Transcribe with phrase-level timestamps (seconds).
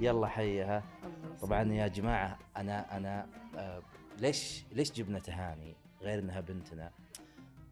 [0.00, 0.84] يلا حيها.
[1.40, 3.26] طبعا يا جماعة أنا أنا
[3.56, 3.82] آه
[4.18, 6.92] ليش ليش جبنا تهاني غير إنها بنتنا؟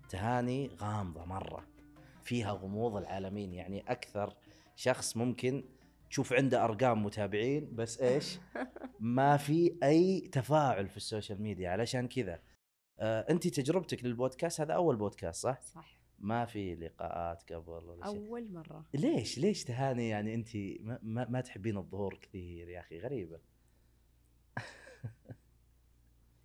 [0.08, 1.66] تهاني غامضة مرة
[2.22, 3.54] فيها غموض العالمين.
[3.54, 4.34] يعني أكثر
[4.76, 5.64] شخص ممكن
[6.10, 8.38] تشوف عنده أرقام متابعين بس إيش؟
[9.00, 12.40] ما في أي تفاعل في السوشيال ميديا علشان كذا.
[12.98, 18.16] آه انت تجربتك للبودكاست هذا أول بودكاست صح؟ صح ما في لقاءات قبل ولا شيء.
[18.16, 18.84] أول مرة.
[18.94, 23.40] ليش؟ ليش تهاني يعني انت ما, ما, ما تحبين الظهور كثير يا أخي؟ غريبة.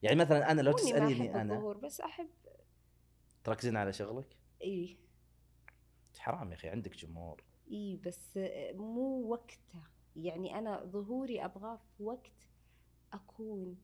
[0.03, 2.29] يعني مثلا أنا لو تسأليني أحب أنا الظهور بس أحب
[3.43, 4.97] تركزين على شغلك؟ إي.
[6.19, 7.43] حرام يا أخي عندك جمهور.
[7.71, 8.39] إي بس
[8.73, 9.83] مو وقته
[10.15, 12.47] يعني أنا ظهوري أبغاه في وقت
[13.13, 13.77] أكون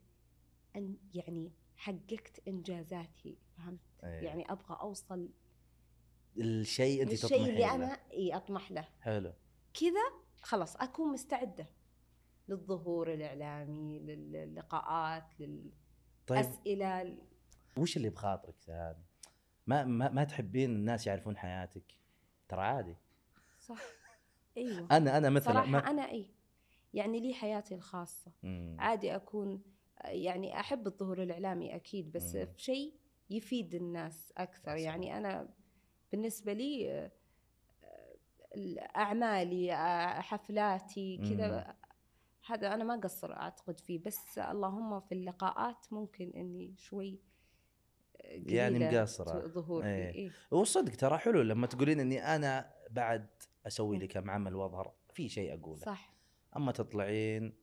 [0.75, 4.09] أن يعني حققت إنجازاتي فهمت؟ أيه.
[4.09, 5.29] يعني أبغى أوصل
[6.41, 7.75] الشيء انت تطمحين اللي له.
[7.75, 8.87] أنا إي أطمح له.
[9.01, 9.33] حلو.
[9.73, 11.67] كذا خلاص أكون مستعدة
[12.47, 15.71] للظهور الإعلامي للقاءات طيب.
[16.29, 17.17] للاسئله
[17.77, 19.05] وش اللي بخاطرك ثاني
[19.67, 21.83] ما, ما ما تحبين الناس يعرفون حياتك؟
[22.49, 22.95] ترى عادي.
[23.59, 23.81] صح.
[24.57, 24.87] أيوه.
[24.91, 25.89] أنا أنا مثلا صراحة ما...
[25.89, 26.31] أنا إي
[26.93, 28.31] يعني لي حياتي الخاصة.
[28.43, 28.75] مم.
[28.79, 29.61] عادي أكون
[30.05, 32.45] يعني أحب الظهور الإعلامي أكيد بس مم.
[32.45, 32.93] في شيء
[33.29, 34.77] يفيد الناس أكثر.
[34.77, 34.83] صح.
[34.83, 35.49] يعني أنا
[36.11, 37.09] بالنسبة لي
[38.95, 39.75] أعمالي
[40.21, 41.75] حفلاتي كذا
[42.45, 43.99] هذا أنا ما قصر أعتقد فيه.
[43.99, 47.19] بس اللهم في اللقاءات ممكن إني شوي
[48.23, 49.47] يعني مقصرة.
[49.47, 49.89] ظهور فيه.
[49.89, 50.13] إيه.
[50.13, 50.31] إيه.
[50.51, 53.27] وصدق ترى حلو لما تقولين إني أنا بعد
[53.67, 54.93] أسوي لي كم عمل وأظهر.
[55.13, 55.79] في شيء أقوله.
[55.79, 56.13] صح.
[56.57, 57.53] أما تطلعين.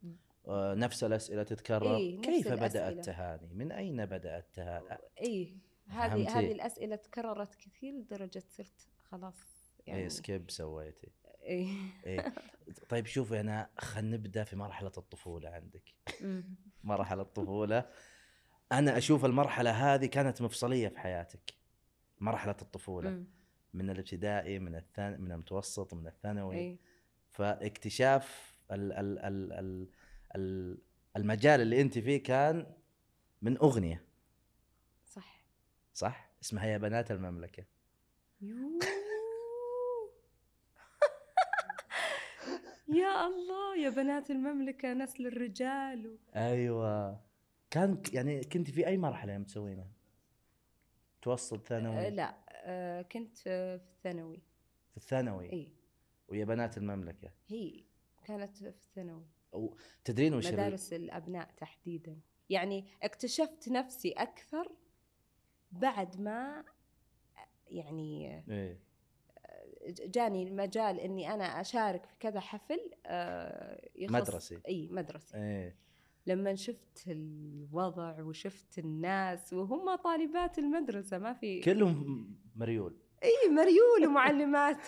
[0.49, 1.97] آه، نفس الأسئلة تتكرر.
[1.97, 3.03] إيه، كيف بدأت الأسئلة.
[3.03, 5.57] تهاني من أين بدأت تهاني اي
[5.89, 9.35] هذه؟ هذه الأسئلة تكررت كثير لدرجة صرت خلاص
[9.87, 11.09] يعني يعني skip سويتي
[11.43, 11.69] إيه.
[12.07, 12.35] إيه.
[12.89, 15.95] طيب شوفي أنا خلينا نبدأ في مرحلة الطفولة عندك.
[16.85, 17.87] مرحلة الطفولة
[18.73, 21.55] أنا أشوف المرحلة هذه كانت مفصلية في حياتك
[22.21, 23.25] مرحلة الطفولة.
[23.75, 26.77] من الابتدائي من الثاني من المتوسط من الثانوي إيه.
[27.31, 29.89] فاكتشاف ال ال ال ال
[30.37, 30.79] ال
[31.17, 32.67] المجال اللي أنت فيه كان
[33.43, 34.03] من أغنية
[35.97, 37.65] صح؟ اسمها يا بنات المملكة.
[42.89, 46.19] يا الله يا بنات المملكة نسل الرجال و...
[46.37, 47.21] أيوه.
[47.71, 49.89] كان يعني كنت في أي مرحلة يوم تسوينها؟
[51.19, 54.43] متوسط ثانوي؟ لا آه كنت في الثانوي.
[54.91, 55.73] في الثانوي؟ إي.
[56.29, 57.85] ويا بنات المملكة؟ هي
[58.25, 59.27] كانت في الثانوي.
[59.55, 62.21] أو تدرين وش مدارس الأبناء تحديدا.
[62.51, 64.73] يعني اكتشفت نفسي أكثر
[65.81, 66.65] بعد ما
[67.69, 68.81] يعني إيه.
[69.89, 74.61] جاني المجال إني أنا أشارك في كذا حفل آه، يخص مدرسي.
[74.69, 75.77] إي مدرسي إيه.
[76.27, 82.97] لما شفت الوضع وشفت الناس وهم طالبات المدرسة ما في كلهم مريول.
[83.23, 84.79] إي مريول ومعلمات.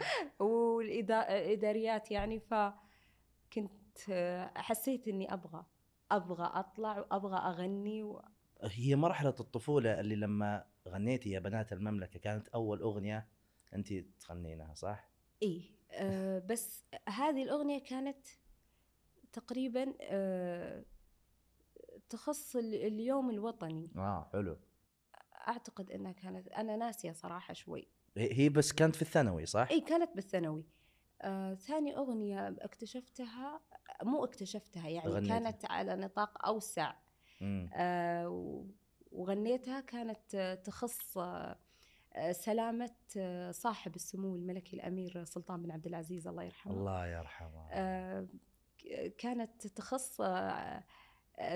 [0.40, 5.64] والاداريات يعني فكنت آه، حسيت إني أبغى
[6.10, 8.22] أبغى أطلع وأبغى أغني و...
[8.62, 13.28] هي مرحلة الطفولة اللي لما غنيتي يا بنات المملكة كانت أول أغنية
[13.74, 15.08] انت تغنينها صح؟
[15.42, 15.62] إي
[15.92, 18.26] آه بس هذه الأغنية كانت
[19.32, 20.84] تقريبا آه
[22.08, 23.90] تخص ال- اليوم الوطني.
[23.96, 24.58] آه حلو.
[25.48, 27.88] أعتقد إنها كانت أنا ناسية صراحة شوي.
[28.16, 30.64] هي بس كانت في الثانوي صح؟ إي كانت بالثانوي.
[31.22, 33.60] آه ثاني أغنية اكتشفتها
[34.02, 35.28] مو اكتشفتها يعني غنيتي.
[35.28, 36.94] كانت على نطاق أوسع.
[37.42, 38.64] آه
[39.12, 46.42] وغنيتها كانت تخص آه، سلامة آه، صاحب السمو الملكي الأمير سلطان بن عبد العزيز الله
[46.44, 46.72] يرحمه.
[46.72, 47.68] الله يرحمه.
[47.72, 48.26] آه،
[49.18, 50.82] كانت تخص آه،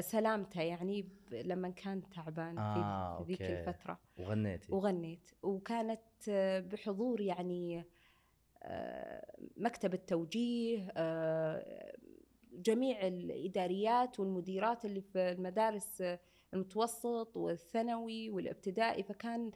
[0.00, 3.42] سلامته يعني لما كان تعبان آه، في ذيك.
[3.42, 3.98] الفترة.
[4.18, 4.72] وغنيتي.
[4.72, 5.30] وغنيت.
[5.42, 6.30] وكانت
[6.72, 7.84] بحضور يعني
[9.56, 10.92] مكتب التوجيه
[12.62, 16.20] جميع الإداريات والمديرات اللي في المدارس آه،
[16.54, 19.50] المتوسط والثانوي والابتدائي فكان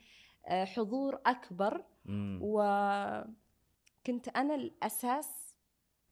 [0.47, 1.85] آه، حضور أكبر.
[2.05, 2.39] مم.
[2.43, 5.55] وكنت أنا الأساس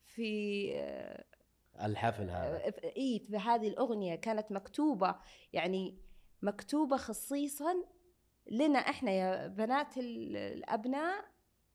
[0.07, 1.25] في آه،
[1.85, 2.63] الحفل هذا.
[2.97, 4.15] إي في هذه الأغنية.
[4.15, 5.17] كانت مكتوبة
[5.53, 5.97] يعني
[6.43, 7.75] مكتوبة خصيصا
[8.51, 11.25] لنا إحنا يا بنات ال- الأبناء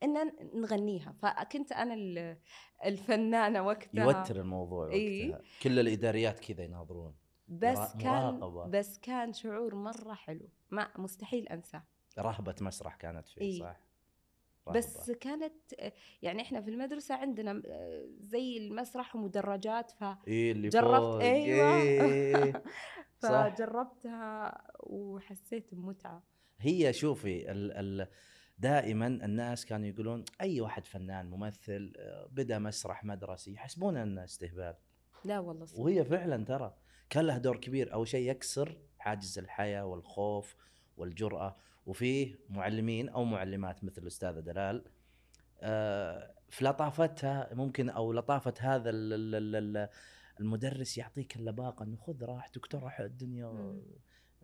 [0.04, 1.12] إن نغنيها.
[1.22, 2.38] فكنت أنا ال-
[2.86, 4.04] الفنانة وقتها.
[4.04, 4.96] يوتر الموضوع وقتها.
[4.98, 5.42] إيه.
[5.64, 7.16] كل الإداريات كذا يناظرون.
[7.48, 8.66] بس كان مراقبة.
[8.80, 10.50] بس كان شعور مرة حلو.
[10.70, 11.84] ما مستحيل أنساه.
[12.20, 13.60] رهبة مسرح كانت فيه إيه.
[13.60, 13.80] صح؟
[14.76, 15.54] بس كانت
[16.22, 17.62] يعني إحنا في المدرسة عندنا
[18.22, 21.82] زي المسرح ومدرجات ف اللي جربت أيوه.
[21.82, 22.64] إيه.
[23.22, 26.24] فجربتها وحسيت بمتعة.
[26.60, 28.08] هي شوفي ال ال
[28.60, 34.76] دائما الناس كانوا يقولون أي واحد فنان ممثل آه، بدا مسرح مدرسي يحسبون إنه استهبال
[35.26, 35.80] لا والله صدق.
[35.80, 36.76] وهي فعلا ترى
[37.10, 40.56] كان له دور كبير أول شيء يكسر حاجز الحياة والخوف
[40.98, 41.56] والجرأة
[41.86, 44.84] وفيه معلمين أو معلمات مثل الأستاذة دلال
[45.62, 49.90] آه، في لطافتها ممكن أو لطافة هذا ال- ال- ال- ال-
[50.40, 53.76] المدرس يعطيك اللباقة إنه خذ راحتك وترى الدنيا.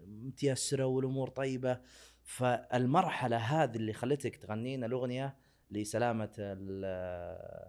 [0.07, 1.79] متيسرة والأمور طيبة
[2.23, 5.35] فالمرحلة هذه اللي خلتك تغنين الأغنية
[5.71, 6.85] لسلامة ال-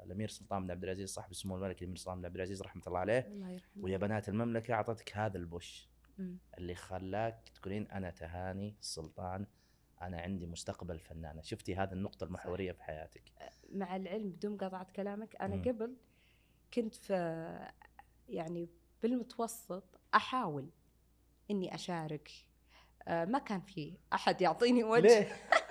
[0.06, 2.98] الأمير سلطان بن عبد العزيز صاحب السمو الملكي الأمير سلطان بن عبد العزيز رحمة الله
[2.98, 3.18] عليه.
[3.18, 3.84] الله يرحمه.
[3.84, 5.88] ويا بنات المملكة أعطتك هذا البوش.
[6.58, 9.46] اللي خلاك تقولين أنا تهاني السلطان
[10.02, 11.42] أنا عندي مستقبل فنانة.
[11.42, 13.22] شفتي هذه النقطة المحورية في حياتك.
[13.72, 15.62] مع العلم بدون مقاطعه كلامك أنا مم.
[15.62, 15.96] قبل
[16.74, 17.14] كنت في
[18.28, 18.68] يعني
[19.02, 20.68] بالمتوسط أحاول
[21.50, 22.30] إني أشارك
[23.06, 25.26] ما كان في أحد يعطيني وجه.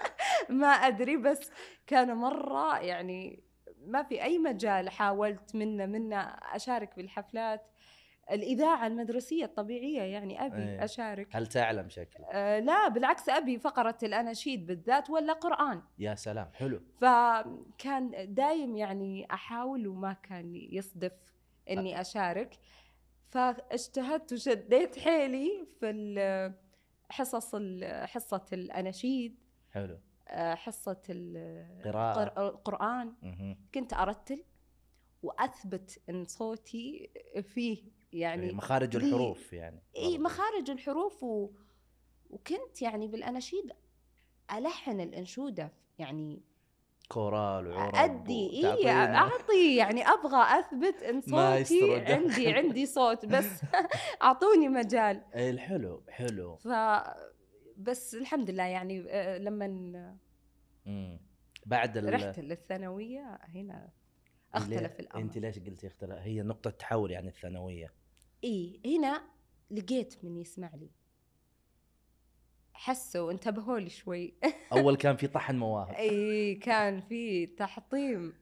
[0.50, 1.52] ما أدري بس
[1.88, 3.44] كان مرة يعني
[3.86, 6.18] ما في أي مجال حاولت منه منه
[6.56, 7.62] أشارك بالحفلات
[8.32, 10.84] الإذاعة المدرسية الطبيعية يعني أبي إيه.
[10.84, 11.28] أشارك.
[11.32, 15.82] هل تعلم شكل آه لا بالعكس أبي فقرة الأناشيد بالذات ولا قرآن.
[16.00, 16.82] يا سلام حلو.
[17.02, 21.12] فكان دايم يعني أحاول وما كان يصدف
[21.70, 22.60] إني أشارك.
[23.30, 25.92] فاجتهدت وشديت حيلي في
[27.14, 29.36] حصص ال- حصة الأناشيد
[29.72, 32.24] حلو آه، حصة ال- قراءة.
[32.24, 33.58] القر- القران مهم.
[33.74, 34.44] كنت أرتل
[35.24, 37.10] وأثبت إن صوتي
[37.42, 37.78] فيه
[38.14, 40.18] يعني يعني مخارج الحروف يعني إي.
[40.18, 41.50] مخارج الحروف و...
[42.30, 43.72] وكنت يعني بالأناشيد
[44.52, 46.42] ألحن الأنشودة يعني
[47.10, 48.90] كورال وعرب أدي اي.
[48.92, 51.22] أعطي يعني أبغى أثبت إن
[51.62, 51.96] صوتي.
[51.96, 53.62] عندي عندي صوت بس
[54.22, 56.68] أعطوني مجال اي الحلو حلو ف
[57.78, 60.18] بس الحمد لله يعني آه، لما.
[61.66, 62.14] بعد ال...
[62.14, 63.90] رحت للثانوية هنا
[64.54, 67.94] اختلف الأمر أنت ليش قلتي اختلف هي نقطة تحول يعني الثانوية
[68.44, 69.22] اي هنا
[69.72, 70.90] لقيت من يسمع لي
[72.74, 74.34] حسوا انتبهوا لي شوي.
[74.74, 75.94] أول كان في طحن مواهب.
[75.94, 78.34] إي كان في تحطيم.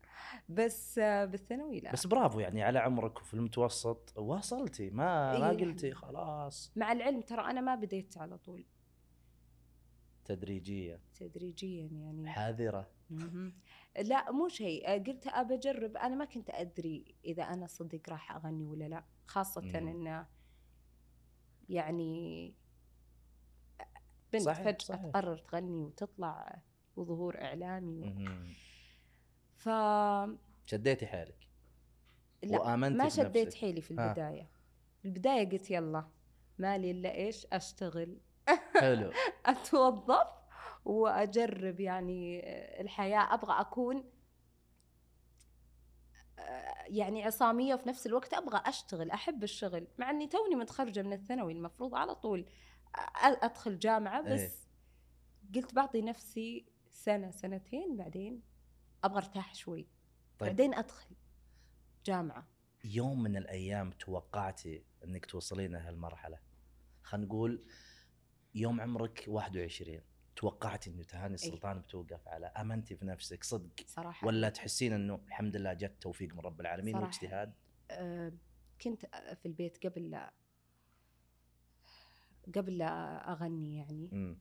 [0.50, 1.92] بس آه، بالثانوي لا.
[1.92, 4.14] بس برافو يعني على عمرك وفي المتوسط.
[4.18, 5.58] واصلتي ما ما إيه.
[5.58, 6.72] قلتي خلاص.
[6.76, 8.66] مع العلم ترى أنا ما بديت على طول.
[10.26, 11.00] تدريجيا.
[11.16, 12.30] تدريجيا يعني.
[12.30, 12.90] حاذرة.
[14.02, 14.88] لا مو شيء.
[14.88, 15.98] آه، قلت أبى أجرب.
[15.98, 19.04] أنا ما كنت أدري إذا أنا صدق راح أغني ولا لا.
[19.28, 19.62] خاصة.
[19.62, 20.26] انه
[21.70, 22.54] يعني
[24.34, 25.12] بنت صحيح، فجأة صحيح.
[25.12, 26.62] تقرر تغني وتطلع
[26.96, 28.28] وظهور إعلامي و...
[29.56, 29.70] ف
[30.66, 31.48] شديتي حيلك؟
[32.44, 33.24] لا وآمنتي ما بنفسك.
[33.24, 34.08] شديت حيلي في ها.
[34.08, 34.50] البداية.
[35.00, 36.06] في البداية قلت يلا
[36.58, 38.18] مالي إلا إيش؟ أشتغل.
[38.80, 39.12] حلو.
[39.46, 40.28] أتوظف
[40.86, 42.42] وأجرب يعني
[42.82, 43.34] الحياة.
[43.34, 44.04] أبغى أكون
[46.40, 49.88] آه، يعني عصامية وفي نفس الوقت أبغى أشتغل أحب الشغل.
[49.98, 52.46] مع إني توني متخرجة من الثانوي المفروض على طول
[53.24, 54.34] أدخل جامعة إيه.
[54.34, 54.68] بس
[55.56, 58.42] قلت بعطي نفسي سنة سنتين بعدين
[59.04, 59.88] أبغى أرتاح شوي.
[60.40, 60.50] طيب.
[60.50, 61.16] بعدين أدخل
[62.06, 62.48] جامعة.
[62.84, 66.40] يوم من الأيام توقعتي إنك توصلين هالمرحله
[67.04, 67.66] خلينا نقول
[68.56, 70.02] يوم عمرك 21
[70.36, 74.28] توقعتي إنه تهاني السلطان بتوقف على أمنتي في نفسك صدق؟ صراحة.
[74.28, 76.96] ولا تحسين إنه الحمد لله جت توفيق من رب العالمين.
[76.96, 77.54] واجتهاد؟
[77.92, 78.34] آه،
[78.82, 79.06] كنت
[79.36, 80.34] في البيت قبل لا
[82.56, 84.10] قبل لا أغني يعني.
[84.14, 84.38] امم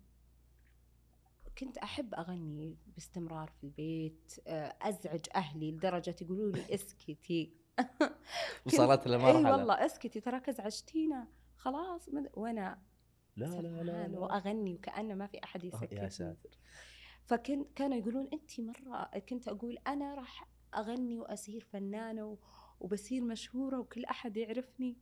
[1.58, 7.52] كنت أحب أغني باستمرار في البيت آه، أزعج أهلي لدرجة يقولوا لي اسكتي.
[8.66, 12.78] وصلت إي لمرحله والله اسكتي تراك ازعجتينا خلاص مد- وأنا
[13.36, 14.18] لا لا لا, لا.
[14.18, 16.00] وأغني وكأنه ما في أحد آه، يسكتني.
[16.00, 16.50] يا ساتر.
[17.24, 22.38] فكن كانوا يقولون انت مرة كنت أقول أنا راح أغني واصير فنانة
[22.80, 24.96] وبصير مشهورة وكل أحد يعرفني.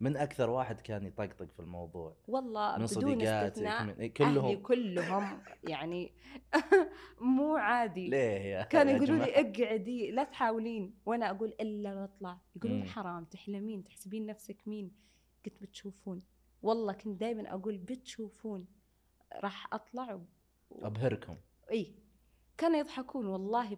[0.00, 2.16] من أكثر واحد كان يطقطق في الموضوع.
[2.28, 6.12] والله من بدون استثناء من إيه، أهلي كلهم كلهم يعني
[7.20, 8.08] مو عادي.
[8.08, 10.94] ليه يا كانوا يقولوا؟ لي اقعدي لا تحاولين.
[11.06, 12.38] وأنا أقول إلا بطلع.
[12.56, 12.84] يقولون.
[12.84, 14.92] حرام تحلمين تحسبين نفسك مين؟
[15.46, 16.22] قلت بتشوفون.
[16.62, 18.66] والله كنت دائما أقول بتشوفون.
[19.42, 20.20] راح أطلع و...
[20.86, 21.36] أبهركم.
[21.70, 21.94] إي.
[22.58, 23.76] كانوا يضحكون والله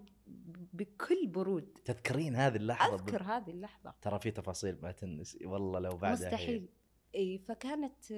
[0.73, 1.79] بكل برود.
[1.85, 3.95] تذكرين هذه اللحظة ب- أذكر هذه اللحظة.
[4.03, 6.13] ترى في تفاصيل ما تنسي والله لو بعدها.
[6.13, 6.69] مستحيل.
[7.15, 8.11] إي فكانت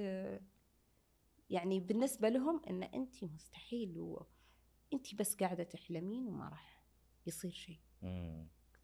[1.49, 4.25] يعني بالنسبة لهم إن انت مستحيل و...
[4.93, 6.83] انت بس قاعدة تحلمين وما راح
[7.27, 7.79] يصير شيء.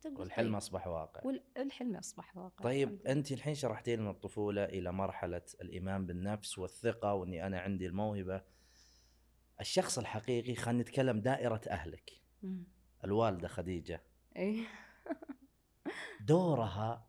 [0.05, 0.55] والحلم طيب.
[0.55, 1.21] أصبح واقع.
[1.57, 2.63] والحلم أصبح واقع.
[2.63, 3.01] طيب.
[3.07, 8.41] انت الحين شرحتي من الطفولة إلى مرحلة الإيمان بالنفس والثقة وإني أنا عندي الموهبة.
[9.61, 12.11] الشخص الحقيقي خلينا نتكلم دائرة أهلك.
[12.43, 12.63] مم.
[13.05, 14.01] الوالدة خديجة.
[14.35, 14.63] إيه.
[16.21, 17.07] دورها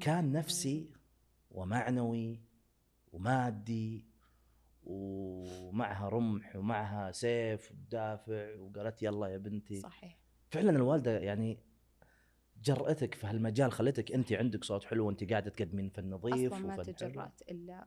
[0.00, 0.92] كان نفسي
[1.50, 2.40] ومعنوي
[3.12, 4.06] ومادي
[4.84, 9.80] ومعها رمح ومعها سيف ودافع وقالت يلا يا بنتي.
[9.80, 10.18] صحيح.
[10.50, 11.58] فعلا الوالدة يعني
[12.62, 16.82] جرأتك في هالمجال خلتك أنت عندك صوت حلو وأنت قاعدة تقدمين فن نظيف أصلا ما.
[16.82, 17.86] تجرأت إلا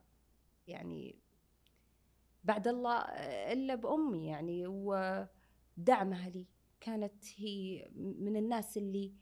[0.66, 1.18] يعني
[2.44, 2.98] بعد الله
[3.52, 4.66] إلا بأمي يعني
[5.78, 6.46] ودعمها لي.
[6.80, 9.12] كانت هي من الناس اللي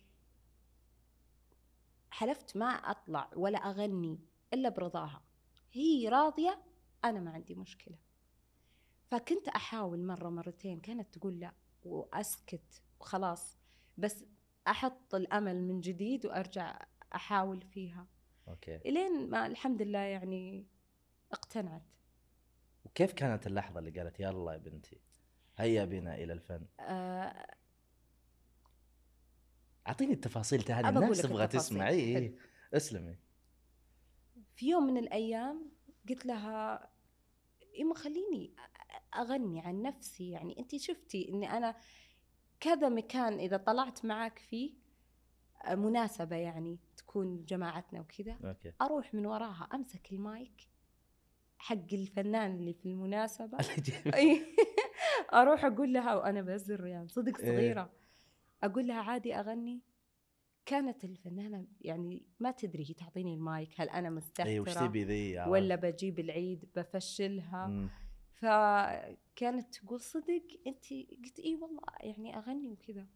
[2.11, 4.19] حلفت ما أطلع ولا أغني
[4.55, 5.23] إلا برضاها.
[5.73, 6.63] هي راضية
[7.05, 7.99] أنا ما عندي مشكلة.
[9.07, 11.53] فكنت أحاول مرة مرتين كانت تقول لا
[11.85, 13.59] وأسكت وخلاص
[13.99, 14.25] بس
[14.69, 18.07] أحط الأمل من جديد وأرجع أحاول فيها.
[18.49, 18.77] أوكي.
[18.77, 20.67] إلين ما الحمد لله يعني
[21.33, 21.83] اقتنعت.
[22.85, 25.01] وكيف كانت اللحظة اللي قالت يلا يا بنتي؟
[25.57, 26.67] هيا بنا إلى الفن.
[26.81, 27.47] آه
[29.87, 31.77] أعطيني التفاصيل تهاني أبى أقول الناس تبغى التفاصيل.
[31.77, 32.39] تسمع اي
[32.75, 33.17] اسلمي.
[34.57, 35.71] في يوم من الأيام
[36.09, 36.89] قلت لها
[37.81, 38.55] إما خليني
[39.17, 40.31] أغني عن نفسي.
[40.31, 41.77] يعني أنت شفتي اني أنا
[42.61, 44.85] كذا مكان إذا طلعت معك فيه
[45.65, 50.69] آه، مناسبة يعني تكون جماعتنا وكذا أروح من وراها أمسك المايك
[51.59, 53.59] حق الفنان اللي في المناسبة.
[55.33, 57.47] أروح أقول لها وأنا بزر يعني صدق إيه.
[57.47, 57.91] صغيرة
[58.63, 59.81] أقول لها عادي أغني
[60.67, 65.75] كانت الفنانة يعني ما تدري هي تعطيني المايك هل أنا وش مستهترة تبي ذي؟ ولا
[65.75, 67.89] بجيب العيد بفشلها مم.
[68.35, 70.85] فكانت تقول صدق أنت
[71.25, 73.07] قلت إي والله يعني أغني وكذا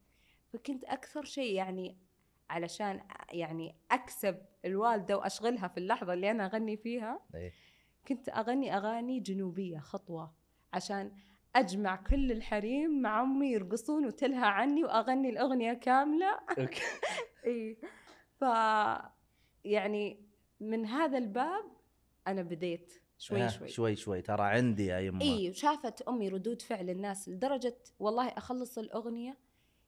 [0.52, 1.96] فكنت أكثر شيء يعني
[2.50, 3.00] علشان
[3.30, 7.52] يعني أكسب الوالدة وأشغلها في اللحظة اللي أنا أغني فيها إيه.
[8.08, 10.34] كنت أغني أغاني جنوبية خطوة
[10.72, 11.12] عشان
[11.56, 16.38] أجمع كل الحريم مع أمي يرقصون وتلهى عني وأغني الأغنية كاملة.
[16.58, 16.82] أوكي.
[17.46, 17.78] إي.
[18.40, 18.44] ف
[19.64, 20.20] يعني
[20.60, 21.64] من هذا الباب
[22.26, 23.68] أنا بديت شوي شوي.
[23.68, 28.78] شوي شوي ترى عندي يا يمه إي وشافت أمي ردود فعل الناس لدرجة والله أخلص
[28.78, 29.38] الأغنية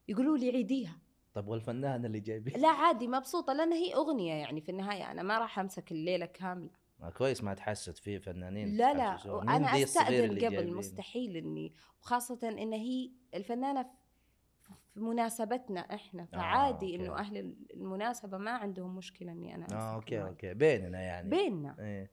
[0.09, 0.99] يقولوا لي عيديها.
[1.35, 5.39] طب والفنان اللي جايبين؟ لا عادي مبسوطة لأن هي أغنية يعني في النهاية أنا ما
[5.39, 6.71] راح أمسك الليلة كاملة.
[7.03, 12.49] آه، كويس ما تحسد فيه فنانين لا لا أنا أستأذن قبل جايبين؟ مستحيل إني وخاصة
[12.49, 16.97] إن هي الفنانة في- في مناسبتنا إحنا فعادي أوكي.
[16.97, 20.31] إنه أهل المناسبة ما عندهم مشكلة إني أنا آه أوكي المايك.
[20.45, 22.11] أوكي بيننا يعني بيننا إيه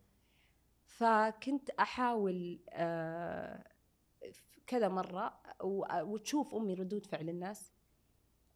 [0.85, 3.63] فكنت أحاول آه،
[4.67, 5.39] كذا مرة
[6.01, 7.73] وتشوف أمي ردود فعل الناس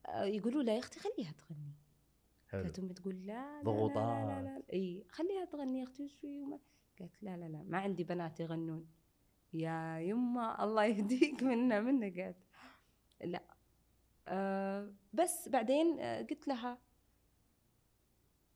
[0.06, 1.76] آه، يقولوا لها يا أختي خليها تغني
[2.52, 4.28] كانت أمي تقول لا لا لا لا, ضغوطات.
[4.28, 6.60] لا, لا إي خليها تغني أختي شوي وما.
[7.00, 8.88] قالت لا لا لا ما عندي بنات يغنون.
[9.54, 12.38] يا يما الله يهديك منا منا قالت.
[13.24, 13.44] لا.
[14.28, 16.78] آه بس بعدين آه قلت لها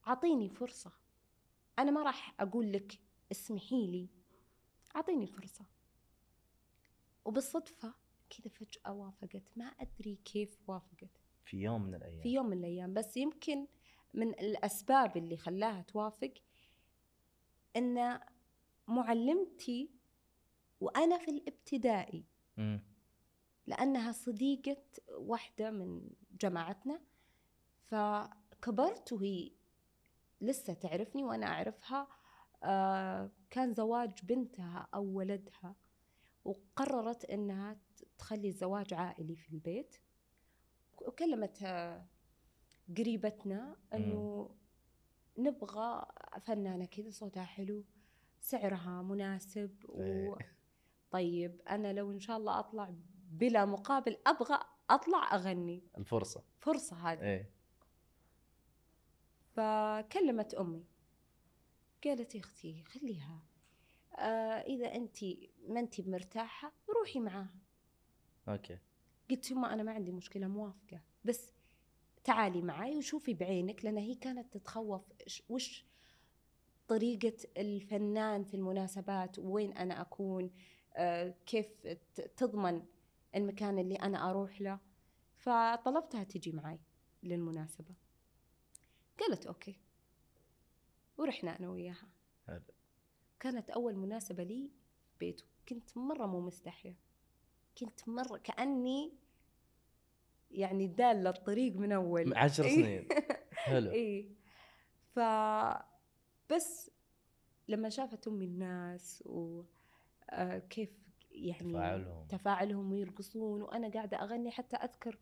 [0.08, 0.92] أعطيني فرصة.
[1.80, 3.00] أنا ما راح أقول لك
[3.32, 4.10] اسمحي لي.
[4.96, 5.66] أعطيني فرصة.
[7.26, 7.94] وبالصدفة
[8.30, 9.44] كذا فجأة وافقت.
[9.56, 11.10] ما أدري كيف وافقت.
[11.46, 12.22] في يوم من الأيام.
[12.22, 12.94] في يوم من الأيام.
[12.94, 13.68] بس يمكن
[14.16, 16.34] من الأسباب اللي خلاها توافق
[17.76, 18.20] إن
[18.88, 19.90] معلمتي
[20.82, 22.26] وأنا في الابتدائي
[22.58, 22.84] مم.
[23.68, 26.10] لأنها صديقة واحدة من
[26.42, 27.02] جماعتنا
[27.88, 29.52] فكبرت وهي
[30.42, 32.08] لسه تعرفني وأنا أعرفها
[32.64, 35.76] آه كان زواج بنتها أو ولدها
[36.46, 37.78] وقررت إنها
[38.18, 39.96] تخلي الزواج عائلي في البيت
[41.02, 41.64] وكلمت
[42.98, 44.50] قريبتنا إنه
[45.38, 46.06] نبغى
[46.42, 47.84] فنانة كذا صوتها حلو
[48.40, 50.02] سعرها مناسب و...
[50.02, 50.56] إيه.
[51.12, 52.94] طيب أنا لو إن شاء الله أطلع
[53.32, 55.84] بلا مقابل أبغى أطلع أغني.
[55.98, 56.44] الفرصة.
[56.60, 57.22] فرصة هذه.
[57.22, 57.52] إيه.
[59.54, 60.86] فكلمت أمي.
[62.04, 63.44] قالت يا أختي خليها.
[64.16, 65.18] آه إذا انت
[65.68, 67.56] ما انت مرتاحة روحي معاها.
[68.48, 68.80] أوكي.
[69.30, 71.02] قلت يما أنا ما عندي مشكلة موافقة.
[71.26, 71.55] بس
[72.26, 75.02] تعالي معي وشوفي بعينك لأن هي كانت تتخوف.
[75.50, 75.86] وش
[76.88, 80.52] طريقة الفنان في المناسبات؟ وين أنا أكون؟
[80.96, 81.68] آه كيف
[82.38, 82.86] تضمن
[83.36, 84.80] المكان اللي أنا أروح له؟
[85.38, 86.80] فطلبتها تجي معي
[87.24, 87.96] للمناسبة.
[89.20, 89.80] قالت أوكي.
[91.18, 92.08] ورحنا أنا وياها.
[92.48, 92.62] حلو.
[93.40, 94.70] كانت أول مناسبة لي
[95.04, 95.46] في بيته.
[95.70, 96.96] كنت مرة مو مستحيه
[97.80, 99.14] كنت مرة كأني
[100.52, 102.76] يعني داله الطريق من أول عشر إيه.
[102.76, 103.08] سنين
[103.52, 104.30] حلو اي
[105.16, 105.20] ف
[106.50, 106.92] بس
[107.68, 110.90] لما شافت أمي الناس وكيف
[111.32, 112.28] يعني تفاعلهم.
[112.28, 115.18] تفاعلهم ويرقصون وأنا قاعدة أغني حتى أذكر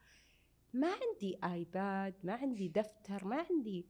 [0.73, 3.85] ما عندي آيباد ما عندي دفتر ما عندي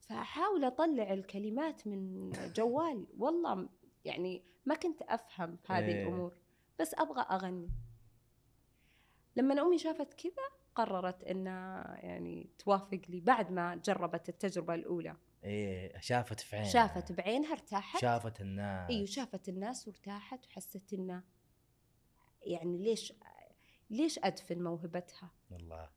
[0.00, 3.68] فأحاول أطلع الكلمات من جوال والله
[4.04, 6.02] يعني ما كنت أفهم هذه إيه.
[6.02, 6.36] الأمور
[6.80, 7.70] بس أبغى أغني
[9.36, 15.16] لما أمي شافت كذا قررت إنها يعني توافق لي بعد ما جربت التجربة الأولى.
[15.44, 18.00] إيه شافت في عينها شافت بعينها ارتاحت.
[18.00, 18.90] شافت الناس.
[18.90, 21.22] إيوه شافت الناس وارتاحت وحست إنه
[22.42, 23.12] يعني ليش
[23.90, 25.88] ليش أدفن موهبتها؟ الله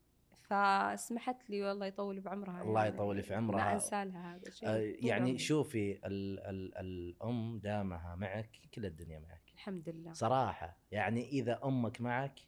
[0.42, 3.74] فسمحت لي والله يطول بعمرها الله يعني يطول في ما عمرها.
[3.74, 5.38] انسى لها هذا الشيء آه، يعني.
[5.38, 9.42] شوفي ال ال الأم دامها معك كل الدنيا معك.
[9.54, 10.14] الحمد لله.
[10.14, 12.40] صراحة يعني إذا أمك معك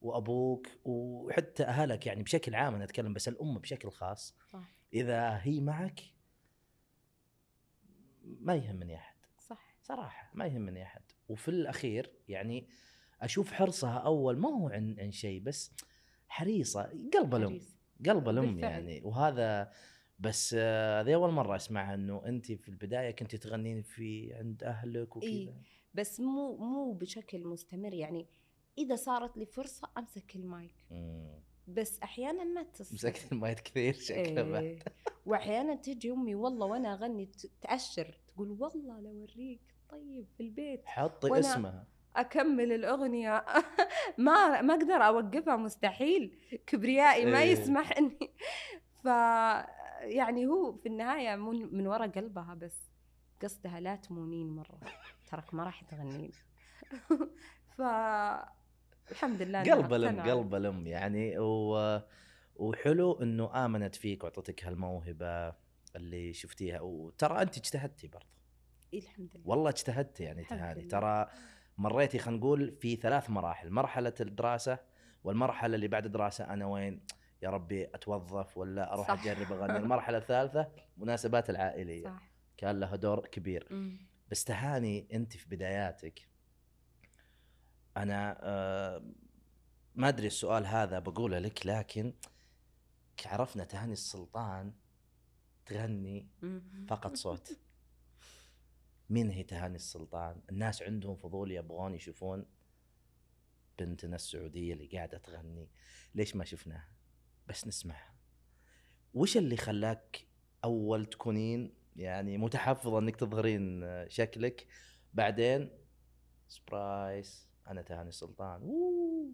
[0.00, 5.60] وأبوك وحتى أهلك يعني بشكل عام أنا أتكلم بس الام بشكل خاص صح إذا هي
[5.60, 6.00] معك
[8.24, 12.68] ما يهمني أحد صح صراحة ما يهمني أحد وفي الأخير يعني
[13.22, 15.72] أشوف حرصها أول ما هو عن عن شيء بس
[16.28, 16.82] حريصة
[17.14, 17.60] قلب الأم.
[18.06, 18.58] قلب الأم.
[18.58, 19.72] يعني وهذا
[20.18, 25.30] بس هذه أول مرة أسمعها إنه أنت في البداية كنت تغنين في عند أهلك وكذا
[25.30, 25.54] إيه.
[25.94, 28.26] بس مو مو بشكل مستمر يعني
[28.78, 30.74] إذا صارت لي فرصة أمسك المايك.
[30.90, 31.40] مم.
[31.68, 32.94] بس أحيانا ما تصير.
[32.94, 34.58] مسكت المايك كثير شكله.
[34.58, 34.78] إيه.
[35.26, 38.18] وأحيانا تجي أمي والله وأنا أغني تأشر.
[38.28, 39.60] تقول والله لو أوريك.
[39.90, 40.86] طيب في البيت.
[40.86, 41.86] حطي اسمها.
[42.16, 43.44] أكمل الأغنية.
[44.18, 46.38] ما ما أقدر أوقفها مستحيل.
[46.66, 47.52] كبريائي ما إيه.
[47.52, 48.30] يسمح اني
[49.02, 49.04] ف
[50.00, 52.90] يعني هو في النهاية من, من وراء قلبها بس.
[53.42, 54.80] قصدها لا تمونين مرة.
[55.30, 56.30] ترك ما راح تغنين.
[57.76, 57.82] ف
[59.10, 60.20] الحمد لله قلب الأم.
[60.20, 62.00] قلب الأم يعني و...
[62.56, 65.54] وحلو إنه آمنت فيك وأعطتك هالموهبة
[65.96, 68.26] اللي شفتيها وترى أنت اجتهدتي برضه.
[68.94, 69.48] الحمد لله.
[69.48, 70.82] والله اجتهدتي يعني تهاني.
[70.82, 71.28] ترى
[71.78, 73.70] مريتي خلينا نقول في ثلاث مراحل.
[73.70, 74.78] مرحلة الدراسة
[75.24, 77.00] والمرحلة اللي بعد الدراسة أنا وين؟
[77.42, 79.22] يا ربي أتوظف ولا أروح صح.
[79.22, 79.76] أجرب أغني.
[79.84, 82.04] المرحلة الثالثة مناسبات العائلية.
[82.04, 82.30] صح.
[82.56, 83.68] كان لها دور كبير.
[83.70, 84.10] أمم.
[84.30, 86.29] بس تهاني أنت في بداياتك
[87.96, 89.02] أنا آه
[89.94, 92.14] ما أدري السؤال هذا بقوله لك لكن
[93.26, 94.72] عرفنا تهاني السلطان
[95.66, 96.28] تغني.
[96.88, 97.58] فقط صوت.
[99.10, 102.46] مين هي تهاني السلطان؟ الناس عندهم فضول يبغون يشوفون
[103.78, 105.68] بنتنا السعودية اللي قاعدة تغني.
[106.14, 106.88] ليش ما شفناها؟
[107.48, 108.14] بس نسمعها.
[109.14, 110.26] وش اللي خلاك
[110.64, 114.66] أول تكونين يعني متحفظة أنك تظهرين شكلك؟
[115.14, 115.70] بعدين
[116.48, 118.62] سبرايز أنا تهاني السلطان.
[118.62, 119.30] أوه.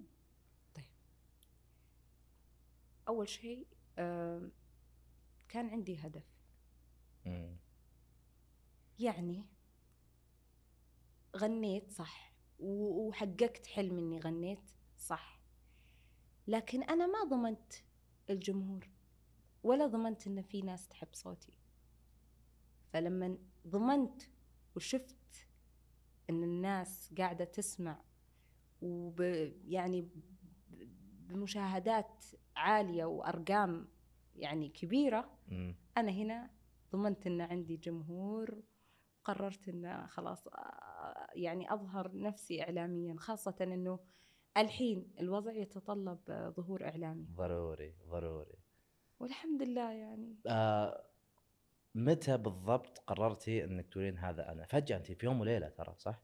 [3.09, 3.67] أول شيء
[5.49, 6.25] كان عندي هدف.
[7.27, 7.57] مم.
[8.99, 9.45] يعني
[11.37, 15.41] غنيت صح وحققت حلم إني غنيت صح.
[16.47, 17.73] لكن أنا ما ضمنت
[18.31, 18.89] الجمهور
[19.63, 21.53] ولا ضمنت إن في ناس تحب صوتي.
[22.93, 24.23] فلما ضمنت
[24.77, 25.49] وشفت
[26.31, 28.03] إن الناس قاعدة تسمع
[28.83, 29.21] وب
[29.65, 30.09] يعني
[31.29, 32.25] بمشاهدات
[32.57, 33.89] عالية وأرقام
[34.37, 35.75] يعني كبيرة مم.
[35.97, 36.51] أنا هنا
[36.93, 38.63] ضمنت إن عندي جمهور
[39.25, 40.49] قررت إن خلاص
[41.35, 43.99] يعني أظهر نفسي اعلاميا خاصة إنه
[44.57, 46.19] الحين الوضع يتطلب
[46.57, 48.59] ظهور إعلامي ضروري ضروري
[49.21, 51.07] والحمد لله يعني آه
[51.95, 56.23] متى بالضبط قررتي إنك تقولين هذا أنا؟ فجأة أنت في يوم وليلة ترى صح؟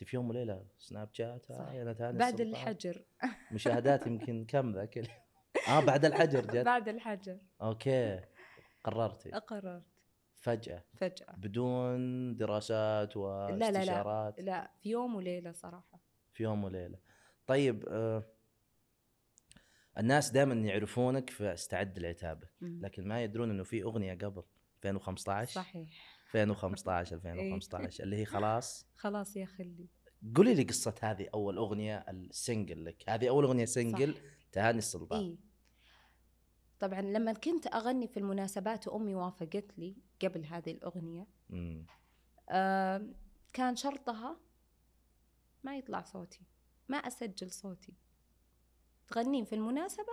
[0.00, 2.62] انت في يوم وليلة سناب شات أنا تاني بعد السلطان.
[2.62, 3.04] الحجر.
[3.52, 4.98] مشاهدات يمكن كم ذاك
[5.68, 7.38] آه بعد الحجر جت بعد الحجر.
[7.62, 8.20] أوكي.
[8.84, 9.30] قررتي.
[9.30, 9.82] قررت.
[10.36, 10.82] فجأة.
[10.94, 11.34] فجأة.
[11.36, 14.40] بدون دراسات لا، واستشارات.
[14.40, 16.00] لا في يوم وليلة صراحة.
[16.32, 16.98] في يوم وليلة.
[17.46, 18.22] طيب آه
[19.98, 22.50] الناس دائما يعرفونك في استعد لعتابك.
[22.60, 24.42] لكن ما يدرون إنه في أغنية قبل
[24.84, 26.15] 2015 صحيح.
[26.34, 28.86] 2015 2015 اللي هي خلاص.
[28.96, 29.88] خلاص يا خلي.
[30.34, 33.08] قولي لي قصة هذه أول أغنية ال single لك.
[33.08, 34.14] هذه أول أغنية single.
[34.52, 35.20] تهاني السلطان.
[35.20, 35.36] إيه.
[36.80, 41.86] طبعا لما كنت أغني في المناسبات وأمي وافقت لي قبل هذه الأغنية مم.
[42.50, 43.14] آم،
[43.52, 44.36] كان شرطها
[45.64, 46.40] ما يطلع صوتي
[46.88, 47.92] ما أسجل صوتي.
[49.08, 50.12] تغنين في المناسبة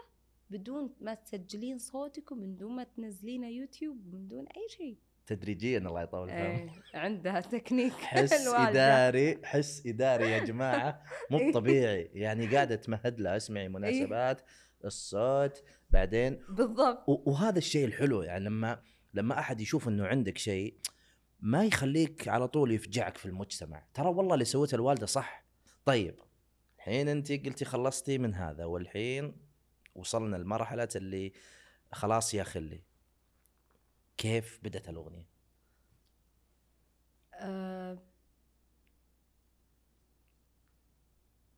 [0.49, 4.97] بدون ما تسجلين صوتك ومن دون ما تنزلينه يوتيوب ومن دون أي شيء.
[5.25, 8.47] تدريجيا الله يطول إيه، عندها تكنيك حس.
[8.47, 11.01] إداري حس إداري يا جماعة.
[11.31, 12.09] مو طبيعي.
[12.13, 14.41] يعني قاعدة تمهد له أسمعي مناسبات
[14.85, 17.03] الصوت بعدين بالضبط.
[17.07, 18.81] وهذا الشيء الحلو يعني لما
[19.13, 20.77] لما أحد يشوف إنه عندك شيء
[21.39, 23.85] ما يخليك على طول يفجعك في المجتمع.
[23.93, 25.45] ترى والله اللي سوته الوالدة صح.
[25.85, 26.15] طيب
[26.77, 29.35] الحين أنت قلتي خلصتي من هذا والحين
[29.95, 31.33] وصلنا لمرحلة اللي
[31.91, 32.83] خلاص يا خلي
[34.17, 35.27] كيف بدأت الأغنية
[37.33, 37.97] آه،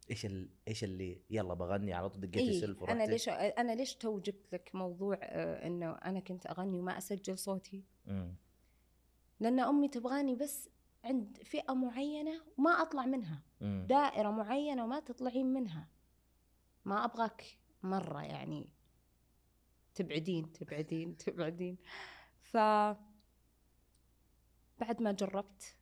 [0.10, 0.50] إيش ال...
[0.68, 4.54] إيش اللي يلا بغني على طول دقيتي إيه سلف أنا؟ ليش أنا ليش تو جبت
[4.54, 8.36] لك موضوع آه، إنه أنا كنت أغني وما أسجل صوتي مم.
[9.40, 10.70] لأن أمي تبغاني بس
[11.04, 13.86] عند فئة معينة وما أطلع منها مم.
[13.90, 15.88] دائرة معينة وما تطلعين منها
[16.86, 18.70] ما أبغاك مرة يعني
[19.96, 21.78] تبعدين تبعدين تبعدين
[22.56, 22.58] ف
[24.80, 25.76] بعد ما جربت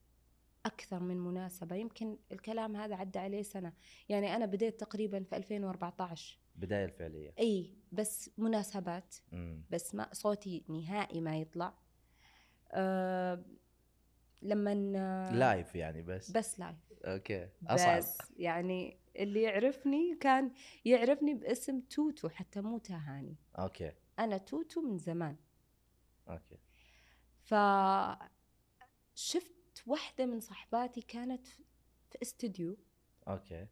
[0.65, 3.73] أكثر من مناسبة يمكن الكلام هذا عدى عليه سنة.
[4.09, 7.33] يعني أنا بديت تقريبا في 2014 بداية الفعلية.
[7.39, 9.15] إي بس مناسبات.
[9.31, 9.63] مم.
[9.69, 11.73] بس ما صوتي نهائي ما يطلع.
[12.71, 13.45] أه
[14.41, 14.73] لما
[15.31, 16.31] live يعني بس.
[16.31, 17.49] بس live أوكي.
[17.67, 17.97] أصعب.
[17.97, 20.51] بس يعني اللي يعرفني كان
[20.85, 23.91] يعرفني باسم توتو حتى مو تهاني أوكي.
[24.19, 25.35] أنا توتو من زمان.
[26.29, 26.57] أوكي.
[27.43, 27.53] ف
[29.15, 31.63] شفت واحدة من صحباتي كانت في
[32.21, 32.77] استوديو.
[33.27, 33.67] أوكي.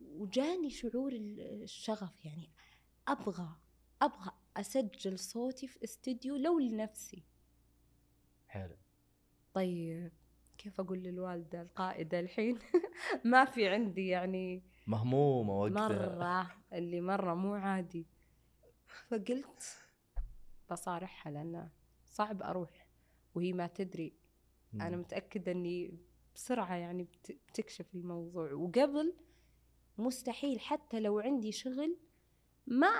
[0.00, 2.50] وجاني شعور ال- الشغف يعني
[3.08, 3.48] أبغى
[4.02, 7.22] أبغى أسجل صوتي في استوديو لو لنفسي.
[8.48, 8.76] حلو.
[9.54, 10.12] طيب
[10.58, 12.58] كيف أقول للوالدة القائدة الحين؟
[13.24, 15.88] ما في عندي يعني مهمومة وقتها.
[15.88, 18.06] مرة اللي مرة مو عادي.
[19.08, 19.81] فقلت
[20.72, 21.70] بصارحها لأنه
[22.08, 22.86] صعب أروح
[23.34, 24.12] وهي ما تدري.
[24.74, 24.98] أنا مم.
[25.00, 25.98] متأكدة إني
[26.34, 28.52] بسرعة يعني بت- بتكشف الموضوع.
[28.52, 29.14] وقبل
[29.98, 31.96] مستحيل حتى لو عندي شغل
[32.66, 32.92] ما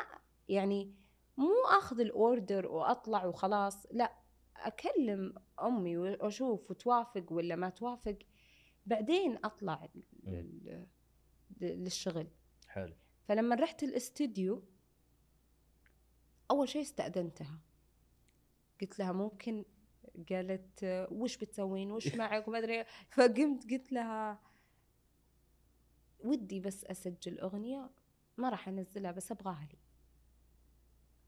[0.49, 0.95] يعني
[1.37, 3.87] مو آخذ الاوردر وأطلع وخلاص.
[3.91, 4.13] لا
[4.57, 8.19] أكلم أمي وأشوف وتوافق ولا ما توافق.
[8.87, 9.89] بعدين أطلع
[10.25, 10.87] لل-
[11.61, 12.27] للشغل.
[12.69, 12.95] حلو.
[13.25, 14.63] فلما رحت الاستديو
[16.53, 17.59] أول شيء استأذنتها.
[18.81, 19.65] قلت لها ممكن؟
[20.31, 22.85] قالت وش بتسوين؟ وش معك؟ وما أدري.
[23.11, 24.41] فقمت قلت لها
[26.21, 27.91] ودي بس أسجل أغنية
[28.37, 29.79] ما راح أنزلها بس أبغاها لي.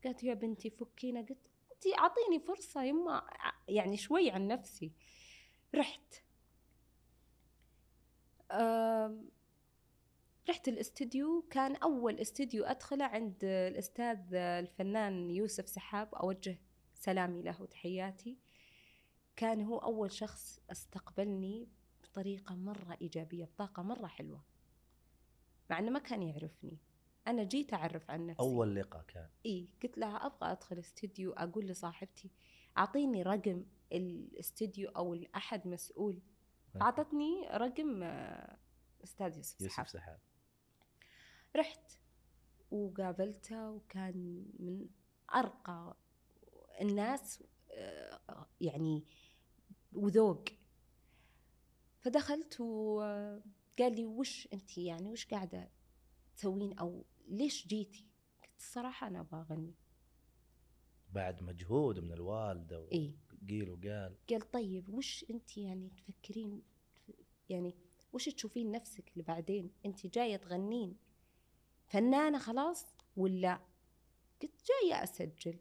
[0.05, 1.21] قالت يا بنتي فكينا.
[1.21, 1.39] قلت
[1.73, 3.23] انت أعطيني فرصة يما
[3.69, 4.93] يعني شوي عن نفسي.
[5.75, 6.15] رحت.
[10.49, 16.59] رحت الاستديو كان أول استديو أدخله عند الأستاذ الفنان يوسف سحاب أوجه
[16.95, 18.39] سلامي له وتحياتي.
[19.37, 21.69] كان هو أول شخص استقبلني
[22.03, 24.45] بطريقة مرة إيجابية بطاقة مرة حلوة
[25.71, 26.79] مع إنه ما كان يعرفني.
[27.27, 28.43] أنا جيت أعرف عن نفسي.
[28.43, 29.29] أول لقاء كان.
[29.47, 32.31] إي قلت لها أبغى أدخل استديو أقول لصاحبتي
[32.79, 36.23] أعطيني رقم الاستديو أو احد مسؤول.
[36.75, 38.59] فأعطتني رقم آه،
[39.05, 39.87] أستاذ يوسف يوسف سحاب.
[39.89, 40.19] سحاب.
[41.57, 41.99] رحت
[42.71, 44.87] وقابلته وكان من
[45.35, 45.97] أرقى
[46.81, 49.05] الناس آه، يعني
[49.93, 50.45] وذوق.
[52.01, 55.71] فدخلت وقال لي وش أنت يعني وش قاعدة
[56.37, 58.07] تسوين؟ أو ليش جيتي؟
[58.43, 59.75] قلت الصراحة أنا أبغى أغني.
[61.12, 62.88] بعد مجهود من الوالده و...
[62.93, 63.14] إي.
[63.49, 64.17] قيل وقال.
[64.31, 66.62] قال طيب وش أنت يعني تفكرين
[67.49, 67.75] يعني
[68.12, 70.97] وش تشوفين نفسك اللي بعدين أنت جاية تغنين.
[71.95, 73.61] فنانة خلاص ولا؟
[74.43, 75.59] قلت جاية أسجل.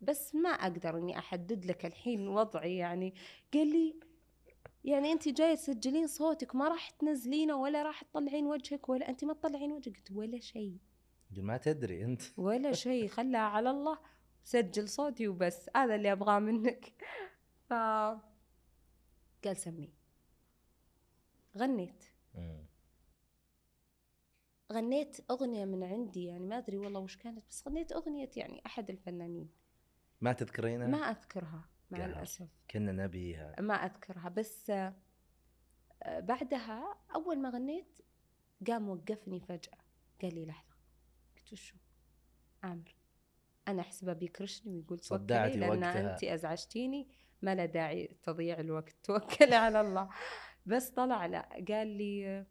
[0.00, 3.14] بس ما أقدر إني أحدد لك الحين وضعي يعني.
[3.54, 4.00] قال لي
[4.84, 9.34] يعني انت جاية تسجلين صوتك ما راح تنزلينه ولا راح تطلعين وجهك ولا انت ما
[9.34, 9.96] تطلعين وجهك.
[9.96, 10.78] قلت ولا شيء.
[11.36, 12.22] ما تدري أنت.
[12.38, 13.98] ولا شيء خلها على الله.
[14.44, 16.92] سجل صوتي وبس هذا اللي أبغاه منك.
[17.68, 17.72] ف
[19.44, 19.92] قال سمي.
[21.58, 22.04] غنيت.
[24.72, 28.90] غنيت أغنية من عندي يعني ما أدري والله وش كانت بس غنيت أغنية يعني أحد
[28.90, 29.48] الفنانين.
[30.20, 32.10] ما تذكرينها؟ ما أذكرها مع قهر.
[32.10, 32.48] الأسف.
[32.70, 33.54] كنا نبيها.
[33.60, 34.94] ما أذكرها بس آه،
[36.06, 37.98] بعدها أول ما غنيت
[38.66, 39.78] قام وقفني فجأة
[40.22, 40.74] قال لي لحظة
[41.36, 41.76] قلت وشو؟
[42.62, 42.94] عامر
[43.68, 46.12] أنا أحسبه بيكرشني ويقول صدعتي لأن وقتها.
[46.12, 47.08] أنت أزعجتيني
[47.42, 50.08] ما له داعي تضييع الوقت توكلي على الله.
[50.66, 52.46] بس طلع لا قال لي آه،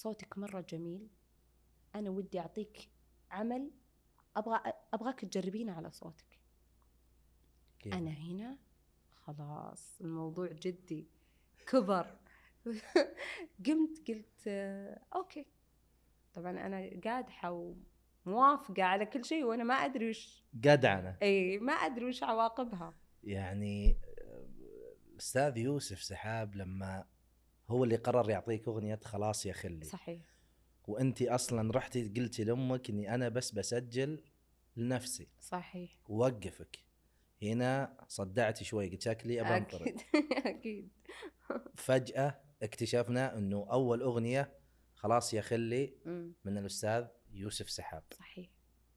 [0.00, 1.08] صوتك مرة جميل.
[1.94, 2.90] أنا ودي أعطيك
[3.30, 3.70] عمل.
[4.36, 4.60] أبغى
[4.94, 6.38] أبغاك تجربينه على صوتك.
[7.78, 8.58] كيف؟ أنا هنا.
[9.14, 11.08] خلاص الموضوع جدي
[11.66, 12.18] كبر.
[13.66, 14.48] قمت قلت
[15.14, 15.46] أوكي.
[16.34, 17.74] طبعا أنا قادحة
[18.26, 22.94] وموافقة على كل شيء وأنا ما أدري وش جدعنه إي ما أدري وش عواقبها.
[23.24, 23.96] يعني
[25.12, 27.04] الاستاذ يوسف سحاب لما
[27.70, 29.84] هو اللي قرر يعطيك أغنية خلاص يا خلي.
[29.84, 30.22] صحيح.
[30.88, 34.24] وأنت أصلا رحتي قلتي لأمك إني أنا بس بسجل
[34.76, 35.28] لنفسي.
[35.40, 36.00] صحيح.
[36.08, 36.78] ووقفك
[37.42, 40.00] هنا صدعتي شوي قلت شكلي ابى أكيد.
[40.46, 40.90] أكيد.
[41.76, 44.58] فجأة اكتشفنا إنه أول أغنية
[44.94, 45.94] خلاص يا خلي
[46.44, 48.04] من الأستاذ يوسف سحاب.
[48.12, 48.50] صحيح.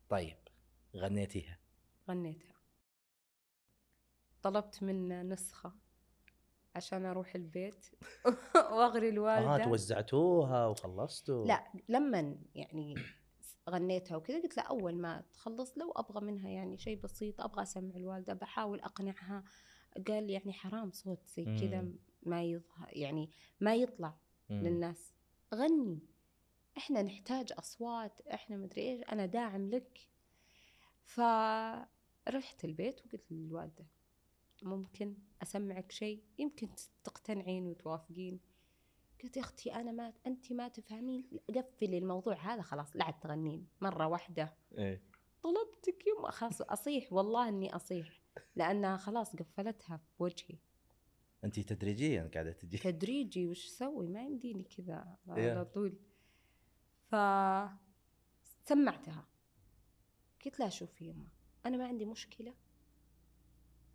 [0.09, 0.37] طيب
[0.95, 1.59] غنيتيها.
[2.09, 2.53] غنيتها.
[4.41, 5.73] طلبت منه نسخة.
[6.75, 7.85] عشان أروح البيت.
[8.73, 11.45] وأغري آه الوالدة توزعتوها وخلصتوا.
[11.45, 12.95] لا لما يعني
[13.69, 17.95] غنيتها وكذا قلت له أول ما تخلص لو أبغى منها يعني شيء بسيط أبغى أسمع
[17.95, 19.43] الوالدة بحاول أقنعها.
[20.07, 21.87] قال يعني حرام صوت زي كذا.
[22.23, 24.15] ما يظهر يعني ما يطلع
[24.49, 24.67] مم.
[24.67, 25.13] للناس.
[25.55, 25.99] غني.
[26.77, 29.99] إحنا نحتاج أصوات إحنا مدري إيش أنا داعم لك.
[31.05, 33.85] فرحت البيت وقلت للوالدة
[34.63, 36.69] ممكن أسمعك شيء يمكن
[37.03, 38.39] تقتنعين وتوافقين.
[39.23, 41.29] قلت يا أختي أنا ما انت ما تفهمين.
[41.55, 43.67] قفلي الموضوع هذا خلاص لا عاد تغنين.
[43.81, 44.53] مرة واحدة.
[44.77, 45.01] إيه.
[45.43, 47.13] طلبتك يوم خلاص أصيح.
[47.13, 48.21] والله إني أصيح.
[48.55, 50.57] لأنها خلاص قفلتها بوجهي.
[51.43, 52.77] انت تدريجيا قاعدة تجي.
[52.77, 53.47] تدريجي.
[53.47, 55.51] وش أسوي؟ ما يمديني كذا إيه.
[55.51, 55.97] على طول.
[57.07, 57.15] ف
[58.65, 59.27] سمعتها.
[60.45, 61.27] قلت لها شوفي يما
[61.65, 62.53] أنا ما عندي مشكلة.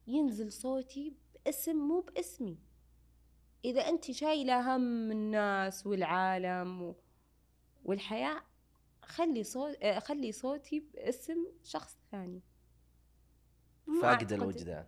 [0.08, 1.12] ينزل صوتي
[1.44, 2.58] باسم مو باسمي.
[3.64, 6.96] إذا أنت شايلة هم الناس والعالم و...
[7.84, 8.42] والحياة
[9.02, 12.42] خلي صوت آه، خلي صوتي باسم شخص ثاني.
[14.02, 14.86] فاقد الوجدان.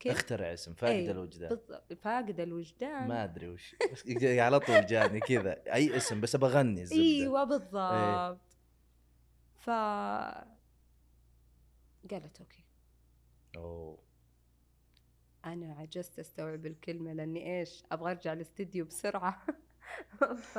[0.00, 1.48] كيف؟ اخترع اسم فاقد إيه، الوجدان.
[1.48, 1.92] بالضبط.
[1.92, 3.08] فاقد الوجدان.
[3.08, 3.76] ما أدري وش.
[3.92, 5.74] بس على طول جاني كذا.
[5.74, 7.02] أي اسم بس ابى أغني الزبدة.
[7.02, 8.40] إيوه بالضبط.
[9.54, 9.70] ف
[12.10, 12.64] قالت أوكي.
[13.56, 14.07] أوه.
[15.44, 19.46] أنا عجزت أستوعب الكلمة لأني إيش أبغى أرجع الاستديو بسرعة.
[20.52, 20.58] ف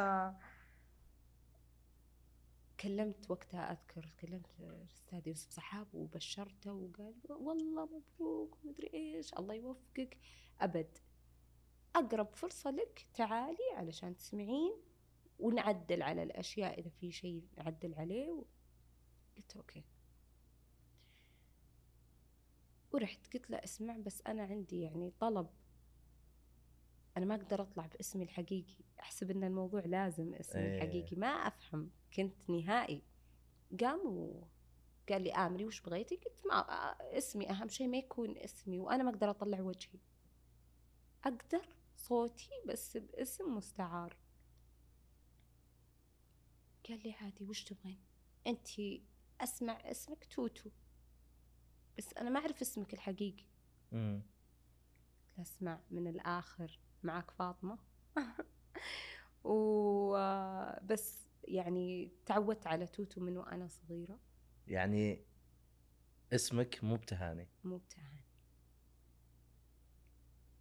[2.80, 10.18] كلمت وقتها أذكر كلمت الأستاذ يوسف سحاب وبشرته وقال والله مبروك ومدري إيش الله يوفقك.
[10.62, 10.98] أبد.
[11.96, 14.76] أقرب فرصة لك تعالي علشان تسمعين
[15.40, 18.44] ونعدل على الأشياء إذا في شيء نعدل عليه.
[19.38, 19.84] قلت أوكي.
[22.92, 25.48] ورحت قلت له اسمع بس أنا عندي يعني طلب.
[27.18, 30.76] أنا ما أقدر أطلع باسمي الحقيقي أحسب إن الموضوع لازم اسمي إيه.
[30.76, 33.02] الحقيقي ما أفهم كنت نهائي.
[33.80, 36.60] قام وقال لي آمري وش بغيتي؟ قلت ما
[37.18, 40.00] اسمي أهم شيء ما يكون اسمي وأنا ما أقدر أطلع وجهي.
[41.24, 44.18] أقدر صوتي بس باسم مستعار.
[46.90, 48.00] قال لي عادي وش تبغين؟
[48.48, 48.68] انت
[49.42, 50.70] أسمع اسمك توتو.
[52.00, 53.44] بس أنا ما أعرف اسمك الحقيقي.
[53.92, 54.22] مم.
[55.38, 56.80] لا اسمع من الآخر.
[57.04, 57.78] معك فاطمة.
[59.44, 64.20] وبس يعني تعودت على توتو من وأنا صغيرة.
[64.68, 65.22] يعني
[66.34, 67.48] اسمك مو بتهاني.
[67.64, 68.24] مو بتهاني.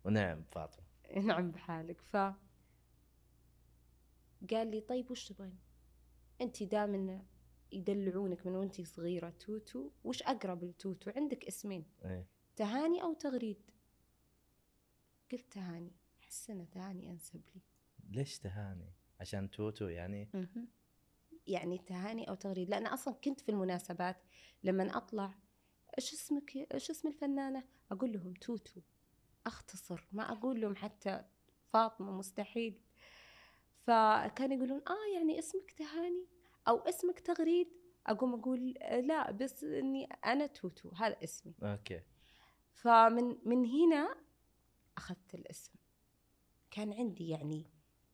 [0.04, 0.84] ونعم فاطمة.
[1.26, 2.00] نعم بحالك.
[2.00, 2.16] ف
[4.50, 5.58] قال لي طيب وش تبغين؟
[6.40, 7.22] انت دائما
[7.72, 9.90] يدلعونك من وانت صغيرة توتو.
[10.04, 11.84] وش أقرب لتوتو؟ عندك اسمين.
[12.04, 12.26] إيه
[12.56, 13.70] تهاني أو تغريد؟
[15.32, 15.92] قلت تهاني.
[16.22, 17.60] أحس إن تهاني أنسب لي.
[18.10, 20.28] ليش تهاني؟ عشان توتو يعني.
[21.46, 22.70] يعني تهاني أو تغريد.
[22.70, 24.16] لأن أصلا كنت في المناسبات
[24.64, 25.34] لما أطلع
[25.98, 28.80] إيش اسمك إيش اسم الفنانة؟ أقول لهم توتو.
[29.46, 30.06] أختصر.
[30.12, 31.24] ما أقول لهم حتى
[31.72, 32.80] فاطمة مستحيل.
[33.86, 36.26] فكانوا يقولون آه يعني اسمك تهاني؟
[36.68, 37.68] أو اسمك تغريد
[38.06, 41.54] أقوم أقول آه، لا بس إني أنا توتو هذا اسمي.
[41.62, 42.00] أوكي.
[42.72, 44.16] فمن من هنا
[44.96, 45.72] أخذت الاسم.
[46.70, 47.70] كان عندي يعني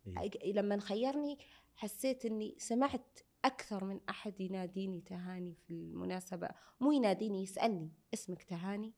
[0.06, 0.52] إيه.
[0.52, 1.38] لما خيرني
[1.74, 6.48] حسيت إني سمعت أكثر من أحد يناديني تهاني في المناسبة.
[6.80, 8.92] مو يناديني يسألني اسمك تهاني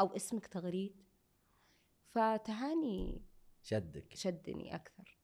[0.00, 1.02] أو اسمك تغريد.
[2.08, 3.22] فتهاني
[3.62, 4.14] شدك.
[4.14, 5.18] شدني أكثر.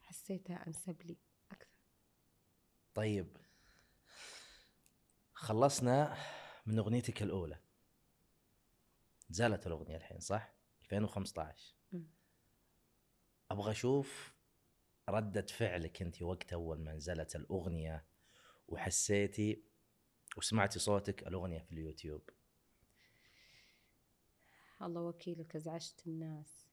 [0.00, 1.16] حسيتها أنسب لي.
[2.94, 3.36] طيب.
[5.32, 6.16] خلصنا
[6.66, 7.58] من أغنيتك الأولى.
[9.30, 12.06] نزلت الأغنية الحين صح؟ 2015 مم.
[13.50, 14.34] أبغى أشوف
[15.08, 18.04] ردة فعلك أنت وقت أول ما نزلت الأغنية
[18.68, 19.64] وحسيتي
[20.36, 22.30] وسمعتي صوتك الأغنية في اليوتيوب.
[24.82, 26.63] الله وكيلك أزعجت الناس.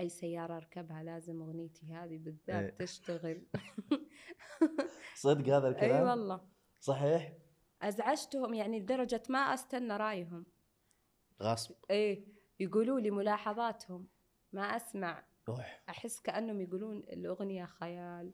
[0.00, 2.76] أي سيارة أركبها لازم أغنيتي هذه بالذات إيه.
[2.86, 3.42] تشتغل.
[5.14, 6.40] صدق هذا أي الكلام؟ والله.
[6.80, 7.32] صحيح؟
[7.82, 10.46] أزعجتهم يعني لدرجة ما أستنى رأيهم.
[11.42, 11.74] غصب.
[11.90, 12.24] إيه
[12.60, 14.06] يقولوا لي ملاحظاتهم.
[14.52, 15.24] ما أسمع.
[15.48, 18.32] روح أحس كأنهم يقولون الأغنية خيال.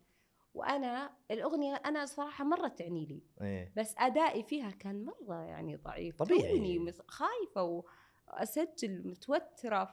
[0.54, 3.22] وأنا الأغنية أنا صراحة مرة تعني لي.
[3.40, 3.72] إيه.
[3.76, 6.16] بس أدائي فيها كان مرة يعني ضعيف.
[6.16, 6.56] طبيعي.
[6.56, 7.84] توني خايفة
[8.28, 9.84] وأسجل متوترة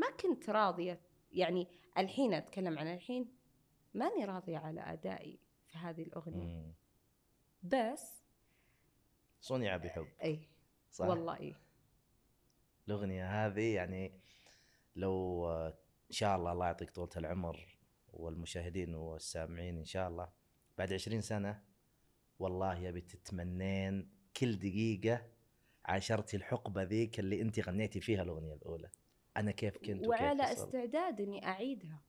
[0.00, 1.00] فما كنت راضية.
[1.32, 3.28] يعني الحين أتكلم عن الحين
[3.94, 6.44] ماني راضية على أدائي في هذه الأغنية.
[6.44, 6.74] مم.
[7.62, 8.24] بس
[9.40, 10.48] صنع بحب اي
[10.90, 11.36] صح؟ والله.
[11.40, 11.56] اي
[12.88, 14.20] الأغنية هذه يعني
[14.96, 17.78] لو إن شاء الله الله يعطيك طولة العمر
[18.12, 20.28] والمشاهدين والسامعين إن شاء الله.
[20.78, 21.62] بعد عشرين سنة
[22.38, 25.26] والله يبي تتمنين كل دقيقة
[25.84, 28.90] عاشرتي الحقبة ذيك اللي أنت غنيتي فيها الأغنية الأولى.
[29.36, 30.58] أنا كيف كنت وعلى وكيف.
[30.58, 32.02] استعداد إني أعيدها.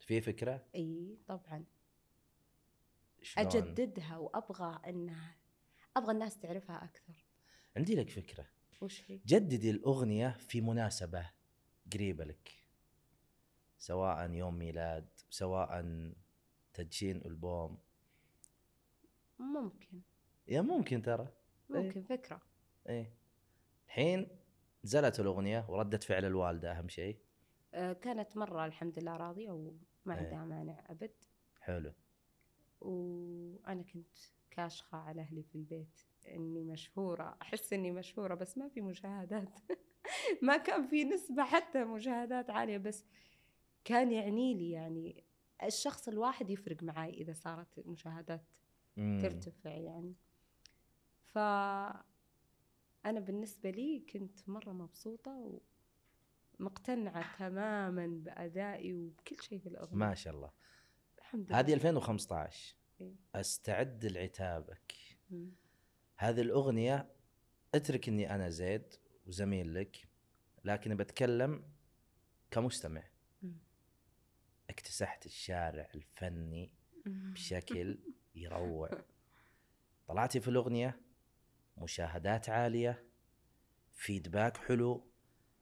[0.00, 1.64] في فكرة؟ إي طبعا.
[3.22, 5.36] شلون؟ أجددها وأبغى إنها
[5.96, 7.24] أبغى الناس تعرفها أكثر.
[7.76, 8.46] عندي لك فكرة.
[8.80, 11.30] وش هي؟ جددي الأغنية في مناسبة
[11.92, 12.50] قريبة لك.
[13.78, 15.84] سواء يوم ميلاد سواء
[16.74, 17.78] تدشين ألبوم.
[19.38, 20.00] ممكن.
[20.48, 21.28] يا ممكن ترى.
[21.70, 22.42] ممكن فكرة.
[22.88, 23.14] إيه.
[23.86, 24.41] الحين
[24.84, 27.18] نزلت الأغنية وردة فعل الوالدة أهم شيء؟
[27.74, 29.74] آه، كانت مرة الحمد لله راضية وما
[30.06, 30.12] إيه.
[30.14, 31.14] عندها مانع أبد.
[31.60, 31.92] حلو.
[32.80, 34.18] وأنا كنت
[34.50, 39.58] كاشخة على أهلي في البيت إني مشهورة أحس إني مشهورة بس ما في مشاهدات.
[40.42, 43.04] ما كان في نسبة حتى مشاهدات عالية بس
[43.84, 45.24] كان يعني لي يعني
[45.62, 48.44] الشخص الواحد يفرق معي إذا صارت المشاهدات
[48.96, 49.18] مم.
[49.22, 50.14] ترتفع يعني.
[51.26, 51.38] ف
[53.06, 55.60] أنا بالنسبة لي كنت مرة مبسوطة
[56.60, 60.50] ومقتنعة تماما بأدائي وبكل شيء في الأغنية ما شاء الله
[61.18, 63.14] الحمد لله هذه 2015 إيه.
[63.34, 64.94] أستعد لعتابك
[65.30, 65.50] مم.
[66.16, 67.12] هذه الأغنية
[67.74, 68.94] اترك إني أنا زيد
[69.26, 70.08] وزميل لك
[70.64, 71.64] لكن بتكلم
[72.50, 73.02] كمستمع
[73.42, 73.56] مم.
[74.70, 76.72] اكتسحت الشارع الفني.
[77.06, 77.98] بشكل
[78.34, 78.90] يروع
[80.06, 81.00] طلعتي في الأغنية
[81.76, 83.04] مشاهدات عالية
[83.92, 85.06] فيدباك حلو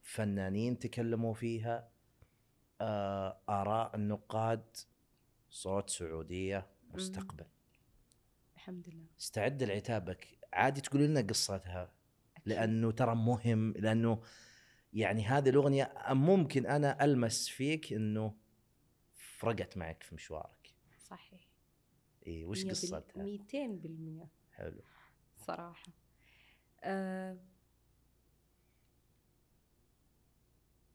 [0.03, 1.91] فنانين تكلموا فيها
[2.81, 4.77] آه، آراء النقاد
[5.51, 7.47] صوت سعودية مستقبل.
[8.55, 9.07] الحمد لله.
[9.21, 11.93] استعد لعتابك عادي تقول لنا قصتها.
[12.47, 14.23] لأنه ترى مهم لأنه
[14.93, 18.37] يعني هذه الأغنية ممكن أنا ألمس فيك أنه
[19.15, 20.75] فرقت معك في مشوارك.
[20.99, 21.49] صحيح.
[22.27, 24.29] إيه وش قصتها؟ ميتين بالمية.
[24.53, 24.83] حلو.
[25.41, 25.93] صراحة.
[26.83, 27.37] آه،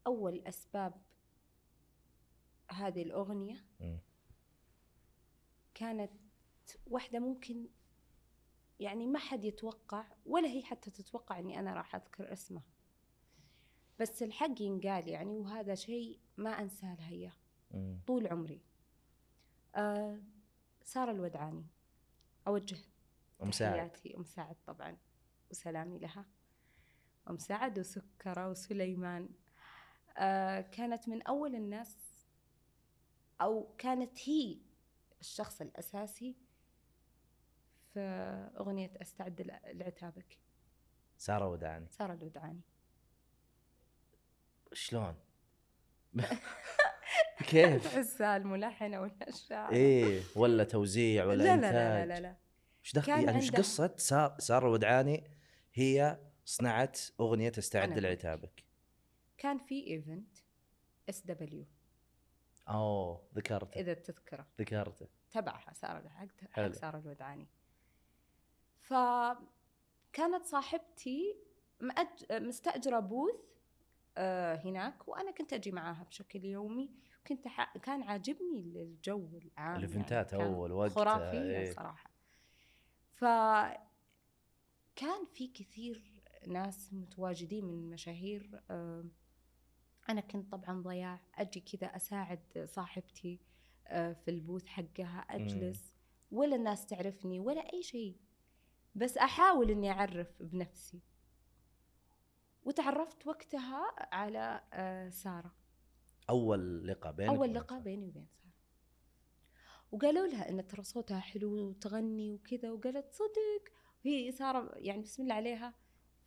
[0.07, 1.01] أول أسباب
[2.71, 3.65] هذه الأغنية.
[5.73, 6.11] كانت
[6.87, 7.67] واحدة ممكن
[8.79, 12.63] يعني ما حد يتوقع ولا هي حتى تتوقع إني أنا راح أذكر اسمها.
[13.99, 17.33] بس الحق ينقال يعني وهذا شيء ما أنساه لها إياه
[17.71, 17.99] مم.
[18.07, 18.61] طول عمري.
[19.75, 20.19] آه
[20.83, 21.65] سارة الودعاني.
[22.47, 22.77] اوجه
[23.43, 23.73] أم سعد.
[23.73, 24.97] تحياتي أم سعد طبعا
[25.51, 26.25] وسلامي لها.
[27.29, 29.29] أم سعد وسكرة وسليمان.
[30.17, 31.97] آه كانت من أول الناس
[33.41, 34.57] أو كانت هي
[35.19, 36.35] الشخص الأساسي
[37.93, 37.99] في
[38.59, 40.39] أغنية أستعد لعتابك.
[41.17, 42.61] سارة وداني سارة الودعاني.
[44.73, 45.15] شلون؟
[47.49, 52.35] كيف؟ تحسها الملحنه ولا الشاعر إيه ولا توزيع ولا لا, لا لا لا لا.
[52.85, 55.31] إيش دخل يعني إيش قصة سار سارة الودعاني
[55.73, 57.75] هي صنعت أغنية لك.
[57.75, 58.63] لعتابك.
[59.37, 60.37] كان في event
[61.09, 61.65] SW
[62.69, 63.79] أوه ذكرته.
[63.79, 64.47] إذا تذكره.
[64.59, 65.07] ذكرته.
[65.31, 66.71] تبعها سارة حق حق.
[66.71, 67.47] سارة الودعاني.
[68.81, 71.37] فكانت صاحبتي
[71.79, 72.07] مأج...
[72.31, 73.35] مستأجرة booth
[74.17, 76.91] آه، هناك وأنا كنت أجي معاها بشكل يومي.
[77.27, 77.77] كنت ح...
[77.77, 81.73] كان عاجبني الجو العام ال event ات يعني أول وقت خرافية إيه.
[81.73, 82.14] صراحة.
[83.15, 83.23] ف
[84.95, 89.05] كان في كثير ناس متواجدين من مشاهير آه،
[90.09, 93.39] أنا كنت طبعا ضياع أجي كذا أساعد صاحبتي
[93.87, 95.93] آه، في البوث حقها أجلس
[96.31, 98.17] ولا الناس تعرفني ولا أي شيء
[98.95, 101.01] بس أحاول إني أعرف بنفسي.
[102.63, 105.55] وتعرفت وقتها على آه، سارة.
[106.29, 107.79] أول لقاء بينك أول لقاء.
[107.79, 108.44] بيني وبين سارة.
[109.91, 113.73] وقالوا لها إن ترى صوتها حلو وتغني وكذا وقالت صدق.
[114.01, 115.73] هي سارة يعني بسم الله عليها.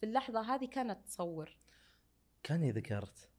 [0.00, 1.58] في اللحظة هذه كانت تصور.
[2.42, 3.30] كاني ذكرت.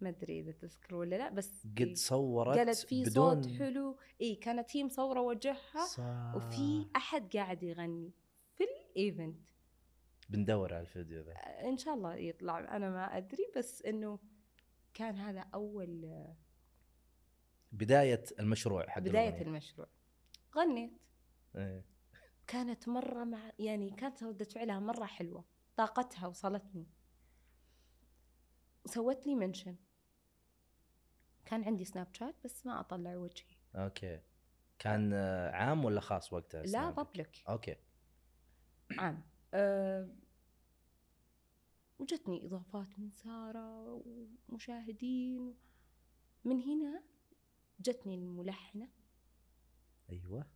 [0.00, 3.96] ما أدري إذا تذكر ولا لا بس قد صورت قالت في بدون صوت حلو.
[4.20, 6.34] اي كانت هي مصورة وجهها صح.
[6.36, 8.12] وفي أحد قاعد يغني
[8.54, 9.36] في ال event.
[10.28, 11.32] بندور على الفيديو ذا.
[11.68, 12.76] إن شاء الله يطلع.
[12.76, 14.18] أنا ما أدري بس إنه
[14.94, 16.24] كان هذا أول
[17.76, 19.46] بداية المشروع حق بداية الأغنية.
[19.46, 19.86] المشروع.
[20.56, 20.92] غنيت.
[21.56, 21.84] إيه.
[22.46, 25.44] كانت مرة مع يعني كانت ردة فعلها مرة حلوة.
[25.76, 26.86] طاقتها وصلتني.
[28.86, 29.76] سوت لي mention.
[31.44, 33.56] كان عندي Snapchat بس ما أطلع وجهي.
[33.74, 34.20] okay.
[34.78, 35.14] كان
[35.54, 37.76] عام ولا خاص وقتها لا؟ public okay.
[38.98, 39.22] عام.
[39.54, 40.08] أه
[41.98, 44.02] وجتني إضافات من سارة
[44.48, 45.54] ومشاهدين.
[46.44, 47.02] من هنا
[47.80, 48.88] جتني الملحنة.
[50.10, 50.46] أيوه.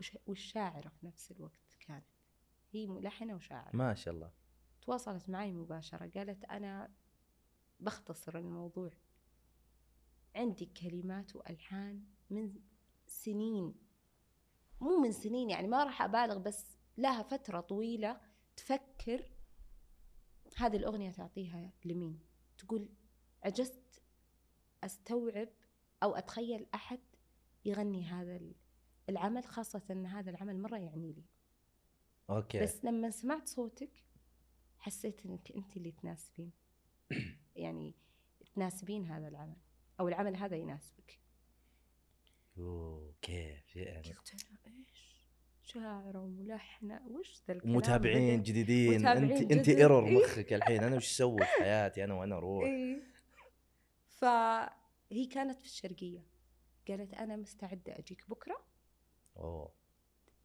[0.00, 2.04] وش- والشاعرة في نفس الوقت كانت.
[2.72, 3.76] هي ملحنة وشاعرة.
[3.76, 4.32] ما شاء الله.
[4.80, 6.10] تواصلت معي مباشرة.
[6.14, 6.94] قالت أنا
[7.80, 8.90] بختصر الموضوع.
[10.36, 12.60] عندي كلمات وألحان من
[13.06, 13.74] سنين.
[14.80, 18.20] مو من سنين يعني ما راح أبالغ بس لها فترة طويلة
[18.56, 19.30] تفكر
[20.56, 22.20] هذه الأغنية تعطيها لمين؟
[22.58, 22.88] تقول
[23.44, 24.02] عجزت
[24.84, 25.48] أستوعب
[26.02, 26.98] أو أتخيل أحد
[27.64, 28.54] يغني هذا ال-
[29.08, 31.24] العمل خاصة أن هذا العمل مرة يعني لي.
[32.30, 32.60] أوكي.
[32.62, 34.04] بس لما سمعت صوتك
[34.78, 36.52] حسيت إنك أنت اللي تناسبين.
[37.56, 37.94] يعني
[38.54, 39.56] تناسبين هذا العمل
[40.00, 41.18] أو العمل هذا يناسبك.
[42.58, 44.34] اوه كيف يعني قلت
[44.66, 45.10] أنا إيش؟
[45.62, 49.00] شاعرة وملحنة وش ذا الكلام؟ متابعين؟ جديدين.
[49.00, 49.68] متابعين أنت انت.
[49.68, 50.16] إيرور إيه.
[50.18, 50.82] مخك الحين.
[50.84, 52.64] أنا وش أسوي في حياتي؟ أنا وأنا أروح.
[52.64, 53.02] إيه.
[55.10, 56.26] فهي كانت في الشرقية.
[56.88, 58.64] قالت أنا مستعدة أجيك بكرة.
[59.36, 59.72] أوه.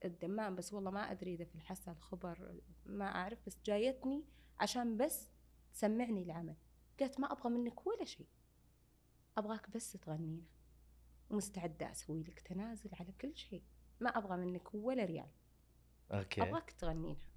[0.06, 4.26] الدمام بس والله ما أدري إذا في الحسا الخبر ما أعرف بس جايتني
[4.60, 5.30] عشان بس
[5.74, 6.56] تسمعني العمل.
[7.00, 8.28] قالت ما أبغى منك ولا شيء.
[9.38, 10.46] أبغاك بس تغنينا.
[11.30, 13.64] ومستعدة أسوي لك تنازل على كل شيء.
[14.00, 15.30] ما أبغى منك ولا ريال.
[16.12, 16.42] okay.
[16.42, 17.30] أبغاك تغنينها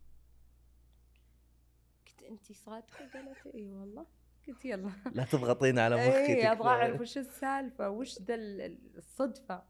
[2.07, 4.07] قلت انت صادقة؟ قالت إي والله.
[4.49, 6.69] قلت يلا لا تضغطين على مخي اي أبغى.
[6.69, 9.63] أعرف وش السالفة وش ذا ال- ال- الصدفة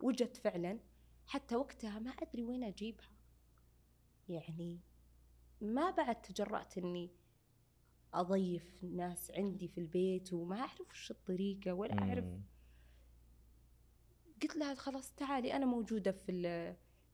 [0.00, 0.78] وجت فعلا
[1.26, 3.10] حتى وقتها ما أدري وين أجيبها
[4.28, 4.80] يعني
[5.60, 7.10] ما بعد تجرأت إني
[8.14, 12.24] أضيف ناس عندي في البيت وما أعرف وش الطريقة ولا أعرف.
[14.42, 16.42] قلت لها خلاص تعالي أنا موجودة في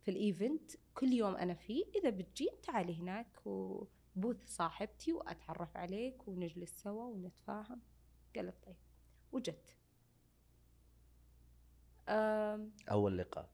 [0.03, 3.47] في الإيفنت كل يوم أنا فيه إذا بتجين تعالي هناك
[4.19, 7.81] وبوث صاحبتي وأتعرف عليك ونجلس سوا ونتفاهم.
[8.37, 8.77] قالت طيب.
[9.33, 9.77] وجت
[12.09, 13.51] أم، أول لقاء.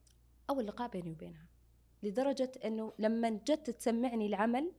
[0.51, 1.49] أول لقاء بيني وبينها.
[2.03, 4.73] لدرجة إنه لما جت تسمعني العمل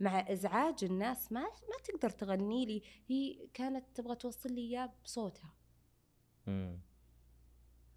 [0.00, 2.82] مع إزعاج الناس ما ما تقدر تغني لي.
[3.06, 5.54] هي كانت تبغى توصل لي إياه بصوتها.
[6.46, 6.80] مم.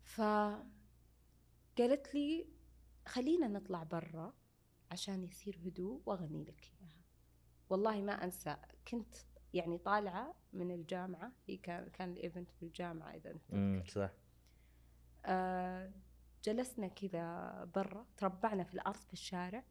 [0.03, 0.63] فقالت
[2.13, 2.47] لي
[3.07, 4.33] خلينا نطلع برا
[4.91, 6.98] عشان يصير هدوء وأغني لك إياها.
[7.69, 8.57] والله ما أنسى
[8.87, 9.15] كنت
[9.53, 13.83] يعني طالعة من الجامعة هي كان كان الايفنت في الجامعة إذا أنت مم.
[13.85, 13.91] تذكر.
[14.07, 14.11] صح.
[15.25, 15.91] آه
[16.43, 19.63] جلسنا كذا برا تربعنا في الأرض في الشارع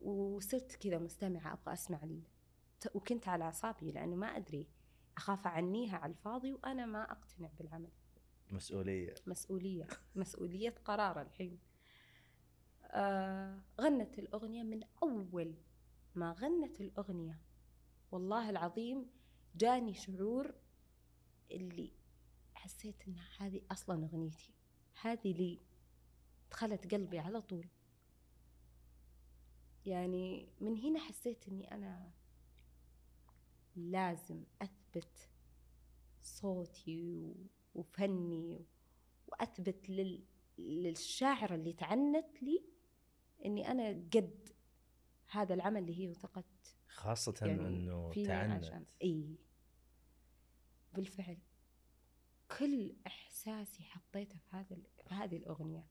[0.00, 2.22] وصرت كذا مستمعة أبغى أسمع ال...
[2.94, 4.68] وكنت على أعصابي لأنه ما أدري
[5.16, 7.90] أخاف أعنيها على الفاضي وأنا ما أقتنع بالعمل.
[8.50, 9.14] مسؤولية.
[9.26, 11.58] مسؤولية مسؤولية قرار الحين.
[12.84, 15.54] آه غنت الأغنية من أول
[16.14, 17.40] ما غنت الأغنية.
[18.12, 19.06] والله العظيم
[19.56, 20.54] جاني شعور
[21.50, 21.92] اللي
[22.54, 24.52] حسيت إن هذه أصلا أغنيتي.
[25.02, 25.60] هذه لي
[26.50, 27.68] دخلت قلبي على طول.
[29.86, 32.10] يعني من هنا حسيت إني أنا
[33.76, 35.28] لازم أثبت
[36.22, 37.34] صوتي
[37.74, 38.66] وفني
[39.26, 40.24] وأثبت لل...
[40.58, 42.64] للشاعره اللي تعنت لي
[43.44, 44.48] إني أنا قد
[45.32, 46.44] هذا العمل اللي هي وثقت
[46.88, 48.86] خاصة يعني إنه فيني تعنت.
[49.02, 49.36] إي.
[50.92, 51.38] بالفعل.
[52.58, 54.76] كل إحساسي حطيته في هذا
[55.08, 55.86] في هذه الأغنية.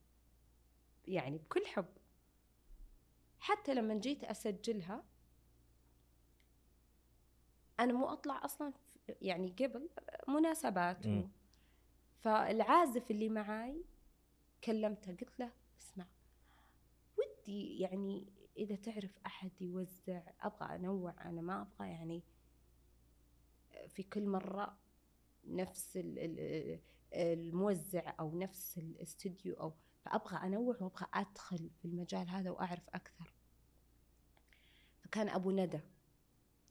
[1.08, 1.86] يعني بكل حب.
[3.40, 5.04] حتى لما جيت أسجلها
[7.80, 8.74] أنا مو أطلع أصلا
[9.22, 9.90] يعني قبل
[10.28, 11.08] مناسبات.
[11.08, 11.32] مم.
[12.20, 13.84] فالعازف اللي معاي
[14.64, 16.06] كلمته قلت له اسمع
[17.18, 22.24] ودي يعني إذا تعرف أحد يوزع أبغى أنوع أنا ما أبغى يعني
[23.88, 24.78] في كل مرة
[25.46, 26.80] نفس ال- ال-
[27.14, 29.74] الموزع أو نفس الاستوديو أو
[30.06, 33.34] فأبغى أنوع وأبغى أدخل في المجال هذا وأعرف أكثر.
[35.00, 35.80] فكان أبو ندى.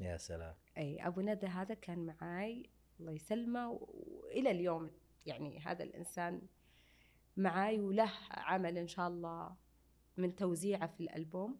[0.00, 0.54] يا سلام.
[0.78, 2.70] أي أبو ندى هذا كان معاي
[3.00, 4.90] الله يسلمه وإلى اليوم
[5.26, 6.42] يعني هذا الإنسان
[7.36, 9.56] معاي وله عمل إن شاء الله
[10.16, 11.58] من توزيعه في الألبوم.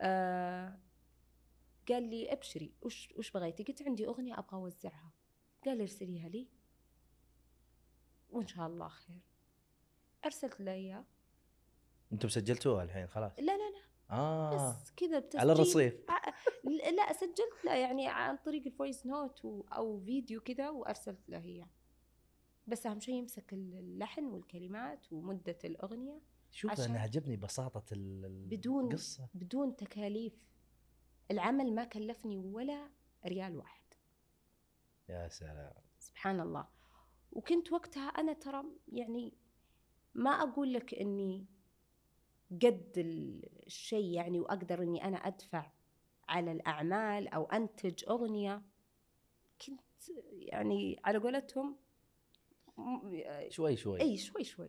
[0.00, 0.78] آه
[1.88, 5.12] قال لي ابشري وش وش بغيتي؟ قلت عندي أغنية أبغى أوزعها.
[5.66, 6.48] قال ارسليها لي.
[8.30, 9.20] وإن شاء الله خير.
[10.24, 11.04] أرسلت له إياه.
[12.12, 13.82] أنتم سجلتوها الحين خلاص؟ لا لا لا.
[14.16, 14.54] آه.
[14.54, 15.40] بس كذا بتسجيل.
[15.40, 15.94] على الرصيف.
[16.10, 16.32] ع-
[16.90, 19.40] لا سجلت له يعني عن طريق ال voice note
[19.72, 21.68] أو فيديو كذا وأرسلت له إياه.
[22.66, 26.20] بس أهم شيء يمسك اللحن والكلمات ومدة الأغنية.
[26.56, 29.28] شوف عشان- أنا عجبني بساطة ال- ال- بدون- القصة.
[29.34, 30.32] بدون تكاليف.
[31.30, 32.90] العمل ما كلفني ولا
[33.26, 33.82] ريال واحد.
[35.08, 35.72] يا سلام.
[35.98, 36.68] سبحان الله.
[37.32, 39.32] وكنت وقتها أنا ترى يعني
[40.14, 41.46] ما أقول لك إني
[42.62, 45.72] قد الشيء يعني وأقدر إني أنا أدفع
[46.28, 48.62] على الأعمال أو أنتج أغنية.
[49.66, 49.80] كنت
[50.32, 51.76] يعني على قولتهم
[53.48, 54.00] شوي شوي.
[54.00, 54.68] إي شوي شوي.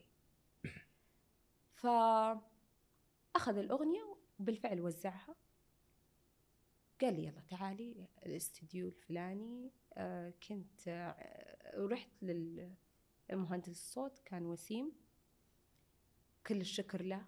[1.78, 1.88] ف
[3.36, 5.36] أخذ الأغنية وبالفعل وزعها.
[7.02, 11.16] قال لي يلا تعالي الاستديو الفلاني آه، كنت آه،
[11.76, 14.92] رحت للمهندس الصوت كان وسيم.
[16.48, 17.26] كل الشكر له.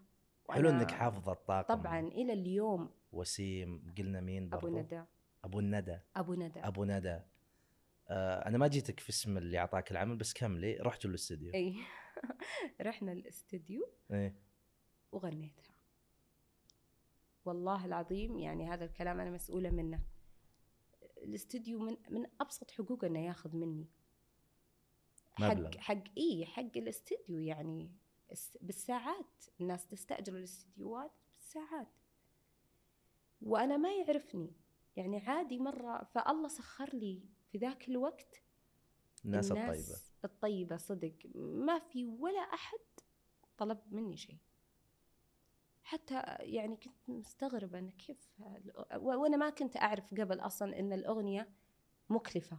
[0.49, 1.75] حلو إنك حافظه الطاقم.
[1.75, 2.89] طبعا إلى اليوم.
[3.11, 5.03] وسيم قلنا مين برضو؟ ابو ندى.
[5.43, 6.59] أبو الندى أبو ندى.
[6.59, 7.19] أبو ندى.
[8.09, 11.75] آه أنا ما جيتك في اسم اللي أعطاك العمل بس كملي رحتوا الاستديو إي.
[12.81, 14.35] رحنا الاستديو إيه.
[15.11, 15.73] وغنيتها.
[17.45, 20.03] والله العظيم يعني هذا الكلام أنا مسؤولة منه.
[21.17, 23.87] الاستديو من من أبسط حقوقه إنه ياخذ مني.
[25.39, 25.71] مبلغ.
[25.71, 27.91] حق حق إي حق الاستديو يعني
[28.31, 29.45] الس- بالساعات.
[29.61, 31.87] الناس تستأجر الاستديوهات بالساعات.
[33.41, 34.53] وأنا ما يعرفني.
[34.95, 38.41] يعني عادي مرة فالله سخر لي في ذاك الوقت
[39.25, 39.99] الناس الطيبة.
[40.25, 42.79] الطيبة صدق ما في ولا أحد
[43.57, 44.37] طلب مني شيء.
[45.83, 48.29] حتى يعني كنت مستغربة أن كيف
[48.95, 51.49] وأنا ما كنت أعرف قبل أصلا أن الأغنية
[52.09, 52.57] مكلفة.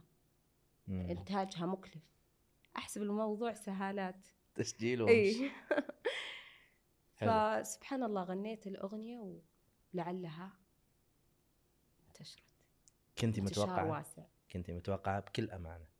[0.87, 1.09] مم.
[1.09, 2.03] إنتاجها مكلف.
[2.77, 4.27] أحسب الموضوع سهالات.
[4.55, 5.51] تسجيل ومش إي
[7.17, 7.31] حلو.
[7.31, 9.41] فسبحان الله غنيت الأغنية
[9.93, 10.51] ولعلها
[12.07, 12.43] انتشرت.
[13.17, 14.23] كنت انتشار متوقعه واسع.
[14.51, 15.90] كنت متوقعة بكل إي.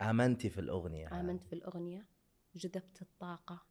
[0.00, 1.20] امنتي في الأغنية.
[1.20, 2.06] آمنت في الأغنية
[2.54, 3.62] جذبت الطاقة.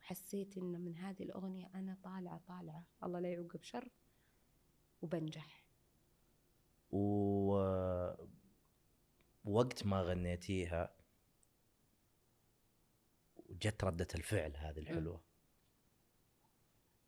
[0.00, 2.84] وحسيت إن من هذه الأغنية أنا طالعة طالعة.
[3.04, 3.88] الله لا يعوقب شر
[5.02, 5.64] وبنجح.
[6.90, 7.54] و
[9.44, 10.94] وقت ما غنيتيها
[13.36, 15.20] وجت ردة الفعل هذه الحلوة.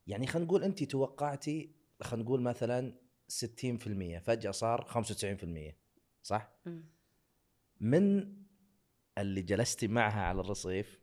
[0.07, 2.95] يعني خلينا نقول انت توقعتي خلينا نقول مثلا
[3.29, 5.77] 60% فجأة صار 95%
[6.23, 6.53] صح؟
[7.81, 8.37] من
[9.19, 11.01] اللي جلستي معها على الرصيف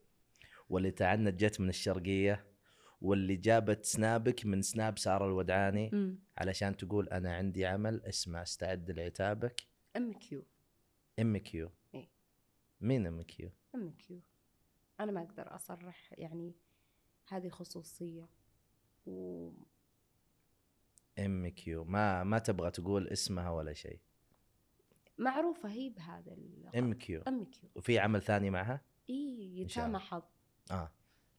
[0.70, 2.54] واللي تعنت جت من الشرقية
[3.02, 6.20] واللي جابت سنابك من سناب سارة الودعاني أمم.
[6.38, 9.68] علشان تقول أنا عندي عمل اسمه أستعد لعتابك.
[9.98, 10.46] أم كيو.
[11.20, 11.72] أم كيو.
[11.96, 12.10] إيه.
[12.82, 14.22] مين أم كيو؟ أم كيو.
[15.00, 16.56] أنا ما أقدر أصرح يعني
[17.28, 18.30] هذه خصوصية.
[19.06, 19.68] ومعروفة
[21.20, 21.84] أم كيو.
[21.84, 24.00] ما ما تبغى تقول اسمها ولا شيء.
[25.70, 26.38] هي بهذا.
[26.80, 30.00] ام كيو أم كيو وفي عمل ثاني معها؟ شاء يتامى.
[30.00, 30.24] حظ.
[30.72, 30.92] آه.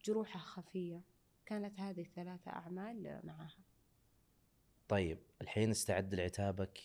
[0.05, 1.03] جروحها خفية.
[1.45, 3.57] كانت هذه الثلاثة أعمال معها.
[4.87, 6.79] طيب الحين استعد لعتابك.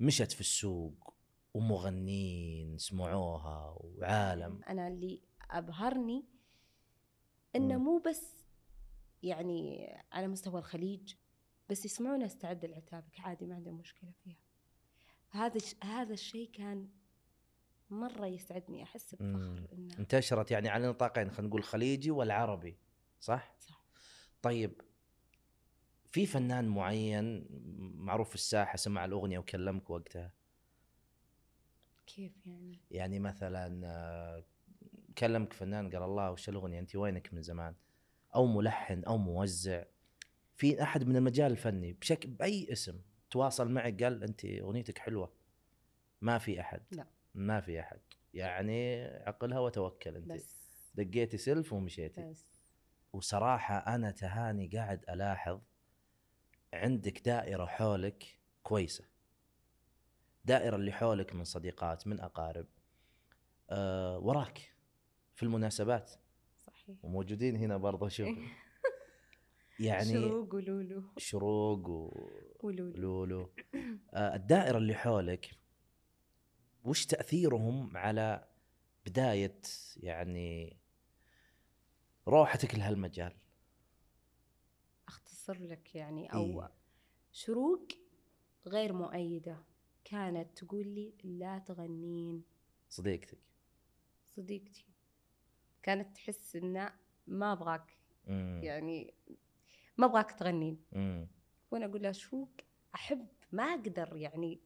[0.00, 1.14] مشت في السوق
[1.54, 4.62] ومغنين سمعوها وعالم.
[4.68, 6.24] أنا اللي أبهرني
[7.56, 7.76] إنه.
[7.76, 8.44] مو بس
[9.22, 11.14] يعني على مستوى الخليج
[11.70, 13.20] بس يسمعونا استعد لعتابك.
[13.20, 14.43] عادي ما عندهم مشكلة فيها.
[15.34, 16.88] هذا هذا الشيء كان
[17.90, 19.14] مرة يسعدني أحس.
[19.14, 22.76] بفخر إنه انتشرت يعني على نطاقين خلينا نقول الخليجي والعربي
[23.20, 23.84] صح؟ صح.
[24.42, 24.80] طيب
[26.10, 27.46] في فنان معين
[27.96, 30.32] معروف في الساحة سمع الأغنية وكلمك وقتها؟
[32.06, 34.44] كيف يعني؟ يعني مثلا آه،
[35.18, 37.74] كلمك فنان قال الله وش الأغنية؟ انت وينك من زمان؟
[38.34, 39.84] أو ملحن أو موزع؟
[40.56, 43.00] في أحد من المجال الفني بشكل بأي اسم؟
[43.34, 45.32] تواصل معك قال انت أغنيتك حلوة.
[46.20, 46.82] ما في أحد.
[46.90, 47.06] لا.
[47.34, 48.00] ما في أحد.
[48.34, 50.32] يعني عقلها وتوكل انت.
[50.32, 50.56] بس.
[50.94, 52.30] دقيتي سلف ومشيتي.
[52.30, 52.44] بس.
[53.12, 55.60] وصراحة أنا تهاني قاعد ألاحظ
[56.72, 59.04] عندك دائرة حولك كويسة.
[60.44, 62.66] دائرة اللي حولك من صديقات من أقارب
[63.70, 64.74] أه وراك
[65.34, 66.12] في المناسبات.
[66.58, 66.96] صحيح.
[67.02, 68.38] وموجودين هنا برضه شوف.
[69.80, 71.02] يعني شروق ولولو.
[71.18, 72.30] شروق و...
[72.62, 72.96] ولولو.
[72.96, 73.50] لولو.
[74.14, 75.50] آه، الدائرة اللي حولك
[76.84, 78.48] وش تأثيرهم على
[79.06, 79.60] بداية
[79.96, 80.76] يعني
[82.28, 83.36] روحتك لهالمجال؟
[85.08, 86.70] أختصر لك يعني أو إيه.
[87.32, 87.88] شروق
[88.66, 89.64] غير مؤيدة.
[90.04, 92.44] كانت تقول لي لا تغنين.
[92.88, 93.38] صديقتك.
[94.36, 94.84] صديقتي.
[95.82, 96.92] كانت تحس إنه
[97.26, 97.96] ما أبغاك.
[98.26, 98.60] مم.
[98.62, 99.14] يعني
[99.96, 100.84] ما أبغاك تغنين.
[100.92, 101.28] مم.
[101.70, 102.50] وأنا أقول لها شروق
[102.94, 104.60] أحب ما أقدر يعني.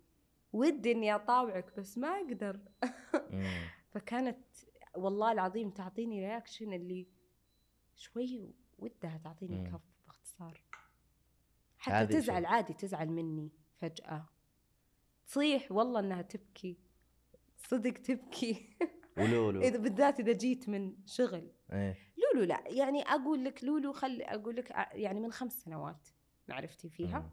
[0.53, 2.61] ودي إني أطاوعك بس ما أقدر.
[3.93, 4.45] فكانت
[4.97, 7.07] والله العظيم تعطيني رياكشن اللي
[7.97, 9.67] شوي ودها تعطيني مم.
[9.67, 10.63] كف باختصار.
[11.79, 12.53] حتى تزعل شوف.
[12.53, 14.27] عادي تزعل مني فجأة.
[15.27, 16.79] تصيح والله إنها تبكي.
[17.57, 18.77] صدق تبكي.
[19.19, 19.61] ولولو.
[19.69, 21.51] إذا بالذات إذا جيت من شغل.
[21.73, 21.99] إيه.
[22.35, 26.09] لولو لا يعني أقول لك لولو خل أقول لك ع- يعني من خمس سنوات
[26.49, 27.31] معرفتي فيها؟ مم.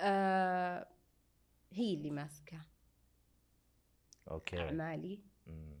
[0.00, 0.86] آه
[1.72, 2.60] هي اللي ماسكة
[4.30, 4.60] أوكي.
[4.60, 5.80] أعمالي مم.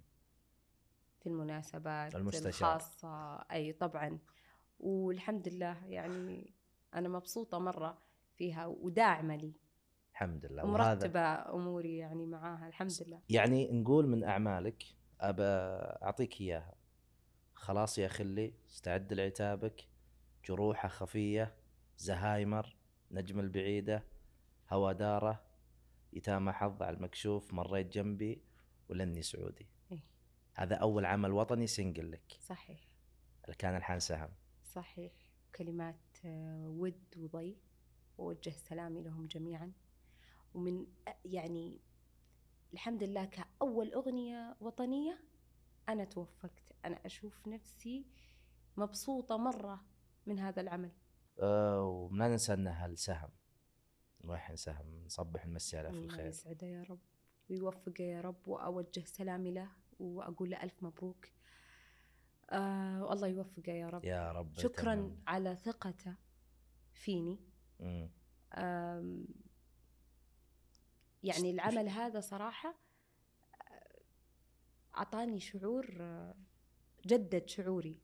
[1.20, 2.76] في المناسبات المستشار.
[2.76, 3.36] الخاصة.
[3.52, 4.18] أي طبعا.
[4.80, 6.54] والحمد لله يعني
[6.94, 7.98] أنا مبسوطة مرة
[8.36, 9.52] فيها وداعمة لي.
[10.12, 10.64] الحمد لله.
[10.64, 11.20] وهذا ومرتبة
[11.54, 13.20] أموري يعني معاها الحمد لله.
[13.28, 14.82] يعني نقول من أعمالك
[15.20, 15.42] أبى
[16.02, 16.74] أعطيك إياها.
[17.58, 19.88] خلاص يا خلي استعد لعتابك.
[20.44, 21.54] جروحه خفية
[21.98, 22.76] زهايمر
[23.10, 24.04] نجم البعيدة
[24.70, 25.42] هوا دارة
[26.12, 28.42] يتامى حظ على المكشوف مريت جنبي
[28.88, 29.66] ولاني سعودي.
[29.92, 30.04] إيه.
[30.54, 32.38] هذا أول عمل وطني سنجل لك.
[32.40, 32.88] صحيح.
[33.58, 34.30] كان الحان سهم.
[34.64, 35.12] صحيح.
[35.54, 37.56] كلمات آه، ود وضي
[38.18, 39.72] ووجه سلامي لهم جميعا.
[40.54, 41.80] ومن أ- يعني
[42.72, 45.18] الحمد لله كأول أغنية وطنية
[45.88, 46.67] أنا توفقت.
[46.84, 48.06] أنا أشوف نفسي
[48.76, 49.84] مبسوطة مرة
[50.26, 50.92] من هذا العمل.
[51.40, 53.30] أه وما ننسى أنها السهم.
[54.24, 56.26] نروح سهم نصبح نمسي عليه في الله الخير.
[56.26, 57.00] يسعده يا رب
[57.50, 61.26] ويوفقه يا رب وأوجه سلامي له وأقول له ألف مبروك.
[62.50, 64.04] آه والله يوفقه يا رب.
[64.04, 65.22] يا رب شكرا تمام.
[65.26, 66.16] على ثقته
[66.92, 67.38] فيني.
[67.80, 68.10] مم.
[71.22, 72.74] يعني العمل هذا صراحة
[73.62, 74.00] آه،
[74.96, 76.34] أعطاني شعور آه،
[77.06, 77.98] جدد شعوري.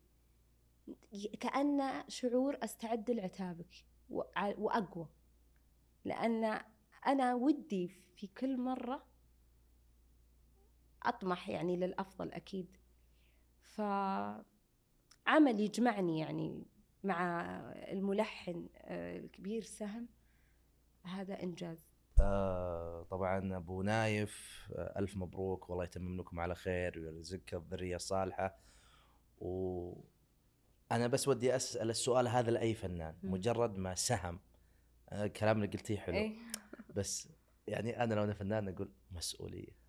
[1.41, 5.09] كأنه شعور أستعد لعتابك وأقوى.
[6.05, 6.61] لأن
[7.07, 9.07] أنا ودي في كل مرة
[11.03, 12.77] أطمح يعني للأفضل أكيد.
[13.61, 14.45] فعمل
[15.61, 16.67] يجمعني يعني
[17.05, 17.43] مع
[17.93, 20.09] الملحن آه، الكبير سهم
[21.03, 21.87] هذا إنجاز.
[22.21, 28.59] آه طبعا أبو نايف آه ألف مبروك والله يتمم لكم على خير ويرزقك الذرية الصالحة.
[29.41, 29.93] و
[30.93, 33.33] أنا بس ودي أسأل السؤال هذا لأي فنان مم.
[33.33, 34.41] مجرد ما سهم
[35.09, 36.17] آه الكلام اللي قلتيه حلو.
[36.17, 36.35] إيه؟
[36.97, 37.29] بس
[37.67, 39.85] يعني أنا لو أنا فنان أقول مسؤولية.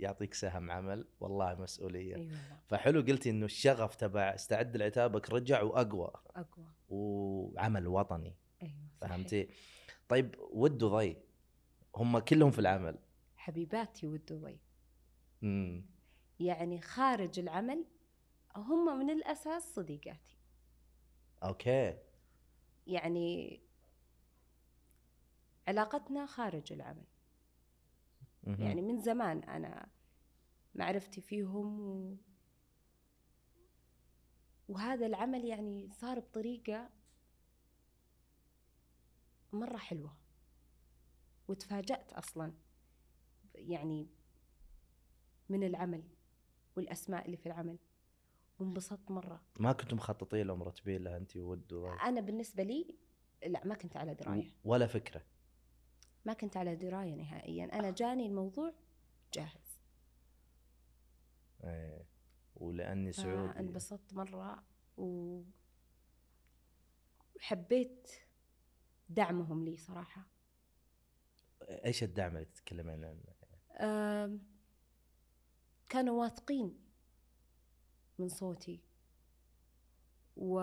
[0.00, 2.28] يعطيك سهم عمل والله مسؤولية.
[2.66, 6.10] فحلو قلتي إنه الشغف تبع استعد لعتابك رجع وأقوى.
[6.36, 6.66] أقوى.
[6.88, 8.36] وعمل وطني.
[8.62, 8.74] أيوه.
[9.00, 9.48] فهمتي؟
[10.08, 11.16] طيب ود ضي.
[11.96, 12.98] هم كلهم في العمل.
[13.36, 14.58] حبيباتي ودبي
[15.42, 15.86] امم
[16.40, 17.84] يعني خارج العمل
[18.56, 20.38] هم من الأساس صديقاتي.
[21.42, 21.98] أوكي.
[22.86, 23.60] يعني
[25.68, 27.06] علاقتنا خارج العمل.
[28.44, 28.62] مهم.
[28.62, 29.88] يعني من زمان أنا
[30.74, 32.16] معرفتي فيهم و...
[34.68, 36.90] وهذا العمل يعني صار بطريقة
[39.52, 40.16] مرة حلوة.
[41.48, 42.52] وتفاجأت أصلا
[43.54, 44.08] يعني
[45.48, 46.02] من العمل
[46.76, 47.78] والأسماء اللي في العمل.
[48.60, 49.40] وانبسطت مرة.
[49.58, 52.94] ما كنتم مخططين له مرتبين له انت وود أنا بالنسبة لي
[53.46, 54.50] لا ما كنت على دراية.
[54.64, 55.22] ولا فكرة.
[56.24, 57.64] ما كنت على دراية نهائيا.
[57.64, 58.72] أنا جاني الموضوع
[59.34, 59.80] جاهز.
[61.64, 62.06] إيه.
[62.56, 64.64] ولأني سعودي انبسطت مرة
[64.96, 65.42] و...
[67.36, 68.10] وحبيت
[69.08, 70.26] دعمهم لي صراحة.
[71.62, 74.40] إيش الدعم اللي تتكلمين عنه؟
[75.88, 76.78] كانوا واثقين.
[78.20, 78.80] من صوتي.
[80.36, 80.60] و...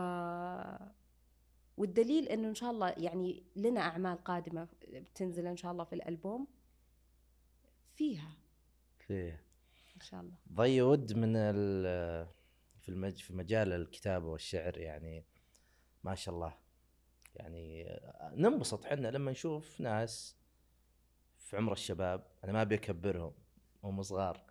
[1.78, 6.48] والدليل إنه إن شاء الله يعني لنا أعمال قادمة بتنزل إن شاء الله في الألبوم
[7.96, 8.38] فيها.
[8.98, 9.44] فيه
[9.96, 10.36] إن شاء الله.
[10.54, 12.28] ضي ود من ال
[12.80, 15.26] في المج في مجال الكتابة والشعر يعني
[16.04, 16.58] ما شاء الله.
[17.36, 18.00] يعني
[18.34, 20.36] ننبسط إحنا لما نشوف ناس
[21.38, 23.34] في عمر الشباب أنا ما أبي أكبرهم
[23.84, 24.47] هم صغار.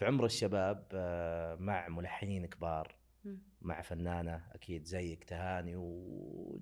[0.00, 2.96] في عمر الشباب آه، مع ملحنين كبار.
[3.62, 6.60] مع فنانة أكيد زيك تهاني و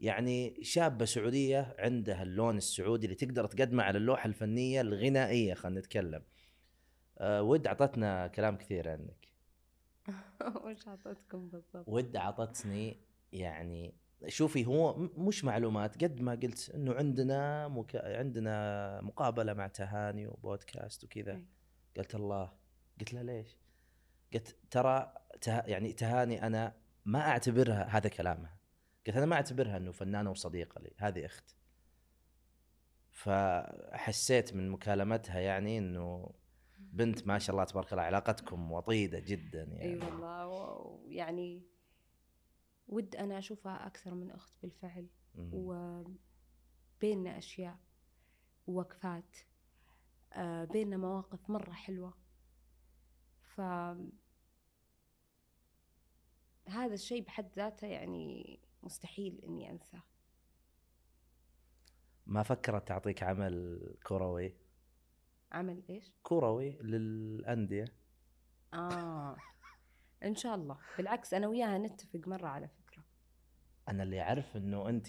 [0.00, 6.22] يعني شابة سعودية عندها اللون السعودي اللي تقدر تقدمه على اللوحة الفنية الغنائية خلينا نتكلم.
[7.18, 9.28] أه ود أعطتنا كلام كثير عنك.
[10.64, 13.00] وش اعطيتكم بالضبط؟ ود أعطتني
[13.32, 13.94] يعني
[14.28, 17.96] شوفي هو مش معلومات قد ما قلت إنه عندنا مك...
[17.96, 21.42] عندنا مقابلة مع تهاني وبودكاست وكذا
[21.98, 22.52] قلت الله.
[23.00, 23.56] قلت لها ليش؟
[24.32, 25.58] قلت ترى ته...
[25.60, 28.58] يعني تهاني أنا ما أعتبرها هذا كلامها.
[29.06, 31.54] قلت أنا ما أعتبرها إنه فنانة وصديقة لي هذه أخت.
[33.10, 36.34] فحسيت من مكالمتها يعني إنه
[36.78, 39.82] بنت ما شاء الله تبارك الله علاقتكم وطيدة جدا يعني.
[39.82, 41.62] أي والله و- ويعني
[42.88, 45.06] ود أنا أشوفها أكثر من أخت بالفعل.
[45.52, 47.78] وبيننا أشياء
[48.66, 49.36] ووقفات.
[50.64, 52.14] بيننا مواقف مرة حلوة.
[53.42, 53.60] ف
[56.68, 60.02] هذا الشيء بحد ذاته يعني مستحيل إني أنساه.
[62.26, 64.56] ما فكرت تعطيك عمل كروي؟
[65.52, 67.84] عمل إيش؟ كروي للأندية.
[68.74, 69.36] آه
[70.24, 70.78] إن شاء الله.
[70.96, 73.04] بالعكس أنا وياها نتفق مرة على فكرة.
[73.88, 75.08] أنا اللي أعرف إنه انت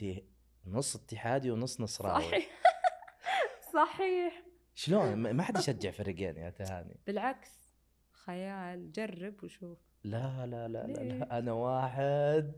[0.65, 2.23] نص اتحادي ونص نصراوي.
[2.23, 2.61] صحيح.
[3.73, 4.48] صحيح.
[4.79, 6.99] شلون؟ ما حد يشجع فريقين يا تهاني.
[7.07, 7.73] بالعكس
[8.11, 9.77] خيال جرب وشوف.
[10.03, 11.37] لا لا لا لا؟ لا.
[11.37, 12.53] أنا واحد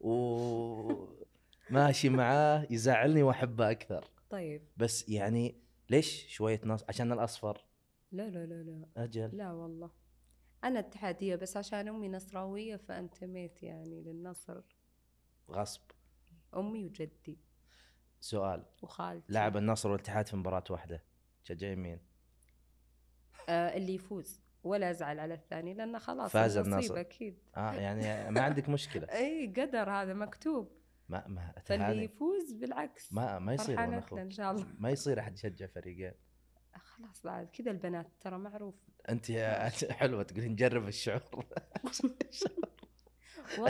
[0.00, 4.04] وماشي معاه يزعلني وأحبه أكثر.
[4.30, 4.62] طيب.
[4.76, 5.60] بس يعني
[5.90, 7.64] ليش شوية نص عشان الأصفر.
[8.12, 8.86] لا لا لا لا.
[8.96, 9.36] أجل.
[9.36, 9.90] لا والله.
[10.64, 14.62] أنا اتحادية بس عشان أمي نصراوية فانتميت يعني للنصر.
[15.50, 15.80] غصب.
[16.56, 17.38] أمي وجدي.
[18.20, 18.64] سؤال.
[18.82, 19.32] وخالتي.
[19.32, 21.13] لعب النصر والاتحاد في مباراة واحدة.
[21.44, 22.00] تشجعين مين؟
[23.48, 24.40] آه اللي يفوز.
[24.64, 27.00] ولا أزعل على الثاني لأنه خلاص فاز النصيب النصر.
[27.00, 27.38] أكيد.
[27.56, 29.06] آه يعني ما عندك مشكلة.
[29.18, 30.72] أي قدر هذا مكتوب.
[31.08, 33.12] ما ما فاللي يفوز بالعكس.
[33.12, 33.80] ما ما يصير
[34.20, 34.66] إن شاء الله.
[34.78, 36.12] ما يصير أحد يشجع فريقين.
[36.74, 38.74] خلاص بعد كذا البنات ترى معروف.
[39.08, 39.68] أنت يا
[39.98, 41.46] حلوة تقولين نجرب الشعور.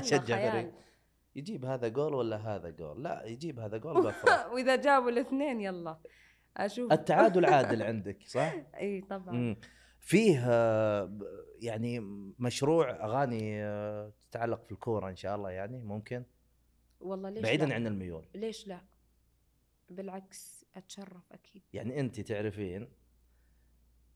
[0.00, 0.72] خيال فريق.
[1.36, 4.14] يجيب هذا جول ولا هذا جول؟ لا يجيب هذا جول
[4.52, 5.98] وإذا جابوا الاثنين يلا.
[6.56, 6.92] أشوف.
[6.92, 9.34] التعادل عادل عندك صح؟ أي طبعا.
[9.34, 9.56] مم.
[10.00, 11.18] فيه آه،
[11.60, 12.00] يعني
[12.38, 16.24] مشروع أغاني آه، تتعلق في الكورة إن شاء الله يعني ممكن؟
[17.00, 18.26] والله ليش بعيدا لا؟ عن الميول.
[18.34, 18.80] ليش لا؟
[19.90, 21.62] بالعكس أتشرف أكيد.
[21.72, 22.88] يعني أنت تعرفين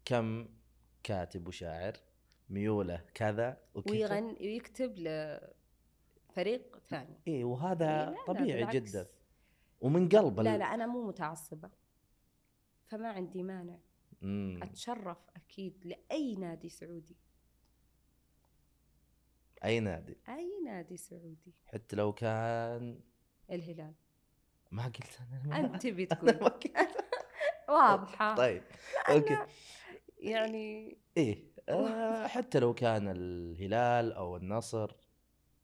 [0.05, 0.49] كم
[1.03, 1.93] كاتب وشاعر
[2.51, 7.21] ميوله كذا وكذا ويغن ويكتب لفريق ثاني.
[7.29, 8.91] إي إيه، وهذا لا، لا، طبيعي بالعكس.
[8.91, 9.07] جدا.
[9.81, 11.71] ومن قلب لا لا أنا مو متعصبة.
[12.89, 13.79] فما عندي مانع.
[14.23, 14.61] مم.
[14.63, 17.17] أتشرف أكيد لأي نادي سعودي.
[19.65, 21.55] أي نادي؟ أي نادي سعودي.
[21.67, 23.01] حتى لو كان
[23.51, 23.95] الهلال.
[24.71, 26.39] ما قلت أنا أنت تبي تقول.
[27.69, 28.35] واضحة.
[28.35, 28.63] طيب
[29.11, 29.39] okay.
[30.19, 34.93] يعني إيه آه حتى لو كان الهلال أو النصر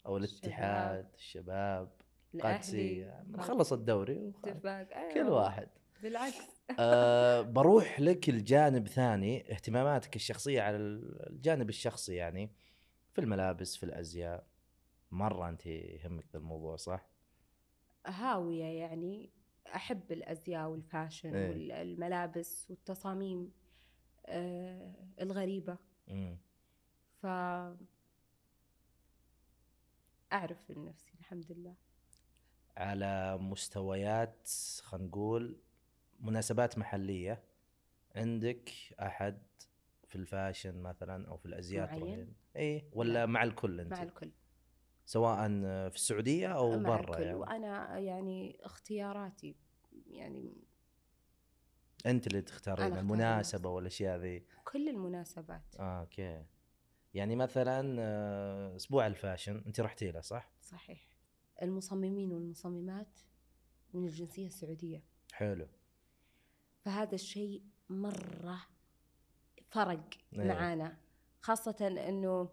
[0.06, 1.92] أو الاتحاد الشباب.
[2.34, 3.22] الأهلي.
[3.28, 5.14] نخلص الدوري وخ- اتفاق أيوة.
[5.14, 5.68] كل واحد.
[6.02, 6.34] بالعكس
[6.78, 12.50] أه بروح لك الجانب ثاني اهتماماتك الشخصية على الجانب الشخصي يعني
[13.12, 14.46] في الملابس في الأزياء
[15.10, 17.06] مرة أنت يهمك ذا الموضوع صح؟
[18.06, 19.30] هاوية يعني
[19.74, 21.48] أحب الأزياء والفاشن إيه.
[21.48, 23.52] والملابس والتصاميم
[24.26, 25.76] آه الغريبة
[26.08, 26.38] مم.
[27.22, 27.26] ف
[30.32, 31.74] أعرف من نفسي الحمد لله
[32.76, 34.48] على مستويات
[34.82, 35.60] خلينا نقول
[36.24, 37.42] مناسبات محلية.
[38.16, 38.70] عندك
[39.00, 39.42] أحد
[40.08, 43.26] في الفاشن مثلا أو في الأزياء معين؟ إيه ولا لا.
[43.26, 44.30] مع الكل أنت؟ مع الكل.
[45.06, 45.48] سواء
[45.88, 47.22] في السعودية أو مع برا الكل.
[47.22, 47.34] يعني.
[47.34, 49.56] وأنا يعني اختياراتي
[50.06, 50.54] يعني
[52.06, 53.56] أنت اللي تختارين بنفسي.
[53.66, 55.76] والأشياء ذي؟ كل المناسبات.
[55.76, 56.44] okay.
[57.14, 59.62] يعني مثلا آه، أسبوع ال fashion.
[59.66, 61.08] أنت رحتي له صح؟ صحيح.
[61.62, 63.20] المصممين والمصممات
[63.94, 65.02] من الجنسية السعودية.
[65.32, 65.66] حلو.
[66.84, 68.66] فهذا الشيء مرة
[69.68, 70.44] فرق إيه.
[70.44, 70.96] معانا
[71.40, 72.48] خاصة إنه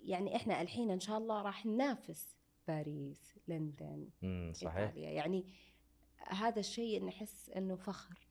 [0.00, 2.36] يعني إحنا الحين إن شاء الله راح ننافس
[2.68, 4.08] باريس لندن
[4.52, 4.76] صحيح.
[4.76, 5.10] إيطاليا.
[5.10, 5.54] يعني
[6.18, 8.28] هذا الشيء نحس إنه فخر.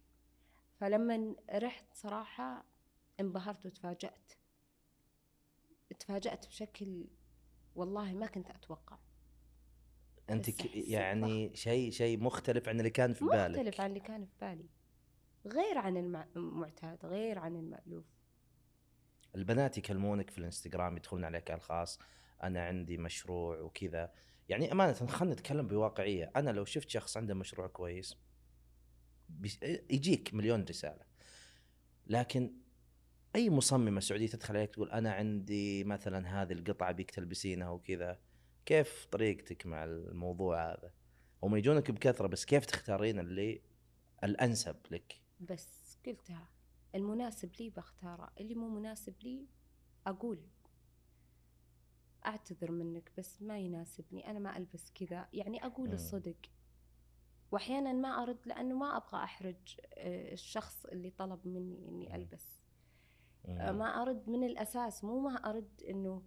[0.80, 2.66] فلما رحت صراحة
[3.20, 4.34] انبهرت وتفاجأت.
[6.00, 7.08] تفاجأت بشكل
[7.76, 8.98] والله ما كنت أتوقع.
[10.30, 13.50] أحس يعني شيء شيء مختلف عن اللي كان في بالك.
[13.60, 14.66] مختلف عن اللي كان في بالي.
[15.48, 18.06] غير عن المع- المعتاد غير عن المألوف.
[19.36, 22.00] البنات يكلمونك في الإنستغرام يدخلون عليك على الخاص
[22.44, 24.12] أنا عندي مشروع وكذا.
[24.50, 26.32] يعني أمانة خلينا نتكلم بواقعية.
[26.36, 28.18] أنا لو شفت شخص عنده مشروع كويس
[29.90, 31.06] يجيك مليون رسالة.
[32.08, 32.54] لكن
[33.36, 38.20] أي مصممة سعودية تدخل عليك تقول أنا عندي مثلا هذه القطعة بيك تلبسينها وكذا
[38.66, 40.94] كيف طريقتك مع الموضوع هذا؟
[41.44, 43.62] هم يجونك بكثرة بس كيف تختارين اللي
[44.24, 46.48] الأنسب لك؟ بس قلتها
[46.96, 49.46] المناسب لي بختاره اللي مو مناسب لي
[50.08, 50.40] أقول.
[52.26, 55.94] أعتذر منك بس ما يناسبني أنا ما ألبس كذا يعني أقول مم.
[55.94, 56.38] الصدق.
[57.52, 62.16] وأحيانا ما أرد لأنه ما أبغى أحرج آه، الشخص اللي طلب مني إني مم.
[62.16, 62.62] ألبس.
[63.46, 66.22] آه، ما أرد من الأساس مو ما أرد إنه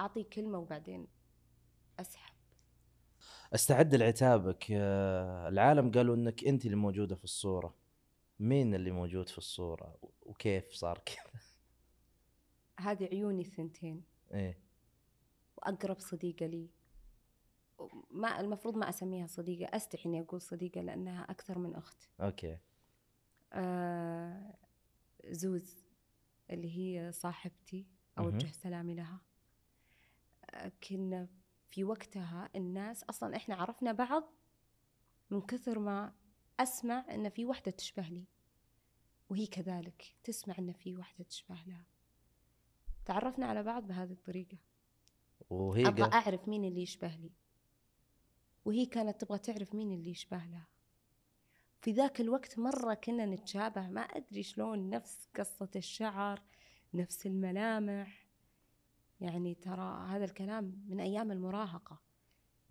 [0.00, 1.06] أعطي كلمة وبعدين
[2.00, 2.34] أسحب.
[3.54, 4.66] أستعد لعتابك.
[4.70, 7.74] العالم قالوا إنك أنت اللي موجودة في الصورة.
[8.38, 11.40] مين اللي موجود في الصورة؟ وكيف صار كذا؟
[12.80, 14.04] هذه عيوني الثنتين.
[14.34, 14.58] إيه.
[15.56, 16.68] وأقرب صديقة لي.
[18.10, 19.76] ما المفروض ما أسميها صديقة.
[19.76, 22.08] أستحي إني أقول صديقة لأنها أكثر من أخت.
[22.20, 22.58] أوكي.
[23.52, 24.54] آه
[25.24, 25.84] زوز
[26.50, 27.86] اللي هي صاحبتي.
[28.18, 29.20] أوجه سلامي لها.
[30.88, 31.28] كنا
[31.70, 34.32] في وقتها الناس أصلا إحنا عرفنا بعض
[35.30, 36.12] من كثر ما
[36.60, 38.24] أسمع إن في وحدة تشبه لي
[39.28, 41.86] وهي كذلك تسمع إن في وحدة تشبه لها.
[43.04, 44.58] تعرفنا على بعض بهذه الطريقة.
[45.50, 47.30] وهي أبغى أعرف مين اللي يشبه لي.
[48.64, 50.68] وهي كانت تبغى تعرف مين اللي يشبه لها.
[51.80, 56.42] في ذاك الوقت مرة كنا نتشابه ما أدري شلون نفس قصة الشعر
[56.94, 58.19] نفس الملامح.
[59.20, 62.00] يعني ترى هذا الكلام من أيام المراهقة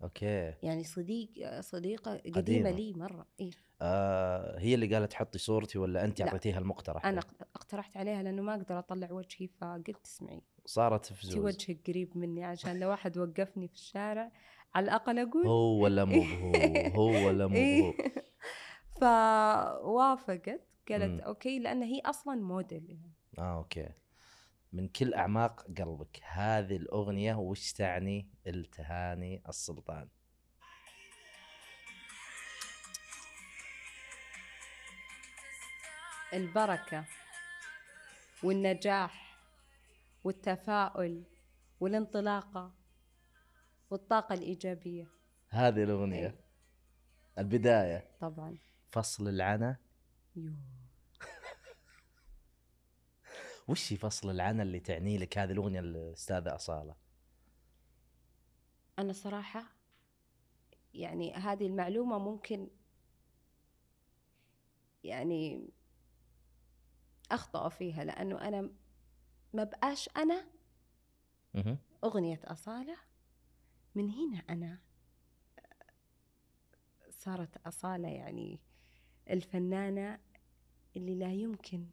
[0.02, 2.70] أوكي يعني صديق صديقة قديمة, قديمة.
[2.70, 3.50] لي مرة إيه؟
[3.82, 6.20] آه هي اللي قالت حطي صورتي ولا أنت.
[6.20, 7.20] أعطيتيها المقترح أنا
[7.54, 12.80] اقترحت عليها لأنه ما أقدر أطلع وجهي فقلت اسمعي صارت فزوز وجهك قريب مني عشان
[12.80, 14.32] لو واحد وقفني في الشارع
[14.74, 16.52] على الأقل أقول هو ولا مو هو
[16.94, 17.94] هو ولا مو هو إيه.
[19.00, 21.20] فوافقت قالت.
[21.20, 23.88] okay لأن هي أصلا موديل يعني آه okay
[24.72, 26.20] من كل أعماق قلبك.
[26.22, 30.08] هذه الأغنية وش تعني؟ لتهاني السلطان.
[36.32, 37.04] البركة
[38.42, 39.38] والنجاح
[40.24, 41.24] والتفاؤل
[41.80, 42.74] والانطلاقة
[43.90, 45.06] والطاقة الإيجابية.
[45.48, 46.26] هذه الأغنية.
[46.26, 46.40] إيه.
[47.38, 48.10] البداية.
[48.20, 48.58] طبعا.
[48.90, 49.76] فصل العنا
[50.36, 50.52] يو
[53.70, 56.96] وش هي فصل العنا اللي تعني لك هذه الأغنية الأستاذة أصالة
[58.98, 59.64] أنا صراحة
[60.94, 62.68] يعني هذه المعلومة ممكن
[65.04, 65.70] يعني
[67.30, 68.70] أخطأ فيها لأنه أنا
[69.54, 70.46] ما بقاش أنا.
[72.04, 72.96] أغنية أصالة
[73.94, 74.78] من هنا أنا
[77.10, 78.60] صارت أصالة يعني
[79.30, 80.18] الفنانة
[80.96, 81.86] اللي لا يمكن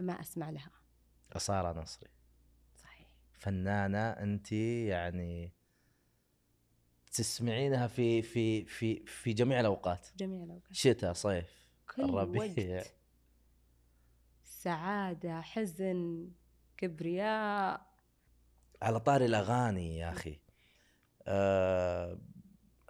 [0.00, 0.70] ما أسمع لها.
[1.32, 2.10] اصاله نصري.
[2.74, 3.08] صحيح.
[3.32, 5.52] فنانة انت يعني
[7.12, 10.08] تسمعينها في في في في جميع الأوقات.
[10.16, 10.72] جميع الأوقات.
[10.72, 12.76] شتاء صيف كل الربيع.
[12.76, 12.94] وقت.
[14.44, 16.30] سعادة حزن
[16.76, 17.86] كبرياء.
[18.82, 20.40] على طاري الأغاني يا أخي.
[21.26, 22.18] آه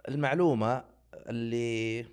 [0.07, 2.05] المعلومة اللي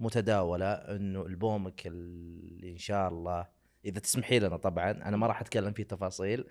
[0.00, 3.48] متداولة إنه ألبومك اللي إن شاء الله
[3.84, 6.48] إذا تسمحي لنا طبعا أنا ما راح أتكلم فيه تفاصيل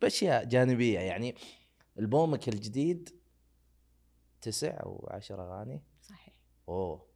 [0.00, 1.34] بأشياء جانبية يعني
[1.98, 3.20] ألبومك الجديد
[4.40, 6.34] تسع أو عشر أغاني؟ صحيح.
[6.68, 7.06] أوه.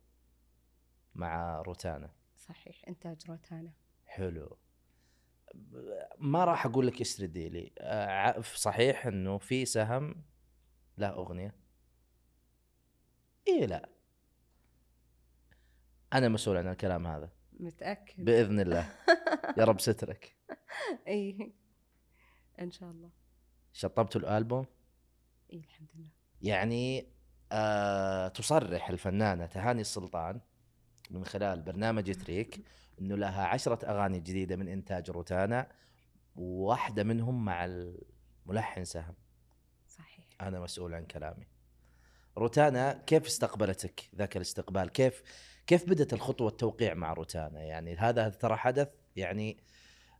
[1.14, 2.10] مع روتانا.
[2.36, 3.72] صحيح إنتاج روتانا.
[4.06, 4.58] حلو.
[6.18, 7.72] ما راح أقول لك اسردي لي.
[7.78, 10.24] آه، صحيح إنه في سهم
[10.98, 11.54] له أغنية؟
[13.48, 13.88] اي لا.
[16.12, 17.30] أنا مسؤول عن الكلام هذا.
[17.60, 18.24] متأكد.
[18.24, 18.88] بإذن الله.
[19.58, 20.36] يا رب سترك.
[21.06, 21.52] إيه
[22.60, 23.10] إن شاء الله.
[23.72, 24.66] شطبتوا الألبوم؟
[25.52, 26.08] إيه الحمد لله.
[26.42, 27.06] يعني
[27.52, 30.40] آه تصرح الفنانة تهاني السلطان
[31.10, 32.64] من خلال برنامج تريك
[33.00, 35.68] إنه لها عشرة أغاني جديدة من إنتاج روتانا
[36.36, 39.14] وواحدة منهم مع الملحن سهم.
[39.88, 40.26] صحيح.
[40.40, 41.46] أنا مسؤول عن كلامي.
[42.38, 45.22] روتانا كيف استقبلتك ذاك الاستقبال؟ كيف
[45.66, 49.56] كيف بدت الخطوة التوقيع مع روتانا؟ يعني هذا ترى حدث يعني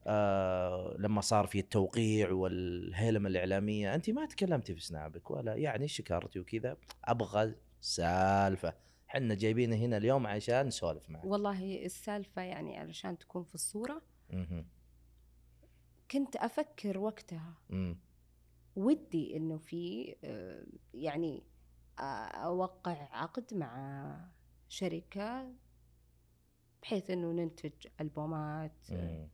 [0.07, 6.41] آه لما صار في التوقيع والهيلمه الإعلامية أنت ما تكلمتي في سنابك ولا يعني شكرتي
[6.41, 8.75] وكذا أبغى سالفة.
[9.07, 11.25] حنا جايبينه هنا اليوم عشان نسولف معك.
[11.25, 14.03] والله السالفة يعني علشان تكون في الصورة.
[14.31, 14.67] مهم.
[16.11, 17.55] كنت أفكر وقتها
[18.77, 21.43] ودي إنه في آه، يعني
[21.99, 24.34] آه، أوقع عقد مع
[24.69, 25.53] شركة
[26.83, 29.29] بحيث إنه ننتج ألبومات أمم.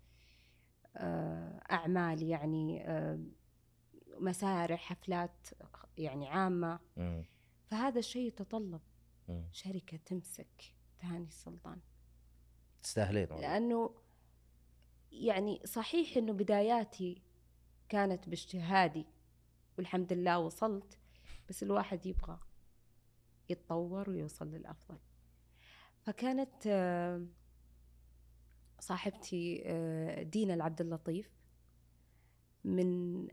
[0.96, 3.18] آه، أعمال يعني آه،
[4.18, 5.48] مسارح حفلات
[5.98, 6.34] يعني
[6.98, 7.24] أمم.
[7.66, 8.80] فهذا الشيء يتطلب.
[9.52, 11.80] شركة تمسك تهاني السلطان
[12.82, 13.26] تستاهلين.
[13.26, 13.94] لأنه
[15.12, 17.22] يعني صحيح إنه بداياتي
[17.88, 19.06] كانت باجتهادي
[19.78, 20.98] والحمد لله وصلت
[21.48, 22.38] بس الواحد يبغى
[23.48, 24.98] يتطور ويوصل للأفضل
[26.02, 27.26] فكانت آه،
[28.80, 31.30] صاحبتي آه، دينا العبد اللطيف
[32.64, 33.28] من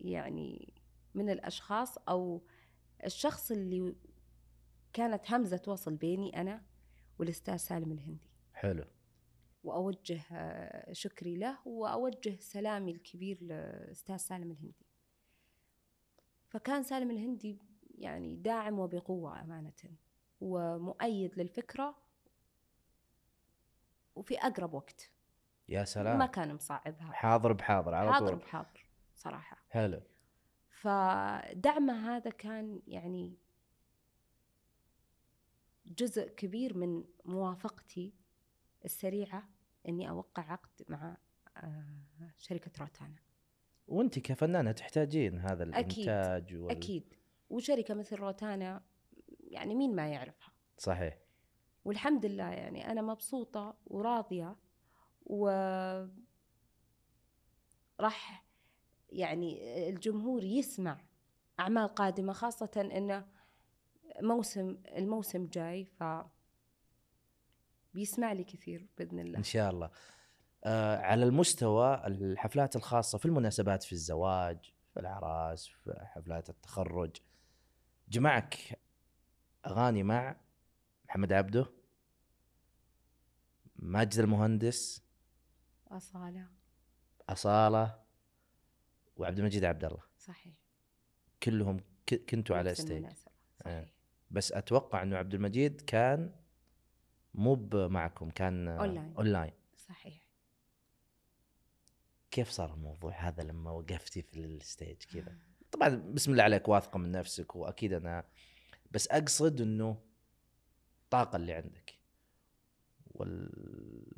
[0.00, 0.74] يعني
[1.14, 2.42] من الأشخاص أو
[3.04, 3.94] الشخص اللي
[4.92, 6.62] كانت همزة وصل بيني أنا
[7.18, 8.30] والأستاذ سالم الهندي.
[8.54, 8.84] حلو.
[9.64, 14.86] وأوجه آه، شكري له وأوجه سلامي الكبير لأستاذ سالم الهندي.
[16.48, 17.58] فكان سالم الهندي
[17.98, 19.72] يعني داعم وبقوة أمانة
[20.40, 22.07] ومؤيد للفكرة
[24.18, 25.10] وفي أقرب وقت.
[25.68, 27.12] يا ما سلام كان مصعبها.
[27.12, 28.38] حاضر بحاضر على حاضر طول.
[28.38, 29.56] بحاضر صراحة.
[29.70, 30.00] حلو
[30.70, 33.36] فدعمه هذا كان يعني
[35.86, 38.14] جزء كبير من موافقتي
[38.84, 39.48] السريعة
[39.88, 41.16] إني أوقع عقد مع
[41.56, 43.16] آه، شركة روتانا.
[43.88, 46.08] وأنت كفنانة تحتاجين هذا أكيد.
[46.08, 46.70] الإنتاج وال...
[46.70, 47.14] أكيد.
[47.50, 48.82] وشركة مثل روتانا
[49.40, 50.52] يعني مين ما يعرفها.
[50.78, 51.18] صحيح.
[51.84, 54.56] والحمد لله يعني أنا مبسوطة وراضية
[55.26, 55.48] و
[58.00, 58.44] راح
[59.10, 61.00] يعني الجمهور يسمع
[61.60, 63.26] أعمال قادمة خاصة إنه
[64.22, 66.04] موسم الموسم جاي ف
[67.94, 69.38] بيسمع لي كثير بإذن الله.
[69.38, 69.90] إن شاء الله.
[70.64, 77.16] آه على المستوى الحفلات الخاصة في المناسبات في الزواج في الأعراس في حفلات التخرج
[78.08, 78.80] جمعك
[79.66, 80.36] أغاني مع
[81.08, 81.66] محمد عبده
[83.76, 85.02] ماجد المهندس
[85.88, 86.46] أصالة.
[87.28, 88.02] أصالة
[89.16, 90.02] وعبد المجيد عبد الله.
[90.18, 90.54] صحيح.
[91.42, 91.80] كلهم
[92.28, 93.14] كنتوا على stage آه.
[93.64, 93.92] صحيح.
[94.30, 96.34] بس أتوقع إنه عبد المجيد كان
[97.34, 99.14] مو معكم كان آه، online.
[99.16, 100.28] online صحيح.
[102.30, 105.38] كيف صار الموضوع هذا لما وقفتي في ال stage كذا؟
[105.72, 108.24] طبعا بسم الله عليك واثقة من نفسك وأكيد أنا
[108.90, 110.07] بس أقصد إنه
[111.08, 111.98] الطاقة اللي عندك
[113.06, 114.10] والقوة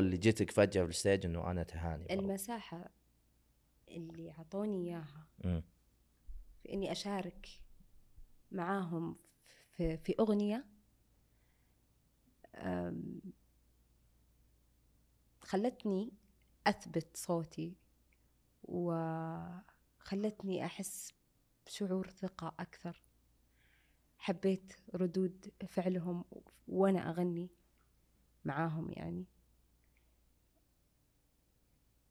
[0.00, 2.20] اللي جتك فجأة في الستيج إنه أنا تهاني برضو.
[2.20, 2.90] المساحة
[3.88, 5.62] اللي أعطوني إياها مم.
[6.62, 7.48] في إني أشارك
[8.50, 9.16] معاهم
[9.72, 10.14] في, في
[12.54, 13.20] أم،
[15.40, 16.12] خلتني
[16.66, 17.76] أثبت صوتي
[18.62, 21.12] وخلتني أحس
[21.66, 23.02] بشعور ثقة أكثر
[24.18, 26.24] حبيت ردود فعلهم
[26.68, 27.50] وأنا أغني
[28.44, 29.24] معاهم يعني.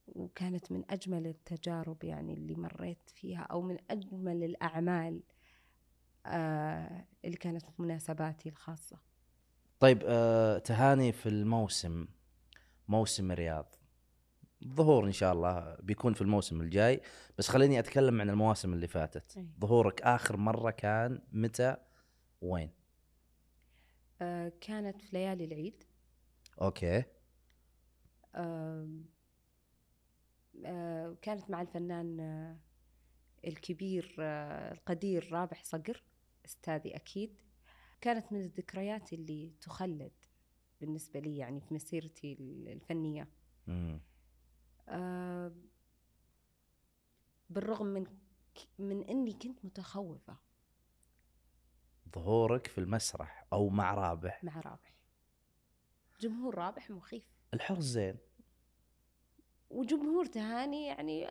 [0.08, 5.24] وكانت من أجمل التجارب يعني اللي مريت فيها أو من أجمل الأعمال
[6.26, 8.97] آه اللي كانت في مناسباتي الخاصة.
[9.80, 12.08] طيب آه تهاني في الموسم
[12.88, 13.76] موسم الرياض.
[14.68, 17.01] ظهور إن شاء الله بيكون في الموسم الجاي
[17.38, 19.38] بس خليني أتكلم عن المواسم اللي فاتت.
[19.38, 19.47] أي.
[19.60, 21.78] ظهورك آخر مرة كان متى؟
[22.41, 22.71] وين؟
[24.21, 25.83] آه كانت في ليالي العيد.
[26.61, 27.03] أوكي.
[28.35, 29.05] آم،
[30.65, 32.57] آه كانت مع الفنان آه
[33.47, 36.03] الكبير آه القدير رابح صقر
[36.45, 37.41] أستاذي أكيد.
[38.01, 40.11] كانت من الذكريات اللي تخلد
[40.81, 42.33] بالنسبة لي يعني في مسيرتي
[42.67, 43.27] الفنية.
[43.67, 43.99] مم.
[44.89, 45.51] آه،
[47.49, 48.05] بالرغم من
[48.79, 50.38] من إني كنت متخوفة.
[52.16, 54.43] ظهورك في المسرح أو مع رابح.
[54.43, 54.95] مع رابح.
[56.20, 57.24] جمهور رابح مخيف.
[57.53, 58.18] الحظ زين.
[59.70, 61.28] وجمهور تهاني يعني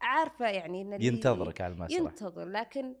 [0.00, 2.00] عارفة يعني إن ينتظرك على المسرح.
[2.00, 2.96] ينتظر لكن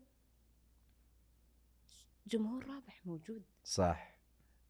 [2.26, 3.44] جمهور رابح موجود.
[3.64, 4.16] صح.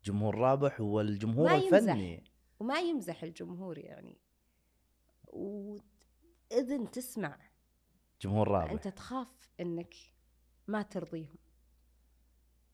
[0.05, 1.77] جمهور رابح والجمهور ما يمزح.
[1.77, 2.25] الفني.
[2.61, 4.19] وما يمزح الجمهور يعني.
[5.27, 7.39] وإذن تسمع.
[8.21, 8.71] جمهور رابح.
[8.71, 9.95] أنت تخاف إنك
[10.67, 11.39] ما ترضيهم.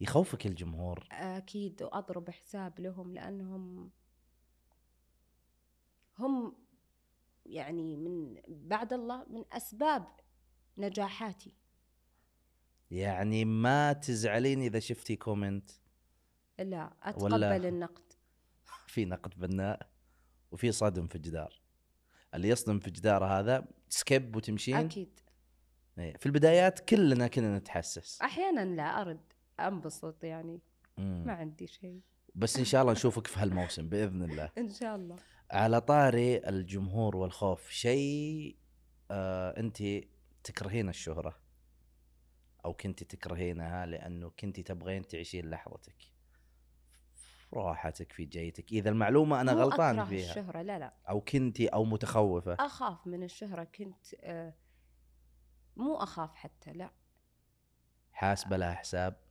[0.02, 1.06] يخوفك الجمهور.
[1.12, 3.90] أكيد وأضرب حساب لهم لأنهم
[6.18, 6.56] هم
[7.46, 10.06] يعني من بعد الله من أسباب
[10.78, 11.54] نجاحاتي.
[12.90, 15.70] يعني ما تزعلين إذا شفتي comment؟
[16.58, 18.12] لا ولا- أتقبل النقد.
[18.92, 19.88] في نقد بناء
[20.50, 21.60] وفي صدم في الجدار
[22.34, 25.20] اللي يصدم في جداره هذا skip وتمشين؟ أكيد.
[25.98, 26.16] إيه.
[26.16, 28.20] في البدايات كلنا كنا نتحسس.
[28.22, 29.32] أحيانا لا أرد.
[29.60, 30.60] انبسط يعني.
[30.98, 31.24] مم.
[31.26, 32.00] ما عندي شيء.
[32.34, 34.50] بس إن شاء الله نشوفك في هالموسم بإذن الله.
[34.58, 35.16] إن شاء الله.
[35.50, 38.56] على طاري الجمهور والخوف شيء
[39.10, 39.82] آه أنت
[40.44, 41.38] تكرهين الشهرة؟
[42.64, 45.96] أو كنت تكرهينها لأنه كنت تبغين تعيشين لحظتك.
[47.14, 48.72] في راحتك في جيتك.
[48.72, 50.30] إذا المعلومة أنا غلطان أكره فيها.
[50.30, 50.92] الشهرة لا لا.
[51.08, 52.54] أو كنتي أو متخوفة.
[52.60, 54.54] أخاف من الشهرة كنت آه،
[55.76, 56.90] مو أخاف حتى لا.
[58.12, 59.21] حاسبه لها حساب؟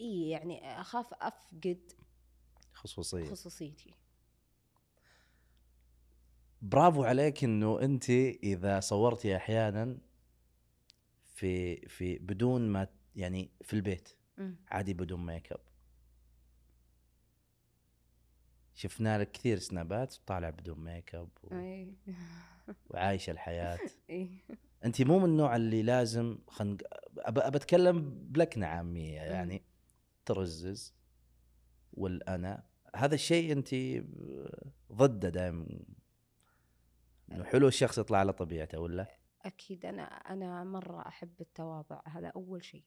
[0.00, 1.92] إي يعني أخاف أفقد
[2.72, 3.24] خصوصية.
[3.24, 3.94] خصوصيتي.
[6.62, 9.98] برافو عليك إنه أنت إذا صورتي أحيانا
[11.26, 14.08] في في بدون ما يعني في البيت.
[14.38, 14.56] مم.
[14.68, 15.60] عادي بدون make up.
[18.74, 21.54] شفنا لك كثير سنابات طالع بدون make up و...
[21.54, 21.94] إي.
[22.90, 23.78] وعايشة الحياة.
[24.10, 24.30] إي.
[24.84, 26.76] أنت مو من النوع اللي لازم خن
[27.18, 27.52] أب...
[27.52, 29.62] بتكلم بلكنه عاميه يعني.
[30.34, 30.94] ترزز
[31.92, 32.62] والأنا.
[32.96, 33.74] هذا الشيء أنت
[34.92, 35.66] ضده دائما.
[37.32, 39.06] إنه حلو الشخص يطلع على طبيعته ولا؟
[39.42, 39.86] أكيد.
[39.86, 42.00] أنا أنا مرة أحب التواضع.
[42.06, 42.84] هذا أول شيء.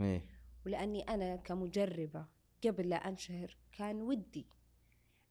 [0.00, 0.26] إيه.
[0.66, 2.26] ولأني أنا كمجربة
[2.64, 4.46] قبل لا أنشهر كان ودي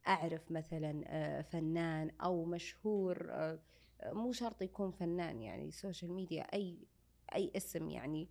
[0.07, 3.59] أعرف مثلا آه، فنان أو مشهور آه،
[4.05, 6.87] مو شرط يكون فنان يعني سوشيال ميديا أي
[7.35, 8.29] أي اسم يعني.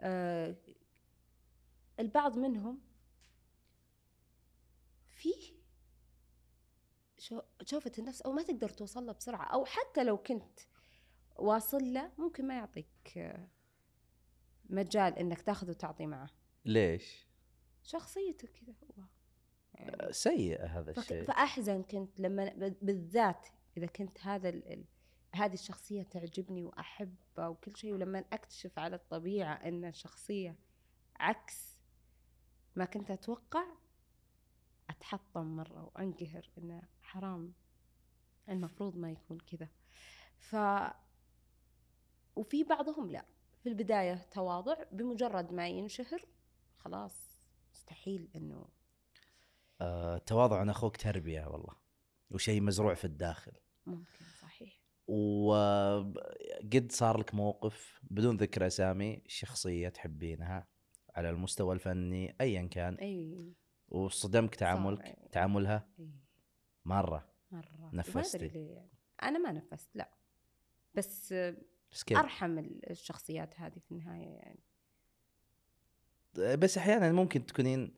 [0.00, 0.56] آه،
[2.02, 2.80] البعض منهم
[5.10, 5.52] فيه
[7.18, 10.60] شو- شوفة النفس أو ما تقدر توصل له بسرعة أو حتى لو كنت
[11.36, 13.48] واصل له ممكن ما يعطيك آه،
[14.70, 16.30] مجال إنك تاخذ وتعطي معه.
[16.64, 17.26] ليش؟
[17.82, 19.04] شخصيته كذا هو.
[19.74, 21.24] يعني سيء هذا الشيء.
[21.24, 24.84] فأحزن كنت لما بالذات إذا كنت هذا ال...
[25.34, 30.56] هذه الشخصية تعجبني وأحبها وكل شيء ولما أكتشف على الطبيعة إن الشخصية
[31.16, 31.71] عكس
[32.76, 33.64] ما كنت أتوقع
[34.90, 37.52] أتحطم مرة وأنقهر انه حرام
[38.48, 39.68] المفروض ما يكون كذا.
[40.38, 40.56] ف
[42.36, 43.24] وفي بعضهم لا
[43.62, 46.24] في البداية تواضع بمجرد ما ينشهر
[46.76, 47.38] خلاص
[47.74, 48.68] مستحيل إنه
[49.80, 51.76] آه، تواضع عن أخوك تربية والله
[52.30, 53.52] وشيء مزروع في الداخل.
[53.86, 54.78] ممكن صحيح.
[55.06, 56.12] وقد
[56.90, 60.68] صار لك موقف بدون ذكر أسامي شخصية تحبينها؟
[61.14, 62.94] على المستوى الفني ايا كان.
[62.94, 63.52] أي.
[63.88, 65.28] وصدمك تعاملك صار.
[65.32, 66.10] تعاملها أي.
[66.84, 67.28] مرة.
[67.50, 67.90] مرة.
[67.92, 68.38] نفستي.
[68.48, 68.74] ليه.
[68.74, 68.90] يعني
[69.22, 70.10] أنا ما نفست لا.
[70.94, 71.34] بس
[71.92, 72.58] بس كيف؟ أرحم
[72.90, 74.60] الشخصيات هذه في النهاية يعني.
[76.56, 77.94] بس أحيانا ممكن تكونين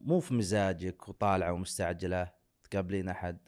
[0.00, 2.32] مو في مزاجك وطالعة ومستعجلة
[2.70, 3.38] تقابلين أحد.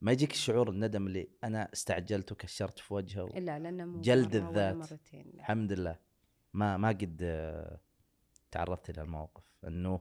[0.00, 3.26] ما يجيك الشعور الندم اللي أنا استعجلت وكشرت في وجهه و...
[3.26, 4.74] إلا لأنه مو جلد الذات.
[4.74, 5.34] مرتين لا.
[5.34, 5.98] الحمد لله.
[6.54, 7.80] ما ما قد آه،
[8.50, 9.44] تعرضت إلى الموقف.
[9.64, 10.00] إنه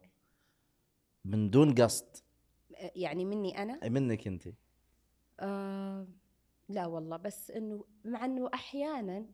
[1.25, 2.17] من دون قصد.
[2.95, 4.47] يعني مني أنا؟ منك أنت.
[5.39, 6.07] آه
[6.69, 7.17] لا والله.
[7.17, 9.25] بس إنه مع إنه أحيانا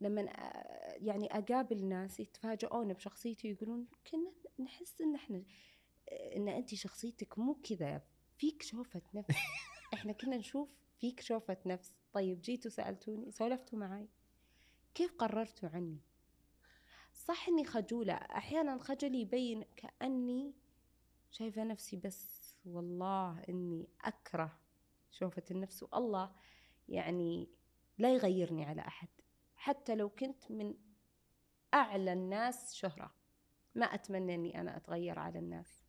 [0.00, 4.32] لما آه، يعني أقابل ناس يتفاجئون بشخصيتي يقولون كنا
[4.64, 5.44] نحس إن إحنا
[6.36, 8.02] إن أنت شخصيتك مو كذا.
[8.38, 9.36] فيك شوفة نفس.
[9.94, 10.68] إحنا كنا نشوف
[11.00, 11.92] فيك شوفة نفس.
[12.12, 14.08] طيب جيتوا سألتوني سولفتوا معي
[14.94, 16.00] كيف قررتوا عني؟
[17.12, 18.12] صح إني خجولة.
[18.12, 20.54] أحيانا خجلي يبين كأني
[21.30, 24.58] شايفة نفسي بس والله إني أكره
[25.10, 26.32] شوفة النفس والله
[26.88, 27.48] يعني
[27.98, 29.08] لا يغيرني على أحد.
[29.56, 30.74] حتى لو كنت من
[31.74, 33.14] أعلى الناس شهرة
[33.74, 35.84] ما أتمنى إني أنا أتغير على الناس.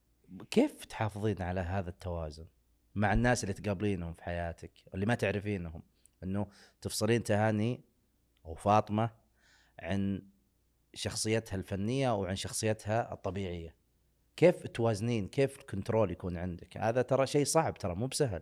[0.51, 2.47] كيف تحافظين على هذا التوازن
[2.95, 5.83] مع الناس اللي تقابلينهم في حياتك اللي ما تعرفينهم؟
[6.23, 6.47] إنه
[6.81, 7.83] تفصلين تهاني
[8.45, 9.09] أو فاطمه
[9.79, 10.21] عن
[10.93, 13.75] شخصيتها الفنية أو عن شخصيتها الطبيعية.
[14.35, 18.41] كيف توازنين؟ كيف الكنترول يكون عندك؟ هذا ترى شيء صعب ترى مو بسهل.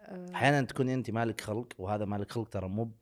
[0.00, 2.92] آه، أحيانا تكون أنت مالك خلق وهذا مالك خلق ترى مو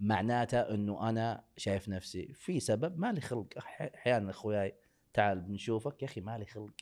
[0.00, 3.46] معناته إنه أنا شايف نفسي في سبب مالي خلق.
[3.94, 4.74] أحيانا أخوياي
[5.12, 6.74] تعال بنشوفك يا أخي مالي خلق.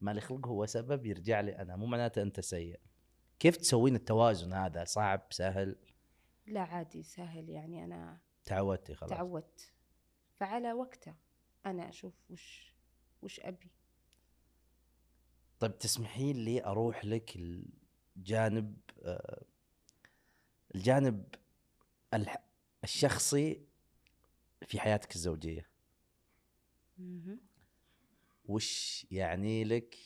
[0.00, 2.80] مالي خلق هو سبب يرجع لي أنا مو معناته أنت سيء.
[3.38, 5.76] كيف تسوين التوازن هذا؟ صعب سهل؟
[6.46, 9.10] لا عادي سهل يعني أنا تعودتي خلاص.
[9.10, 9.72] تعودت.
[10.40, 11.14] فعلى وقته
[11.66, 12.74] أنا أشوف وش
[13.22, 13.70] وش أبي.
[15.60, 17.36] طيب تسمحين لي أروح لك
[18.16, 19.42] الجانب آه،
[20.74, 21.34] الجانب
[22.14, 22.44] الح-
[22.84, 23.66] الشخصي
[24.66, 25.70] في حياتك الزوجية.
[28.44, 29.96] وش يعني لك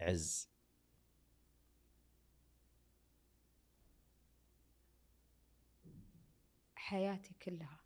[0.00, 0.48] عز؟
[6.90, 7.80] حياتي كلها.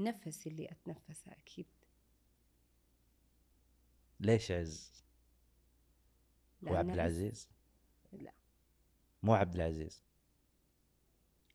[0.00, 1.66] نفسي اللي أتنفسه أكيد.
[4.20, 5.04] ليش عز؟
[6.64, 7.48] هو لأن عبد عز- العزيز؟
[8.12, 8.32] لا.
[9.22, 10.02] مو عبد العزيز.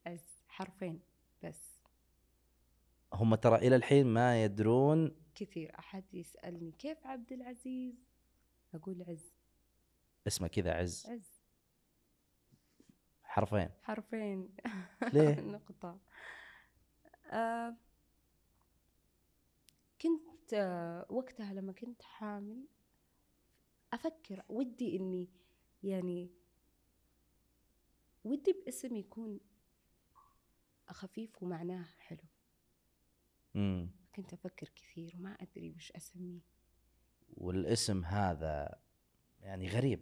[0.06, 1.02] عز حرفين
[1.44, 1.80] بس.
[3.14, 5.16] هم ترى إلى الحين ما يدرون.
[5.36, 5.80] كثير.
[5.80, 7.96] أحد يسألني كيف عبد العزيز؟
[8.74, 9.34] أقول عز.
[10.28, 11.06] اسمه كذا عز.
[11.08, 11.39] عز.
[13.30, 13.70] حرفين.
[13.84, 14.56] حرفين.
[15.14, 16.00] ليه؟ نقطة.
[17.32, 17.76] آه
[20.02, 22.66] كنت آه وقتها لما كنت حامل
[23.94, 25.30] أفكر ودي إني
[25.84, 26.30] يعني
[28.24, 29.40] ودي باسم يكون
[30.88, 32.24] خفيف ومعناه حلو.
[33.56, 36.40] امم كنت أفكر كثير وما أدري وش أسميه.
[37.38, 38.80] والاسم هذا
[39.42, 40.00] يعني غريب.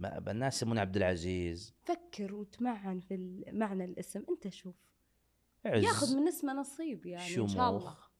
[0.00, 1.74] الناس يسمونه عبد العزيز.
[1.82, 4.24] فكر وتمعن في معنى الاسم.
[4.28, 4.74] أنت شوف.
[5.66, 5.82] عز.
[5.84, 7.80] ياخذ من اسمه نصيب يعني إن شاء الله.
[7.80, 8.10] شموخ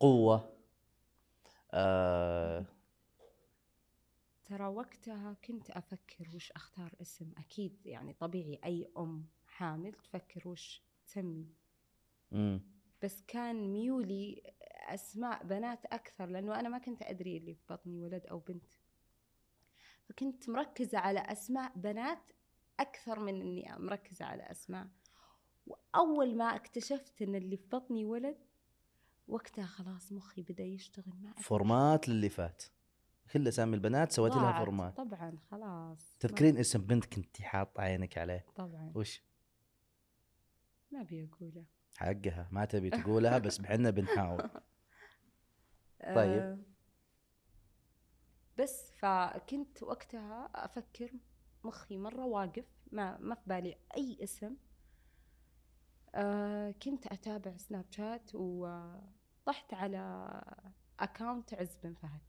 [0.00, 0.52] قوة.
[1.72, 2.64] آه،
[4.44, 7.32] ترى وقتها كنت أفكر وش أختار اسم.
[7.38, 11.46] أكيد يعني طبيعي أي أم حامل تفكر وش تسمي.
[13.02, 14.42] بس كان ميولي
[14.94, 18.72] أسماء بنات أكثر لأنه أنا ما كنت أدري اللي في بطني ولد أو بنت.
[20.08, 22.32] فكنت مركزة على أسماء بنات
[22.80, 24.86] أكثر من إني مركزة على أسماء.
[25.66, 28.36] وأول ما اكتشفت إن اللي في بطني ولد
[29.28, 32.62] وقتها خلاص مخي بدأ يشتغل ما أدري format للي فات.
[33.32, 34.58] كل أسامي البنات سويت لها.
[34.58, 36.16] format طبعا خلاص.
[36.20, 38.92] تذكرين اسم بنت كنتي حاطه عينك عليه؟ طبعا.
[38.94, 39.22] وش؟
[40.92, 41.64] ما أبي أقوله.
[41.96, 44.50] حقها ما تبي تقولها بس بحنا بنحاول.
[46.14, 46.42] طيب.
[46.42, 46.58] آه،
[48.58, 51.12] بس فكنت وقتها أفكر
[51.64, 54.56] مخي مرة واقف ما ما في بالي أي اسم.
[56.14, 60.40] آه، كنت أتابع سناب شات وطحت على
[61.00, 62.20] أكاونت عز بن فهد.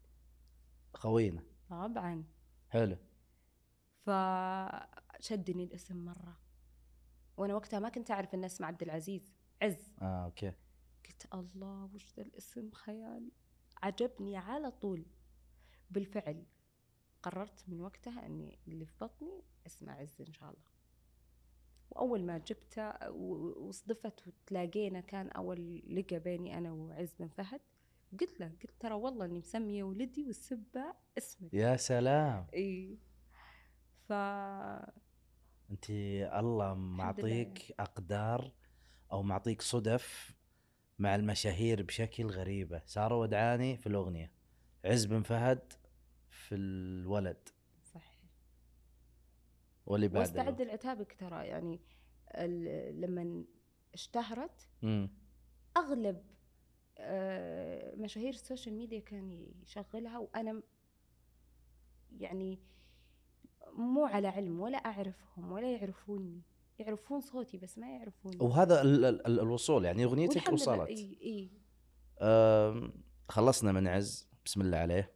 [0.93, 1.43] خوينا.
[1.69, 2.23] طبعا.
[2.69, 2.97] حلو.
[4.05, 6.39] فشدني الاسم مرة.
[7.37, 9.93] وأنا وقتها ما كنت أعرف إن اسمه عبد العزيز عز.
[10.01, 10.53] آه أوكي.
[11.05, 13.31] قلت الله وش ذا الاسم خيال
[13.83, 15.05] عجبني على طول.
[15.91, 16.43] بالفعل
[17.23, 20.77] قررت من وقتها أني اللي في بطني اسمه عز إن شاء الله.
[21.89, 27.61] وأول ما جبته وصدفت وتلاقينا كان أول لقى بيني أنا وعز بن فهد
[28.21, 31.53] قلت له قلت ترى والله إني مسمية ولدي والسبة اسمك.
[31.53, 32.47] يا سلام!
[32.53, 32.97] إي.
[34.07, 34.11] ف
[35.71, 35.89] انت
[36.39, 38.51] الله معطيك أقدار
[39.11, 40.36] أو معطيك صدف
[40.99, 42.81] مع المشاهير بشكل غريبة.
[42.85, 44.31] سارة ودعاني في الأغنية.
[44.85, 45.73] عز بن فهد
[46.29, 47.49] في الولد.
[47.83, 48.17] صحيح.
[49.85, 51.47] واللي بعد واستعد لعتابك ترى.
[51.47, 51.79] يعني
[52.91, 53.45] لما
[53.93, 55.09] اشتهرت امم
[55.77, 56.23] أغلب
[56.99, 60.63] آه، مشاهير السوشيال ميديا كان يشغلها وأنا م-
[62.19, 62.59] يعني
[63.73, 66.41] مو على علم ولا أعرفهم ولا يعرفوني.
[66.79, 68.37] يعرفون صوتي بس ما يعرفوني.
[68.39, 70.89] وهذا ال ال ال الوصول يعني أغنيتك وصلت.
[70.89, 71.51] إي إي.
[73.29, 74.29] خلصنا من عز.
[74.45, 75.13] بسم الله عليه.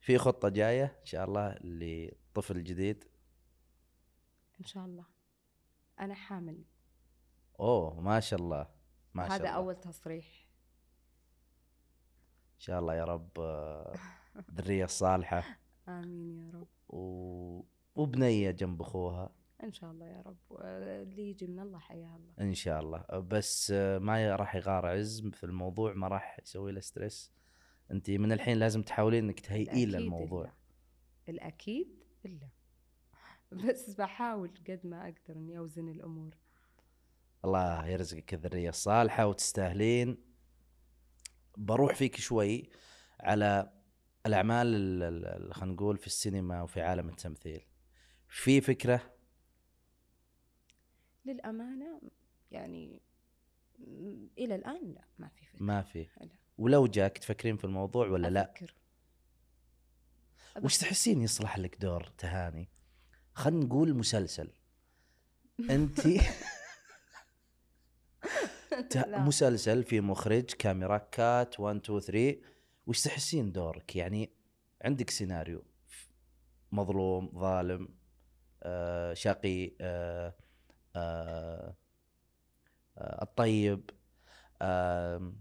[0.00, 3.04] في خطة جاية إن شاء الله لطفل جديد.
[4.60, 5.04] إن شاء الله.
[6.00, 6.64] أنا حامل.
[7.60, 8.70] أوه ما شاء الله
[9.14, 9.56] ما شاء هذا الله.
[9.56, 10.26] أول تصريح.
[12.54, 13.38] إن شاء الله يا رب
[14.50, 15.44] ذرية صالحة.
[15.88, 16.68] آمين يا رب.
[16.88, 17.62] و...
[17.94, 19.41] وبنية جنب أخوها.
[19.62, 22.32] إن شاء الله يا رب اللي يجي من الله حياه الله.
[22.40, 23.04] إن شاء الله.
[23.20, 27.32] بس آه، ما راح يغار عز في الموضوع ما راح يسوي له ستريس
[27.90, 30.44] انت من الحين لازم تحاولين إنك تهيئين له الموضوع.
[30.44, 30.52] إلا.
[31.28, 32.48] الأكيد إلا.
[33.68, 36.36] بس بحاول قد ما أقدر إني أوزن الأمور.
[37.44, 40.16] الله يرزقك الذرية الصالحة وتستاهلين.
[41.56, 42.70] بروح فيك شوي
[43.20, 43.72] على
[44.26, 47.66] الأعمال ال- ال- ال- خلينا نقول في السينما وفي عالم التمثيل.
[48.28, 49.12] في فكرة
[51.24, 52.00] للأمانة
[52.50, 53.00] يعني
[54.38, 56.06] إلى الآن لا ما في فكرة ما في.
[56.20, 56.28] لا.
[56.58, 58.74] ولو جاك تفكرين في الموضوع ولا لا؟ أفكر.
[60.62, 60.86] وش أفكر.
[60.86, 62.68] تحسين يصلح لك دور تهاني؟
[63.34, 64.50] خلينا نقول مسلسل.
[65.70, 66.00] أنت.
[69.06, 72.36] مسلسل في مخرج كاميرا كات 1 2 3
[72.86, 74.30] وش تحسين دورك؟ يعني
[74.82, 75.64] عندك سيناريو.
[76.72, 77.88] مظلوم ظالم
[78.62, 80.34] آه شقي آه
[82.98, 83.90] الطيب
[84.62, 85.32] آه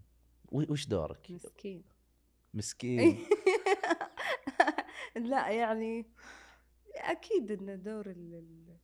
[0.51, 1.83] وش دورك؟ مسكين.
[2.53, 3.17] مسكين.
[5.15, 6.05] لا يعني
[6.95, 8.77] أكيد إن دور ال- ال-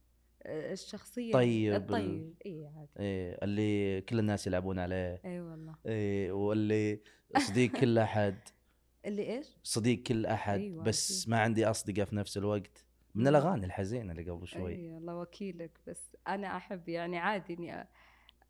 [0.44, 2.34] آه، الشخصيه طيب، ال- الطيب.
[2.45, 2.89] إي عادي.
[2.99, 5.22] إيه اللي كل الناس يلعبون عليه.
[5.26, 5.76] إي والله.
[5.85, 7.02] إيه واللي
[7.38, 8.35] صديق كل أحد.
[9.06, 11.27] اللي إيش؟ صديق كل أحد أيوة، بس.
[11.27, 12.85] ما عندي أصدقاء في نفس الوقت.
[13.22, 13.27] من.
[13.27, 17.88] الأغاني الحزينة اللي قبل شوي إي الله وكيلك بس أنا أحب يعني عادي إني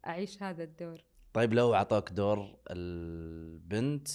[0.08, 1.04] أعيش هذا الدور
[1.34, 4.08] طيب لو أعطاك دور البنت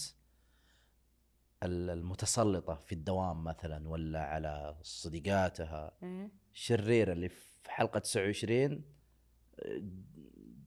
[1.62, 8.82] ال- المتسلطة في الدوام مثلا ولا على صديقاتها إيه؟ الشريره اللي في حلقة 29
[9.60, 9.82] آه،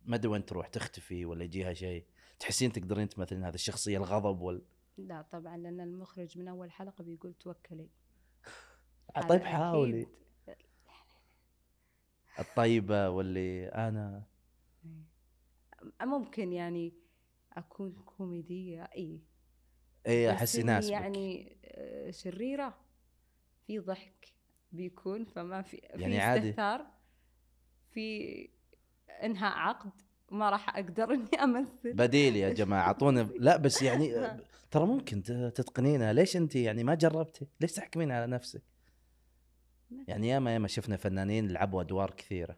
[0.06, 2.06] ما أدري وين تروح تختفي ولا يجيها شيء
[2.40, 4.62] تحسين تقدرين تمثلين هذه الشخصية الغضب وال
[4.98, 7.90] لا طبعا لأن المخرج من أول حلقة بيقول توكلي
[9.22, 10.02] طيب حاولي.
[10.02, 10.08] أكيد.
[12.40, 14.24] الطيبة واللي أنا.
[14.86, 16.06] إيه.
[16.06, 16.94] ممكن يعني
[18.96, 19.20] إي.
[20.08, 22.74] إي بس احس إني يناسبك يعني آه، شريرة.
[23.68, 24.34] في ضحك
[24.72, 26.50] بيكون فما في يعني في عادي.
[26.50, 26.86] استهتار.
[27.92, 28.50] في
[29.24, 29.92] انهاء عقد
[30.32, 31.94] ما راح أقدر إني أمثل.
[31.94, 34.14] بديل يا جماعة اعطونا لا بس يعني
[34.72, 36.14] ترى ممكن تتقنينها.
[36.14, 38.62] ليش انت يعني ما جربتي؟ ليش تحكمين على نفسك؟
[40.08, 42.58] يعني ياما ياما شفنا فنانين لعبوا أدوار كثيرة.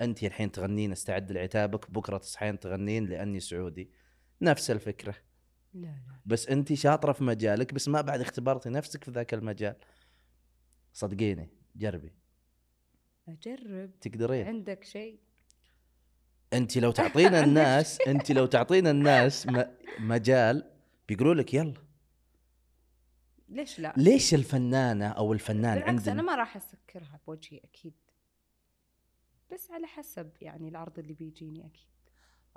[0.00, 3.90] أنت الحين تغنين استعد لعتابك بكرة تصحين تغنين لأني سعودي.
[4.42, 5.14] نفس الفكرة.
[5.74, 6.20] لا لا.
[6.26, 9.76] بس أنت شاطرة في مجالك بس ما بعد اختبرتي نفسك في ذاك المجال.
[10.92, 12.12] صدقيني جربي.
[13.28, 13.90] أجرب.
[14.00, 14.46] تقدرين.
[14.46, 15.20] عندك شيء؟
[16.52, 19.46] أنت لو تعطينا الناس أنت لو تعطينا الناس
[20.00, 20.70] مجال
[21.08, 21.91] بيقولوا لك يلا.
[23.52, 27.94] ليش لا؟ ليش الفنانة أو الفنان بالعكس أنا عندنا ما راح أسكرها بوجهي أكيد.
[29.52, 31.88] بس على حسب يعني العرض اللي بيجيني أكيد.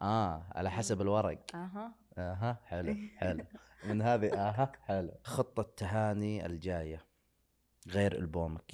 [0.02, 1.56] آه على حسب الورق.
[1.56, 1.96] أها.
[2.18, 3.46] أها حلو حلو.
[3.84, 5.12] من هذه أها حلو.
[5.24, 7.06] خطة تهاني الجاية.
[7.88, 8.72] غير ألبومك.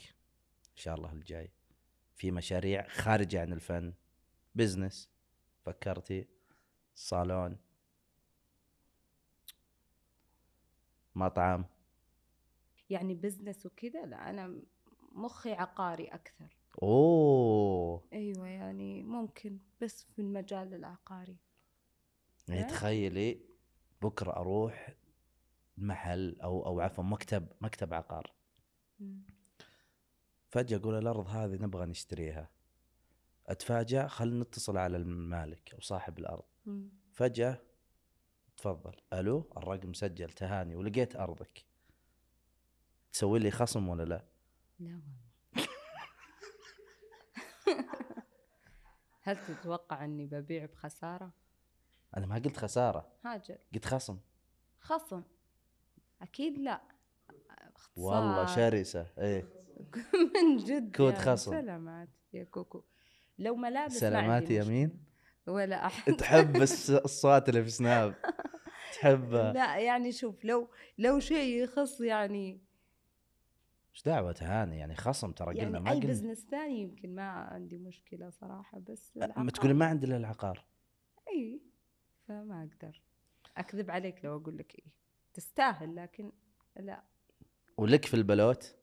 [0.72, 1.52] إن شاء الله الجاي.
[2.15, 3.93] في مشاريع خارجة عن الفن.
[4.55, 5.09] business.
[5.65, 6.27] فكرتي.
[6.95, 7.57] صالون.
[11.15, 11.65] مطعم.
[12.91, 14.61] يعني business وكذا لا أنا
[15.11, 16.57] مخي عقاري أكثر.
[16.84, 18.03] أوه.
[18.13, 21.38] أيوه يعني ممكن بس في المجال العقاري.
[22.47, 23.41] يعني؟ تخيلي
[24.01, 24.95] بكرة أروح
[25.77, 28.34] محل أو أو عفوا مكتب مكتب عقار.
[28.99, 29.22] مم.
[30.49, 32.49] فجأة أقول الأرض هذه نبغى نشتريها.
[33.47, 36.45] أتفاجأ خلينا نتصل على المالك أو صاحب الأرض.
[36.65, 36.89] مم.
[37.11, 37.61] فجأة
[38.57, 38.95] تفضل.
[39.13, 41.70] ألو الرقم مسجل تهاني ولقيت أرضك.
[43.11, 44.25] تسوي لي خصم ولا لا؟
[44.79, 45.21] لا والله.
[49.23, 51.33] هل تتوقع إني ببيع بخسارة؟
[52.17, 53.11] أنا ما قلت خسارة.
[53.25, 53.57] هاجر.
[53.73, 54.19] قلت خصم.
[54.79, 55.23] خصم.
[56.21, 56.81] أكيد لا.
[57.75, 58.03] اختصار.
[58.03, 59.07] والله شرسة.
[59.17, 59.45] إيه.
[60.35, 61.51] من جد كود خصم.
[61.51, 62.83] سلامات يا كوكو.
[63.38, 65.05] لو ملابس ما سلامات يمين.
[65.47, 66.13] ولا أحد.
[66.13, 66.55] تحب
[67.05, 68.15] الصوت اللي في سناب.
[68.93, 72.61] تحب لا يعني شوف لو لو شيء يخص يعني
[73.91, 76.07] إيش دعوة تهاني يعني خصم ترى قلنا يعني ما أي قلنا.
[76.07, 79.49] business ثاني يمكن ما عندي مشكلة صراحة بس ما العقار.
[79.49, 80.65] تقولي ما عندي إلا العقار.
[81.27, 81.61] إي
[82.27, 83.01] فما أقدر.
[83.57, 84.91] أكذب عليك لو أقول لك إيه
[85.34, 86.31] تستاهل لكن
[86.80, 87.03] لا.
[87.77, 88.76] ولك في البلوت؟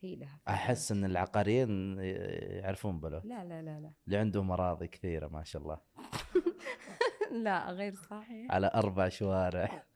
[0.00, 3.24] هي لها أحس إن العقاريين يعرفون بلوت.
[3.24, 3.92] لا لا لا لا.
[4.06, 5.80] اللي عندهم أراضي كثيرة ما شاء الله.
[7.44, 8.52] لا غير صحيح.
[8.52, 9.84] على أربع شوارع.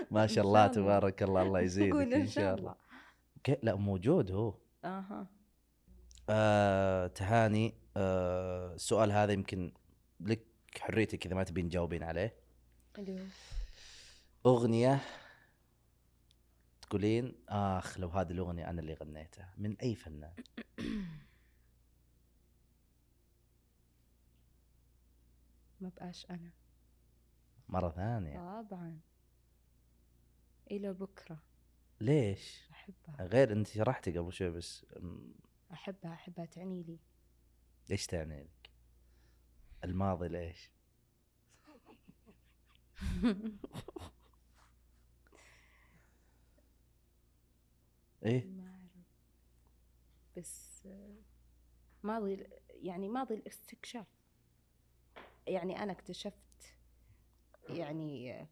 [0.10, 0.66] ما شاء الله.
[0.66, 2.74] تبارك الله الله يزيدك إن شاء الله.
[3.62, 4.54] لا موجود هو.
[4.84, 5.26] أها.
[6.28, 7.74] آه تهاني.
[7.96, 9.72] آه السؤال هذا يمكن
[10.20, 10.46] لك
[10.80, 12.34] حريتك إذا ما تبين تجاوبين عليه.
[12.98, 13.16] هو؟
[14.46, 15.00] أغنية
[16.82, 19.54] تقولين آخ لو هذه الأغنية أنا اللي غنيتها.
[19.58, 20.32] من أي فنان؟
[25.80, 26.50] ما بقاش أنا.
[27.68, 28.62] مرة ثانية.
[28.62, 29.00] طبعا.
[30.70, 31.42] إلى بكرة.
[32.00, 33.26] ليش؟ أحبها.
[33.26, 34.86] غير أنت شرحتي قبل شوي بس
[35.72, 36.44] أحبها أحبها.
[36.44, 36.98] تعني لي.
[37.90, 38.70] إيش تعني لك؟
[39.84, 40.70] الماضي ليش؟
[48.24, 48.90] إيه؟ ما أعرف.
[50.36, 50.88] بس
[52.02, 54.06] ماضي يعني ماضي الاستكشاف.
[55.46, 56.34] يعني أنا اكتشفت
[57.68, 58.46] يعني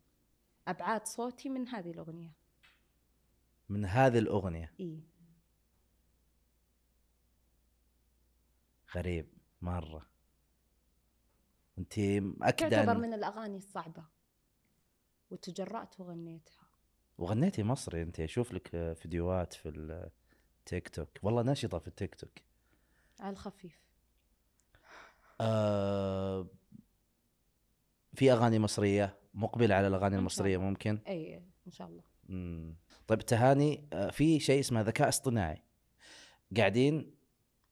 [0.69, 2.37] أبعاد صوتي من هذه الأغنية.
[3.69, 5.03] من هذه الأغنية؟ إي.
[8.95, 10.07] غريب مرة.
[11.79, 12.99] أنت مأكدة تعتبر.
[12.99, 14.05] من الأغاني الصعبة.
[15.31, 16.69] وتجرأت وغنيتها.
[17.19, 18.21] وغنيتي مصري أنت.
[18.21, 21.09] أشوف لك فيديوهات في التيك توك.
[21.23, 22.39] والله نشطة في التيك توك.
[23.21, 23.83] على الخفيف.
[25.41, 26.49] آه
[28.15, 30.57] في أغاني مصرية؟ مقبل على الأغاني المصرية.
[30.57, 32.03] ممكن؟ إي إن شاء الله.
[32.29, 32.77] مم.
[33.07, 35.63] طيب تهاني آه، في شيء اسمه ذكاء اصطناعي.
[36.57, 37.15] قاعدين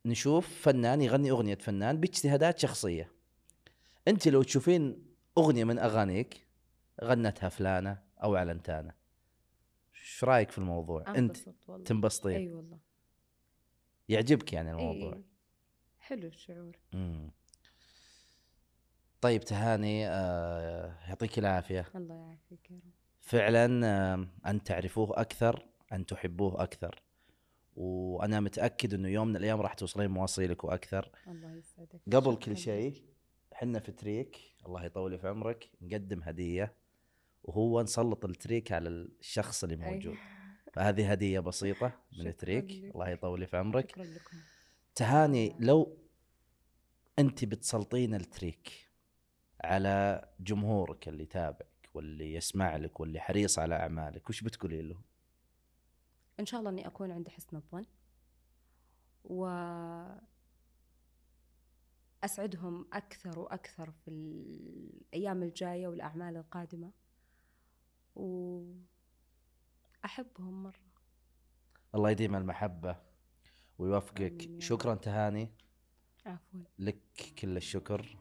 [0.04, 3.12] نشوف فنان يغني أغنية فنان باجتهادات شخصية.
[4.08, 5.06] أنت لو تشوفين
[5.38, 6.46] أغنية من أغانيك
[7.04, 8.94] غنتها فلانة أو علنتانه
[9.94, 11.36] إيش رأيك في الموضوع؟ أنت
[11.84, 12.78] تنبسطين؟ أي والله.
[14.08, 15.24] يعجبك يعني الموضوع؟ إي.
[15.98, 16.78] حلو الشعور.
[16.92, 17.30] مم.
[19.20, 20.08] طيب تهاني.
[20.08, 21.86] آه يعطيك العافية.
[21.94, 22.92] الله يعافيك يا رب.
[23.20, 27.02] فعلا آه، أن تعرفوه أكثر أن تحبوه أكثر.
[27.76, 31.10] وأنا متأكد إنه يوم من الأيام راح توصلين مواصيلك وأكثر.
[31.28, 32.00] الله يسعدك.
[32.12, 32.56] قبل كل.
[32.56, 33.02] شيء
[33.52, 34.36] إحنا في تريك.
[34.66, 35.70] الله يطول في عمرك.
[35.80, 36.74] نقدم هدية
[37.44, 39.90] وهو نسلط التريك على الشخص اللي أي.
[39.90, 40.16] موجود.
[40.72, 42.70] فهذه هدية بسيطة من تريك.
[42.70, 43.90] الله يطول في عمرك.
[43.90, 44.36] شكرا لكم.
[44.94, 45.98] تهاني لو
[47.18, 48.85] أنت بتسلطين التريك.
[49.64, 55.00] على جمهورك اللي يتابعك واللي يسمع لك واللي حريص على أعمالك وش بتقولين له؟
[56.40, 57.84] إن شاء الله إني أكون عند حسن الظن
[59.24, 59.46] و
[62.24, 66.92] أسعدهم أكثر وأكثر في الأيام الجاية والأعمال القادمة
[68.16, 68.62] و
[70.04, 70.86] احبهم مرة.
[71.94, 72.96] الله يديم المحبة
[73.78, 74.48] ويوفقك.
[74.58, 75.48] شكرا تهاني.
[76.26, 76.60] عفوا.
[76.78, 77.00] لك
[77.38, 78.16] كل الشكر.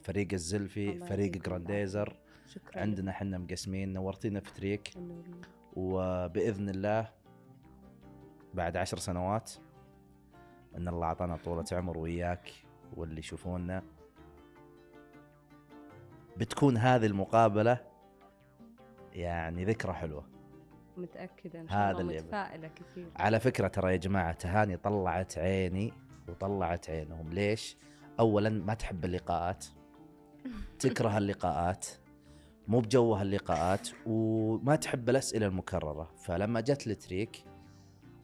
[0.00, 2.16] فريق الزلفي فريق جرانديزر.
[2.46, 2.80] شكرا.
[2.80, 4.94] عندنا حنا مقسمين نورتينا في تريك.
[5.76, 7.12] وبإذن الله
[8.54, 9.52] بعد عشر سنوات
[10.76, 12.52] إن الله أعطانا طولة عمر وياك
[12.96, 13.82] واللي يشوفونا.
[16.36, 17.78] بتكون هذه المقابلة
[19.12, 20.26] يعني ذكرى حلوة.
[20.96, 22.14] متأكدة إن شاء هذا الله.
[22.14, 23.10] متفائلة كثير.
[23.16, 25.92] على فكرة ترى يا جماعة تهاني طلعت عيني
[26.28, 27.32] وطلعت عينهم.
[27.32, 27.76] ليش؟
[28.20, 29.66] أولا ما تحب اللقاءات
[30.78, 31.86] تكره اللقاءات
[32.68, 36.10] مو بجوها اللقاءات وما تحب الأسئلة المكررة.
[36.16, 37.44] فلما جت لتريك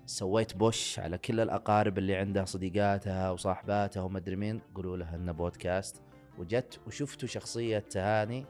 [0.07, 6.03] سويت بوش على كل الأقارب اللي عندها صديقاتها وصاحباتها ومدري مين قولوا لها إنه بودكاست.
[6.39, 8.47] وجت وشفتوا شخصية تهاني.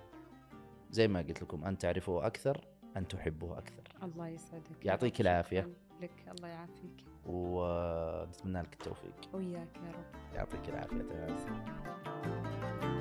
[0.91, 2.67] زي ما قلت لكم أن تعرفوه أكثر
[2.97, 3.83] أن تحبوه أكثر.
[4.03, 4.87] الله يسعدك.
[4.87, 5.73] يعطيك رب.
[6.03, 6.11] لك.
[6.29, 7.05] الله يعافيك.
[7.27, 9.15] ونتمنى لك التوفيق.
[9.33, 10.35] وياك يا رب.
[10.35, 11.03] يعطيك العافية.
[11.03, 12.92] تهاني